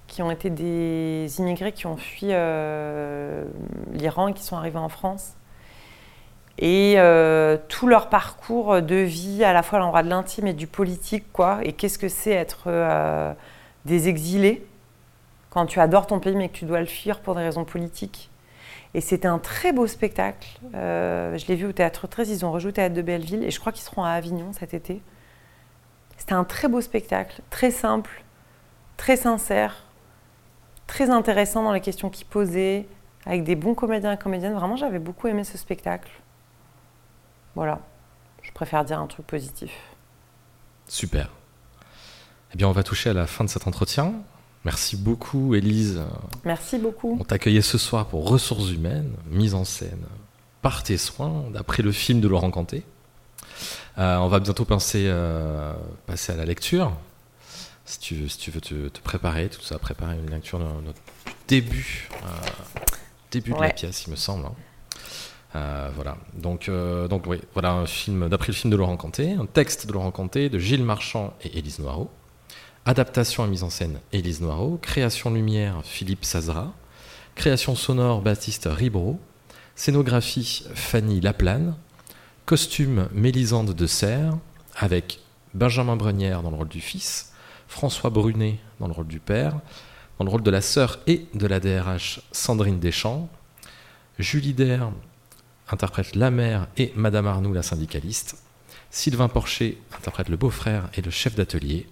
qui 0.08 0.20
ont 0.20 0.32
été 0.32 0.50
des 0.50 1.28
immigrés 1.38 1.70
qui 1.70 1.86
ont 1.86 1.96
fui 1.96 2.26
euh, 2.30 3.44
l'Iran 3.92 4.26
et 4.26 4.32
qui 4.32 4.42
sont 4.42 4.56
arrivés 4.56 4.80
en 4.80 4.88
France. 4.88 5.34
Et 6.58 6.94
euh, 6.96 7.56
tout 7.68 7.86
leur 7.86 8.08
parcours 8.08 8.82
de 8.82 8.96
vie, 8.96 9.44
à 9.44 9.52
la 9.52 9.62
fois 9.62 9.78
à 9.78 9.82
l'endroit 9.82 10.02
de 10.02 10.08
l'intime 10.08 10.48
et 10.48 10.52
du 10.52 10.66
politique, 10.66 11.32
quoi. 11.32 11.60
Et 11.62 11.72
qu'est-ce 11.72 12.00
que 12.00 12.08
c'est 12.08 12.32
être 12.32 12.64
euh, 12.66 13.32
des 13.84 14.08
exilés 14.08 14.66
quand 15.50 15.66
tu 15.66 15.78
adores 15.78 16.08
ton 16.08 16.18
pays 16.18 16.34
mais 16.34 16.48
que 16.48 16.54
tu 16.56 16.64
dois 16.64 16.80
le 16.80 16.86
fuir 16.86 17.20
pour 17.20 17.36
des 17.36 17.42
raisons 17.42 17.64
politiques. 17.64 18.28
Et 18.94 19.00
c'était 19.00 19.28
un 19.28 19.38
très 19.38 19.72
beau 19.72 19.86
spectacle. 19.86 20.48
je 20.72 21.46
l'ai 21.46 21.54
vu 21.54 21.66
au 21.66 21.72
Théâtre 21.72 22.08
13, 22.08 22.28
ils 22.28 22.44
ont 22.44 22.50
rejoué 22.50 22.72
Théâtre 22.72 22.96
de 22.96 23.02
Belleville 23.02 23.44
et 23.44 23.52
je 23.52 23.60
crois 23.60 23.70
qu'ils 23.70 23.84
seront 23.84 24.02
à 24.02 24.10
Avignon 24.10 24.52
cet 24.52 24.74
été. 24.74 25.00
C'était 26.20 26.34
un 26.34 26.44
très 26.44 26.68
beau 26.68 26.82
spectacle, 26.82 27.40
très 27.48 27.70
simple, 27.70 28.22
très 28.98 29.16
sincère, 29.16 29.84
très 30.86 31.08
intéressant 31.08 31.64
dans 31.64 31.72
les 31.72 31.80
questions 31.80 32.10
qu'il 32.10 32.26
posait, 32.26 32.86
avec 33.24 33.42
des 33.42 33.56
bons 33.56 33.74
comédiens 33.74 34.12
et 34.12 34.18
comédiennes. 34.18 34.52
Vraiment, 34.52 34.76
j'avais 34.76 34.98
beaucoup 34.98 35.28
aimé 35.28 35.44
ce 35.44 35.56
spectacle. 35.56 36.10
Voilà, 37.54 37.80
je 38.42 38.52
préfère 38.52 38.84
dire 38.84 39.00
un 39.00 39.06
truc 39.06 39.26
positif. 39.26 39.72
Super. 40.88 41.30
Eh 42.52 42.58
bien, 42.58 42.68
on 42.68 42.72
va 42.72 42.82
toucher 42.82 43.08
à 43.08 43.14
la 43.14 43.26
fin 43.26 43.42
de 43.42 43.48
cet 43.48 43.66
entretien. 43.66 44.12
Merci 44.66 44.98
beaucoup, 44.98 45.54
Élise. 45.54 46.02
Merci 46.44 46.76
beaucoup. 46.76 47.16
On 47.18 47.24
t'accueillait 47.24 47.62
ce 47.62 47.78
soir 47.78 48.06
pour 48.06 48.28
Ressources 48.28 48.70
humaines, 48.70 49.14
mise 49.30 49.54
en 49.54 49.64
scène 49.64 50.04
par 50.60 50.82
tes 50.82 50.98
soins, 50.98 51.44
d'après 51.50 51.82
le 51.82 51.92
film 51.92 52.20
de 52.20 52.28
Laurent 52.28 52.50
Canté. 52.50 52.84
Euh, 53.98 54.16
on 54.16 54.28
va 54.28 54.40
bientôt 54.40 54.64
penser, 54.64 55.04
euh, 55.06 55.72
passer 56.06 56.32
à 56.32 56.36
la 56.36 56.44
lecture. 56.44 56.92
Si 57.84 57.98
tu 57.98 58.14
veux, 58.14 58.28
si 58.28 58.38
tu 58.38 58.50
veux 58.50 58.60
te, 58.60 59.00
préparer, 59.00 59.48
tout 59.48 59.62
ça, 59.62 59.78
préparer 59.78 60.16
une 60.16 60.30
lecture 60.30 60.58
de 60.58 60.64
notre 60.64 61.00
début, 61.48 62.08
euh, 62.22 62.26
début 63.30 63.52
de 63.52 63.60
la 63.60 63.70
pièce, 63.70 64.04
il 64.06 64.10
me 64.10 64.16
semble. 64.16 64.46
Hein. 65.54 65.90
voilà. 65.96 66.16
Donc, 66.34 66.70
donc 66.70 67.24
oui, 67.26 67.40
voilà 67.52 67.72
un 67.72 67.86
film 67.86 68.28
d'après 68.28 68.48
le 68.48 68.54
film 68.54 68.70
de 68.70 68.76
Laurent 68.76 68.96
Canté, 68.96 69.32
un 69.32 69.46
texte 69.46 69.86
de 69.86 69.92
Laurent 69.92 70.12
Canté, 70.12 70.48
de 70.48 70.58
Gilles 70.58 70.84
Marchand 70.84 71.34
et 71.42 71.58
Élise 71.58 71.80
Noireau. 71.80 72.10
Adaptation 72.86 73.44
et 73.44 73.48
mise 73.48 73.62
en 73.62 73.70
scène 73.70 74.00
Élise 74.12 74.40
Noireau. 74.40 74.78
Création 74.80 75.30
lumière 75.30 75.82
Philippe 75.84 76.24
Sazra. 76.24 76.72
Création 77.34 77.74
sonore 77.74 78.22
Baptiste 78.22 78.68
Ribro. 78.70 79.18
Scénographie 79.74 80.64
Fanny 80.74 81.20
Laplane. 81.20 81.74
Costume 82.50 83.08
Mélisande 83.12 83.74
de 83.76 83.86
Serre, 83.86 84.36
avec 84.74 85.20
Benjamin 85.54 85.94
Brenière 85.94 86.42
dans 86.42 86.50
le 86.50 86.56
rôle 86.56 86.66
du 86.66 86.80
fils, 86.80 87.32
François 87.68 88.10
Brunet 88.10 88.58
dans 88.80 88.88
le 88.88 88.92
rôle 88.92 89.06
du 89.06 89.20
père, 89.20 89.60
dans 90.18 90.24
le 90.24 90.32
rôle 90.32 90.42
de 90.42 90.50
la 90.50 90.60
sœur 90.60 90.98
et 91.06 91.26
de 91.32 91.46
la 91.46 91.60
DRH 91.60 92.22
Sandrine 92.32 92.80
Deschamps, 92.80 93.28
Julie 94.18 94.52
Der 94.52 94.90
interprète 95.70 96.16
la 96.16 96.32
mère 96.32 96.66
et 96.76 96.92
Madame 96.96 97.28
Arnoux 97.28 97.52
la 97.52 97.62
syndicaliste, 97.62 98.36
Sylvain 98.90 99.28
Porcher 99.28 99.80
interprète 99.96 100.28
le 100.28 100.36
beau-frère 100.36 100.90
et 100.94 101.02
le 101.02 101.10
chef 101.12 101.36
d'atelier, 101.36 101.86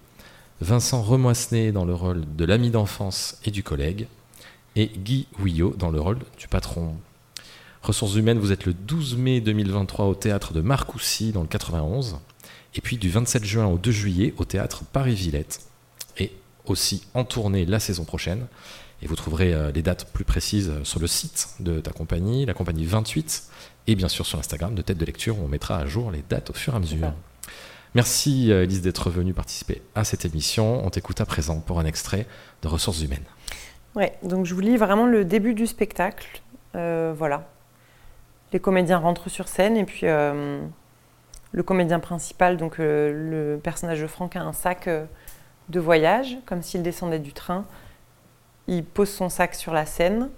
Vincent 0.59 1.01
Remoissenet 1.01 1.71
dans 1.71 1.85
le 1.85 1.93
rôle 1.93 2.25
de 2.35 2.43
l'ami 2.43 2.69
d'enfance 2.69 3.39
et 3.45 3.51
du 3.51 3.63
collègue, 3.63 4.07
et 4.75 4.87
Guy 4.87 5.25
Ouillot 5.39 5.73
dans 5.77 5.89
le 5.89 6.01
rôle 6.01 6.19
du 6.37 6.49
patron. 6.49 6.97
Ressources 7.81 8.15
humaines, 8.15 8.39
vous 8.39 8.51
êtes 8.51 8.65
le 8.65 8.73
12 8.73 9.17
mai 9.17 9.39
2023 9.39 10.05
au 10.05 10.15
théâtre 10.15 10.53
de 10.53 10.61
Marcoussis 10.61 11.31
dans 11.31 11.41
le 11.41 11.47
91, 11.47 12.19
et 12.75 12.81
puis 12.81 12.97
du 12.97 13.09
27 13.09 13.43
juin 13.45 13.65
au 13.67 13.77
2 13.77 13.91
juillet 13.91 14.33
au 14.37 14.45
théâtre 14.45 14.83
Paris-Villette, 14.91 15.61
et 16.17 16.33
aussi 16.65 17.07
en 17.13 17.23
tournée 17.23 17.65
la 17.65 17.79
saison 17.79 18.03
prochaine. 18.03 18.47
Et 19.01 19.07
vous 19.07 19.15
trouverez 19.15 19.53
euh, 19.53 19.71
les 19.71 19.81
dates 19.81 20.11
plus 20.11 20.25
précises 20.25 20.73
sur 20.83 20.99
le 20.99 21.07
site 21.07 21.47
de 21.61 21.79
ta 21.79 21.91
compagnie, 21.91 22.45
la 22.45 22.53
compagnie 22.53 22.85
28, 22.85 23.43
et 23.87 23.95
bien 23.95 24.09
sûr 24.09 24.25
sur 24.25 24.37
l'Instagram 24.37 24.75
de 24.75 24.81
Tête 24.81 24.97
de 24.97 25.05
Lecture 25.05 25.39
où 25.39 25.45
on 25.45 25.47
mettra 25.47 25.77
à 25.77 25.85
jour 25.85 26.11
les 26.11 26.23
dates 26.29 26.49
au 26.49 26.53
fur 26.53 26.73
et 26.73 26.75
à 26.75 26.79
mesure. 26.79 27.13
Merci 27.95 28.51
euh, 28.51 28.63
Elise 28.63 28.81
d'être 28.81 29.09
venue 29.09 29.33
participer 29.33 29.81
à 29.95 30.03
cette 30.03 30.25
émission. 30.25 30.85
On 30.85 30.89
t'écoute 30.89 31.21
à 31.21 31.25
présent 31.25 31.59
pour 31.59 31.79
un 31.79 31.85
extrait 31.85 32.27
de 32.61 32.67
Ressources 32.67 33.01
humaines. 33.01 33.23
Ouais, 33.95 34.13
donc 34.21 34.45
je 34.45 34.53
vous 34.53 34.61
lis 34.61 34.77
vraiment 34.77 35.07
le 35.07 35.25
début 35.25 35.55
du 35.55 35.65
spectacle. 35.65 36.41
Euh, 36.75 37.13
voilà, 37.17 37.49
les 38.51 38.59
comédiens 38.59 38.97
rentrent 38.97 39.29
sur 39.29 39.47
scène 39.47 39.77
et 39.77 39.85
puis 39.85 40.01
euh, 40.03 40.61
le 41.51 41.63
comédien 41.63 41.99
principal, 41.99 42.57
donc 42.57 42.79
euh, 42.79 43.55
le 43.55 43.59
personnage 43.59 44.01
de 44.01 44.07
Franck, 44.07 44.35
a 44.35 44.41
un 44.41 44.53
sac 44.53 44.87
euh, 44.87 45.05
de 45.69 45.79
voyage, 45.79 46.37
comme 46.45 46.61
s'il 46.61 46.83
descendait 46.83 47.19
du 47.19 47.33
train. 47.33 47.65
Il 48.67 48.83
pose 48.83 49.09
son 49.09 49.29
sac 49.29 49.55
sur 49.55 49.73
la 49.73 49.85
scène, 49.85 50.29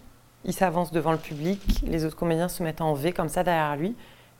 il 0.46 0.54
s'avance 0.54 0.92
devant 0.92 1.12
le 1.12 1.18
public, 1.18 1.82
les 1.86 2.06
autres 2.06 2.16
comédiens 2.16 2.48
se 2.48 2.64
mettent 2.64 2.82
en 2.82 2.94
V 2.94 3.12
comme 3.12 3.30
ça 3.30 3.44
derrière 3.44 3.76
lui, 3.76 3.96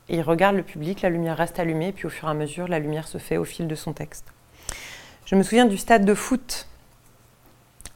et 0.10 0.16
il 0.16 0.22
regarde 0.22 0.56
le 0.56 0.64
public, 0.64 1.02
la 1.02 1.10
lumière 1.10 1.38
reste 1.38 1.60
allumée, 1.60 1.92
puis 1.92 2.06
au 2.06 2.10
fur 2.10 2.28
et 2.28 2.32
à 2.32 2.34
mesure, 2.34 2.68
la 2.68 2.80
lumière 2.80 3.08
se 3.08 3.18
fait 3.18 3.38
au 3.38 3.46
fil 3.46 3.68
de 3.68 3.76
son 3.76 3.94
texte. 3.94 4.28
Je 5.26 5.36
me 5.36 5.44
souviens 5.44 5.66
du 5.66 5.78
stade 5.78 6.06
de 6.06 6.14
foot, 6.14 6.68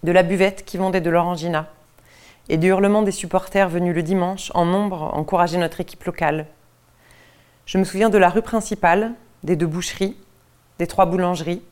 de 0.03 0.11
la 0.11 0.23
buvette 0.23 0.65
qui 0.65 0.77
vendait 0.77 1.01
de 1.01 1.09
l'orangina, 1.09 1.67
et 2.49 2.57
du 2.57 2.67
hurlement 2.67 3.01
des 3.01 3.11
supporters 3.11 3.69
venus 3.69 3.95
le 3.95 4.03
dimanche 4.03 4.51
en 4.53 4.65
nombre 4.65 5.03
encourager 5.13 5.57
notre 5.57 5.81
équipe 5.81 6.03
locale. 6.03 6.47
Je 7.65 7.77
me 7.77 7.83
souviens 7.83 8.09
de 8.09 8.17
la 8.17 8.29
rue 8.29 8.41
principale, 8.41 9.13
des 9.43 9.55
deux 9.55 9.67
boucheries, 9.67 10.17
des 10.79 10.87
trois 10.87 11.05
boulangeries, 11.05 11.63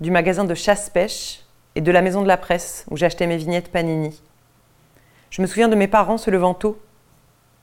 du 0.00 0.10
magasin 0.10 0.44
de 0.44 0.54
chasse-pêche 0.54 1.44
et 1.74 1.80
de 1.80 1.90
la 1.90 2.02
maison 2.02 2.22
de 2.22 2.28
la 2.28 2.36
presse 2.36 2.84
où 2.90 2.96
j'achetais 2.96 3.26
mes 3.26 3.36
vignettes 3.36 3.70
Panini. 3.70 4.20
Je 5.30 5.40
me 5.42 5.46
souviens 5.46 5.68
de 5.68 5.76
mes 5.76 5.88
parents 5.88 6.18
se 6.18 6.30
levant 6.30 6.54
tôt, 6.54 6.78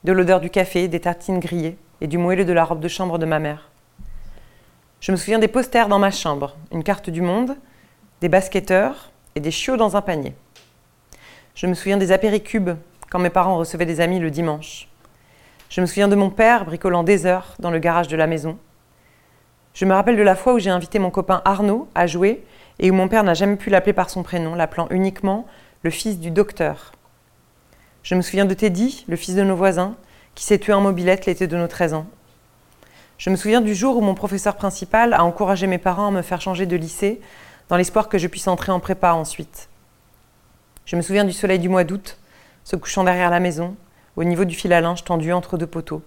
de 0.03 0.11
l'odeur 0.11 0.39
du 0.39 0.49
café, 0.49 0.87
des 0.87 0.99
tartines 0.99 1.39
grillées 1.39 1.77
et 2.01 2.07
du 2.07 2.17
moelleux 2.17 2.45
de 2.45 2.53
la 2.53 2.65
robe 2.65 2.79
de 2.79 2.87
chambre 2.87 3.19
de 3.19 3.25
ma 3.25 3.39
mère. 3.39 3.69
Je 4.99 5.11
me 5.11 5.17
souviens 5.17 5.39
des 5.39 5.47
posters 5.47 5.87
dans 5.87 5.99
ma 5.99 6.11
chambre, 6.11 6.55
une 6.71 6.83
carte 6.83 7.09
du 7.09 7.21
monde, 7.21 7.55
des 8.21 8.29
basketteurs 8.29 9.11
et 9.35 9.39
des 9.39 9.51
chiots 9.51 9.77
dans 9.77 9.95
un 9.95 10.01
panier. 10.01 10.33
Je 11.53 11.67
me 11.67 11.73
souviens 11.73 11.97
des 11.97 12.11
apéricubes 12.11 12.71
quand 13.09 13.19
mes 13.19 13.29
parents 13.29 13.57
recevaient 13.57 13.85
des 13.85 13.99
amis 13.99 14.19
le 14.19 14.31
dimanche. 14.31 14.87
Je 15.69 15.81
me 15.81 15.85
souviens 15.85 16.07
de 16.07 16.15
mon 16.15 16.29
père 16.29 16.65
bricolant 16.65 17.03
des 17.03 17.25
heures 17.25 17.55
dans 17.59 17.71
le 17.71 17.79
garage 17.79 18.07
de 18.07 18.15
la 18.15 18.27
maison. 18.27 18.57
Je 19.73 19.85
me 19.85 19.93
rappelle 19.93 20.17
de 20.17 20.21
la 20.21 20.35
fois 20.35 20.53
où 20.53 20.59
j'ai 20.59 20.69
invité 20.69 20.99
mon 20.99 21.11
copain 21.11 21.41
Arnaud 21.45 21.87
à 21.95 22.07
jouer 22.07 22.43
et 22.79 22.91
où 22.91 22.93
mon 22.93 23.07
père 23.07 23.23
n'a 23.23 23.33
jamais 23.33 23.55
pu 23.55 23.69
l'appeler 23.69 23.93
par 23.93 24.09
son 24.09 24.23
prénom, 24.23 24.55
l'appelant 24.55 24.87
uniquement 24.91 25.45
le 25.83 25.89
fils 25.89 26.19
du 26.19 26.31
docteur. 26.31 26.91
Je 28.03 28.15
me 28.15 28.21
souviens 28.21 28.45
de 28.45 28.53
Teddy, 28.53 29.05
le 29.07 29.15
fils 29.15 29.35
de 29.35 29.43
nos 29.43 29.55
voisins, 29.55 29.95
qui 30.35 30.45
s'est 30.45 30.57
tué 30.57 30.73
en 30.73 30.81
mobilette 30.81 31.25
l'été 31.25 31.47
de 31.47 31.57
nos 31.57 31.67
13 31.67 31.93
ans. 31.93 32.07
Je 33.17 33.29
me 33.29 33.35
souviens 33.35 33.61
du 33.61 33.75
jour 33.75 33.97
où 33.97 34.01
mon 34.01 34.15
professeur 34.15 34.55
principal 34.55 35.13
a 35.13 35.23
encouragé 35.23 35.67
mes 35.67 35.77
parents 35.77 36.07
à 36.07 36.11
me 36.11 36.21
faire 36.21 36.41
changer 36.41 36.65
de 36.65 36.75
lycée 36.75 37.21
dans 37.69 37.77
l'espoir 37.77 38.09
que 38.09 38.17
je 38.17 38.27
puisse 38.27 38.47
entrer 38.47 38.71
en 38.71 38.79
prépa 38.79 39.13
ensuite. 39.13 39.69
Je 40.91 40.97
me 40.97 41.01
souviens 41.01 41.23
du 41.23 41.31
soleil 41.31 41.57
du 41.57 41.69
mois 41.69 41.85
d'août, 41.85 42.17
se 42.65 42.75
couchant 42.75 43.05
derrière 43.05 43.29
la 43.29 43.39
maison, 43.39 43.77
au 44.17 44.25
niveau 44.25 44.43
du 44.43 44.55
fil 44.55 44.73
à 44.73 44.81
linge 44.81 45.05
tendu 45.05 45.31
entre 45.31 45.57
deux 45.57 45.65
poteaux. 45.65 46.01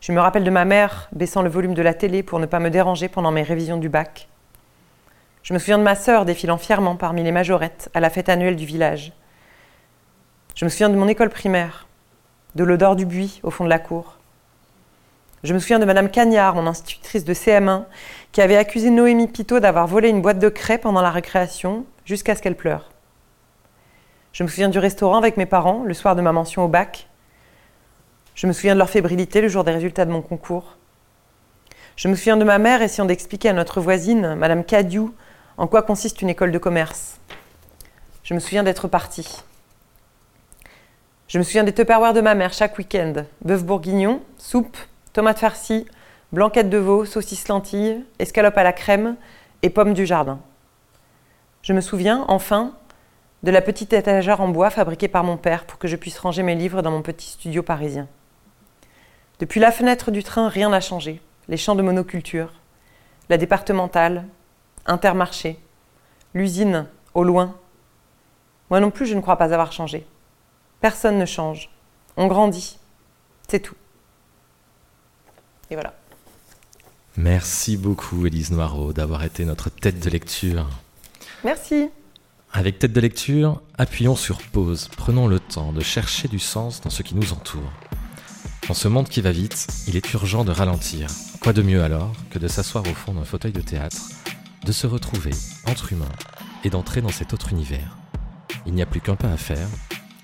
Je 0.00 0.10
me 0.12 0.20
rappelle 0.22 0.42
de 0.42 0.48
ma 0.48 0.64
mère 0.64 1.10
baissant 1.12 1.42
le 1.42 1.50
volume 1.50 1.74
de 1.74 1.82
la 1.82 1.92
télé 1.92 2.22
pour 2.22 2.38
ne 2.38 2.46
pas 2.46 2.60
me 2.60 2.70
déranger 2.70 3.08
pendant 3.08 3.30
mes 3.30 3.42
révisions 3.42 3.76
du 3.76 3.90
bac. 3.90 4.30
Je 5.42 5.52
me 5.52 5.58
souviens 5.58 5.76
de 5.76 5.82
ma 5.82 5.96
sœur 5.96 6.24
défilant 6.24 6.56
fièrement 6.56 6.96
parmi 6.96 7.22
les 7.22 7.30
majorettes 7.30 7.90
à 7.92 8.00
la 8.00 8.08
fête 8.08 8.30
annuelle 8.30 8.56
du 8.56 8.64
village. 8.64 9.12
Je 10.54 10.64
me 10.64 10.70
souviens 10.70 10.88
de 10.88 10.96
mon 10.96 11.06
école 11.06 11.28
primaire, 11.28 11.86
de 12.54 12.64
l'odeur 12.64 12.96
du 12.96 13.04
buis 13.04 13.40
au 13.42 13.50
fond 13.50 13.64
de 13.64 13.68
la 13.68 13.78
cour. 13.78 14.16
Je 15.42 15.52
me 15.52 15.58
souviens 15.58 15.78
de 15.78 15.84
Madame 15.84 16.08
Cagnard, 16.08 16.54
mon 16.54 16.66
institutrice 16.66 17.26
de 17.26 17.34
CM1, 17.34 17.84
qui 18.32 18.40
avait 18.40 18.56
accusé 18.56 18.88
Noémie 18.88 19.28
Pitot 19.28 19.60
d'avoir 19.60 19.86
volé 19.86 20.08
une 20.08 20.22
boîte 20.22 20.38
de 20.38 20.48
craie 20.48 20.78
pendant 20.78 21.02
la 21.02 21.10
récréation 21.10 21.84
jusqu'à 22.06 22.34
ce 22.34 22.40
qu'elle 22.40 22.56
pleure. 22.56 22.93
Je 24.34 24.42
me 24.42 24.48
souviens 24.48 24.68
du 24.68 24.80
restaurant 24.80 25.16
avec 25.16 25.36
mes 25.36 25.46
parents 25.46 25.84
le 25.84 25.94
soir 25.94 26.16
de 26.16 26.20
ma 26.20 26.32
mention 26.32 26.64
au 26.64 26.68
bac. 26.68 27.06
Je 28.34 28.48
me 28.48 28.52
souviens 28.52 28.74
de 28.74 28.80
leur 28.80 28.90
fébrilité 28.90 29.40
le 29.40 29.46
jour 29.46 29.62
des 29.62 29.70
résultats 29.70 30.04
de 30.04 30.10
mon 30.10 30.22
concours. 30.22 30.76
Je 31.94 32.08
me 32.08 32.16
souviens 32.16 32.36
de 32.36 32.42
ma 32.42 32.58
mère 32.58 32.82
essayant 32.82 33.04
d'expliquer 33.04 33.50
à 33.50 33.52
notre 33.52 33.80
voisine, 33.80 34.34
Madame 34.34 34.64
Cadiou, 34.64 35.14
en 35.56 35.68
quoi 35.68 35.82
consiste 35.82 36.20
une 36.20 36.30
école 36.30 36.50
de 36.50 36.58
commerce. 36.58 37.20
Je 38.24 38.34
me 38.34 38.40
souviens 38.40 38.64
d'être 38.64 38.88
partie. 38.88 39.44
Je 41.28 41.38
me 41.38 41.44
souviens 41.44 41.62
des 41.62 41.72
tupperwares 41.72 42.12
de 42.12 42.20
ma 42.20 42.34
mère 42.34 42.52
chaque 42.52 42.76
week-end. 42.76 43.26
Bœuf 43.44 43.62
bourguignon, 43.62 44.20
soupe, 44.36 44.76
tomates 45.12 45.38
farcies, 45.38 45.86
blanquette 46.32 46.70
de 46.70 46.78
veau, 46.78 47.04
saucisse 47.04 47.46
lentilles, 47.46 48.04
escalope 48.18 48.58
à 48.58 48.64
la 48.64 48.72
crème 48.72 49.14
et 49.62 49.70
pommes 49.70 49.94
du 49.94 50.06
jardin. 50.06 50.40
Je 51.62 51.72
me 51.72 51.80
souviens, 51.80 52.24
enfin, 52.26 52.72
de 53.44 53.50
la 53.50 53.60
petite 53.60 53.92
étagère 53.92 54.40
en 54.40 54.48
bois 54.48 54.70
fabriquée 54.70 55.06
par 55.06 55.22
mon 55.22 55.36
père 55.36 55.66
pour 55.66 55.78
que 55.78 55.86
je 55.86 55.96
puisse 55.96 56.18
ranger 56.18 56.42
mes 56.42 56.54
livres 56.54 56.80
dans 56.80 56.90
mon 56.90 57.02
petit 57.02 57.28
studio 57.28 57.62
parisien. 57.62 58.08
Depuis 59.38 59.60
la 59.60 59.70
fenêtre 59.70 60.10
du 60.10 60.24
train, 60.24 60.48
rien 60.48 60.70
n'a 60.70 60.80
changé. 60.80 61.20
Les 61.48 61.58
champs 61.58 61.74
de 61.74 61.82
monoculture, 61.82 62.54
la 63.28 63.36
départementale, 63.36 64.24
Intermarché, 64.86 65.58
l'usine, 66.32 66.86
au 67.12 67.22
loin. 67.22 67.54
Moi 68.70 68.80
non 68.80 68.90
plus, 68.90 69.06
je 69.06 69.14
ne 69.14 69.20
crois 69.20 69.36
pas 69.36 69.52
avoir 69.52 69.72
changé. 69.72 70.06
Personne 70.80 71.18
ne 71.18 71.26
change. 71.26 71.70
On 72.16 72.26
grandit. 72.26 72.78
C'est 73.48 73.60
tout. 73.60 73.76
Et 75.70 75.74
voilà. 75.74 75.94
Merci 77.16 77.76
beaucoup, 77.76 78.26
Élise 78.26 78.50
Noireau, 78.50 78.94
d'avoir 78.94 79.24
été 79.24 79.44
notre 79.44 79.68
tête 79.70 80.00
de 80.00 80.10
lecture. 80.10 80.66
Merci. 81.44 81.90
Avec 82.56 82.78
tête 82.78 82.92
de 82.92 83.00
lecture, 83.00 83.60
appuyons 83.78 84.14
sur 84.14 84.38
pause, 84.40 84.88
prenons 84.96 85.26
le 85.26 85.40
temps 85.40 85.72
de 85.72 85.80
chercher 85.80 86.28
du 86.28 86.38
sens 86.38 86.80
dans 86.80 86.88
ce 86.88 87.02
qui 87.02 87.16
nous 87.16 87.32
entoure. 87.32 87.72
Dans 88.68 88.74
ce 88.74 88.86
monde 88.86 89.08
qui 89.08 89.20
va 89.20 89.32
vite, 89.32 89.66
il 89.88 89.96
est 89.96 90.12
urgent 90.12 90.44
de 90.44 90.52
ralentir. 90.52 91.08
Quoi 91.40 91.52
de 91.52 91.62
mieux 91.62 91.82
alors 91.82 92.12
que 92.30 92.38
de 92.38 92.46
s'asseoir 92.46 92.84
au 92.86 92.94
fond 92.94 93.12
d'un 93.12 93.24
fauteuil 93.24 93.50
de 93.50 93.60
théâtre, 93.60 94.02
de 94.64 94.70
se 94.70 94.86
retrouver 94.86 95.32
entre 95.66 95.92
humains 95.92 96.12
et 96.62 96.70
d'entrer 96.70 97.02
dans 97.02 97.08
cet 97.08 97.32
autre 97.32 97.50
univers. 97.50 97.96
Il 98.66 98.74
n'y 98.74 98.82
a 98.82 98.86
plus 98.86 99.00
qu'un 99.00 99.16
pas 99.16 99.32
à 99.32 99.36
faire, 99.36 99.68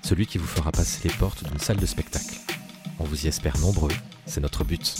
celui 0.01 0.25
qui 0.25 0.37
vous 0.37 0.47
fera 0.47 0.71
passer 0.71 1.09
les 1.09 1.13
portes 1.13 1.43
d'une 1.43 1.59
salle 1.59 1.81
de 1.81 1.85
spectacle. 1.85 2.39
On 2.99 3.03
vous 3.03 3.25
y 3.25 3.27
espère 3.27 3.57
nombreux, 3.57 3.91
c'est 4.25 4.39
notre 4.39 4.63
but. 4.63 4.95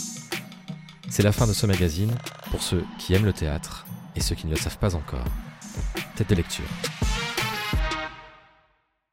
C'est 1.08 1.22
la 1.22 1.32
fin 1.32 1.46
de 1.46 1.54
ce 1.54 1.64
magazine 1.64 2.12
pour 2.50 2.62
ceux 2.62 2.84
qui 2.98 3.14
aiment 3.14 3.24
le 3.24 3.32
théâtre 3.32 3.86
et 4.16 4.20
ceux 4.20 4.34
qui 4.34 4.46
ne 4.46 4.52
le 4.52 4.58
savent 4.58 4.76
pas 4.76 4.94
encore. 4.94 5.24
Tête 6.16 6.30
de 6.30 6.34
lecture. 6.34 6.64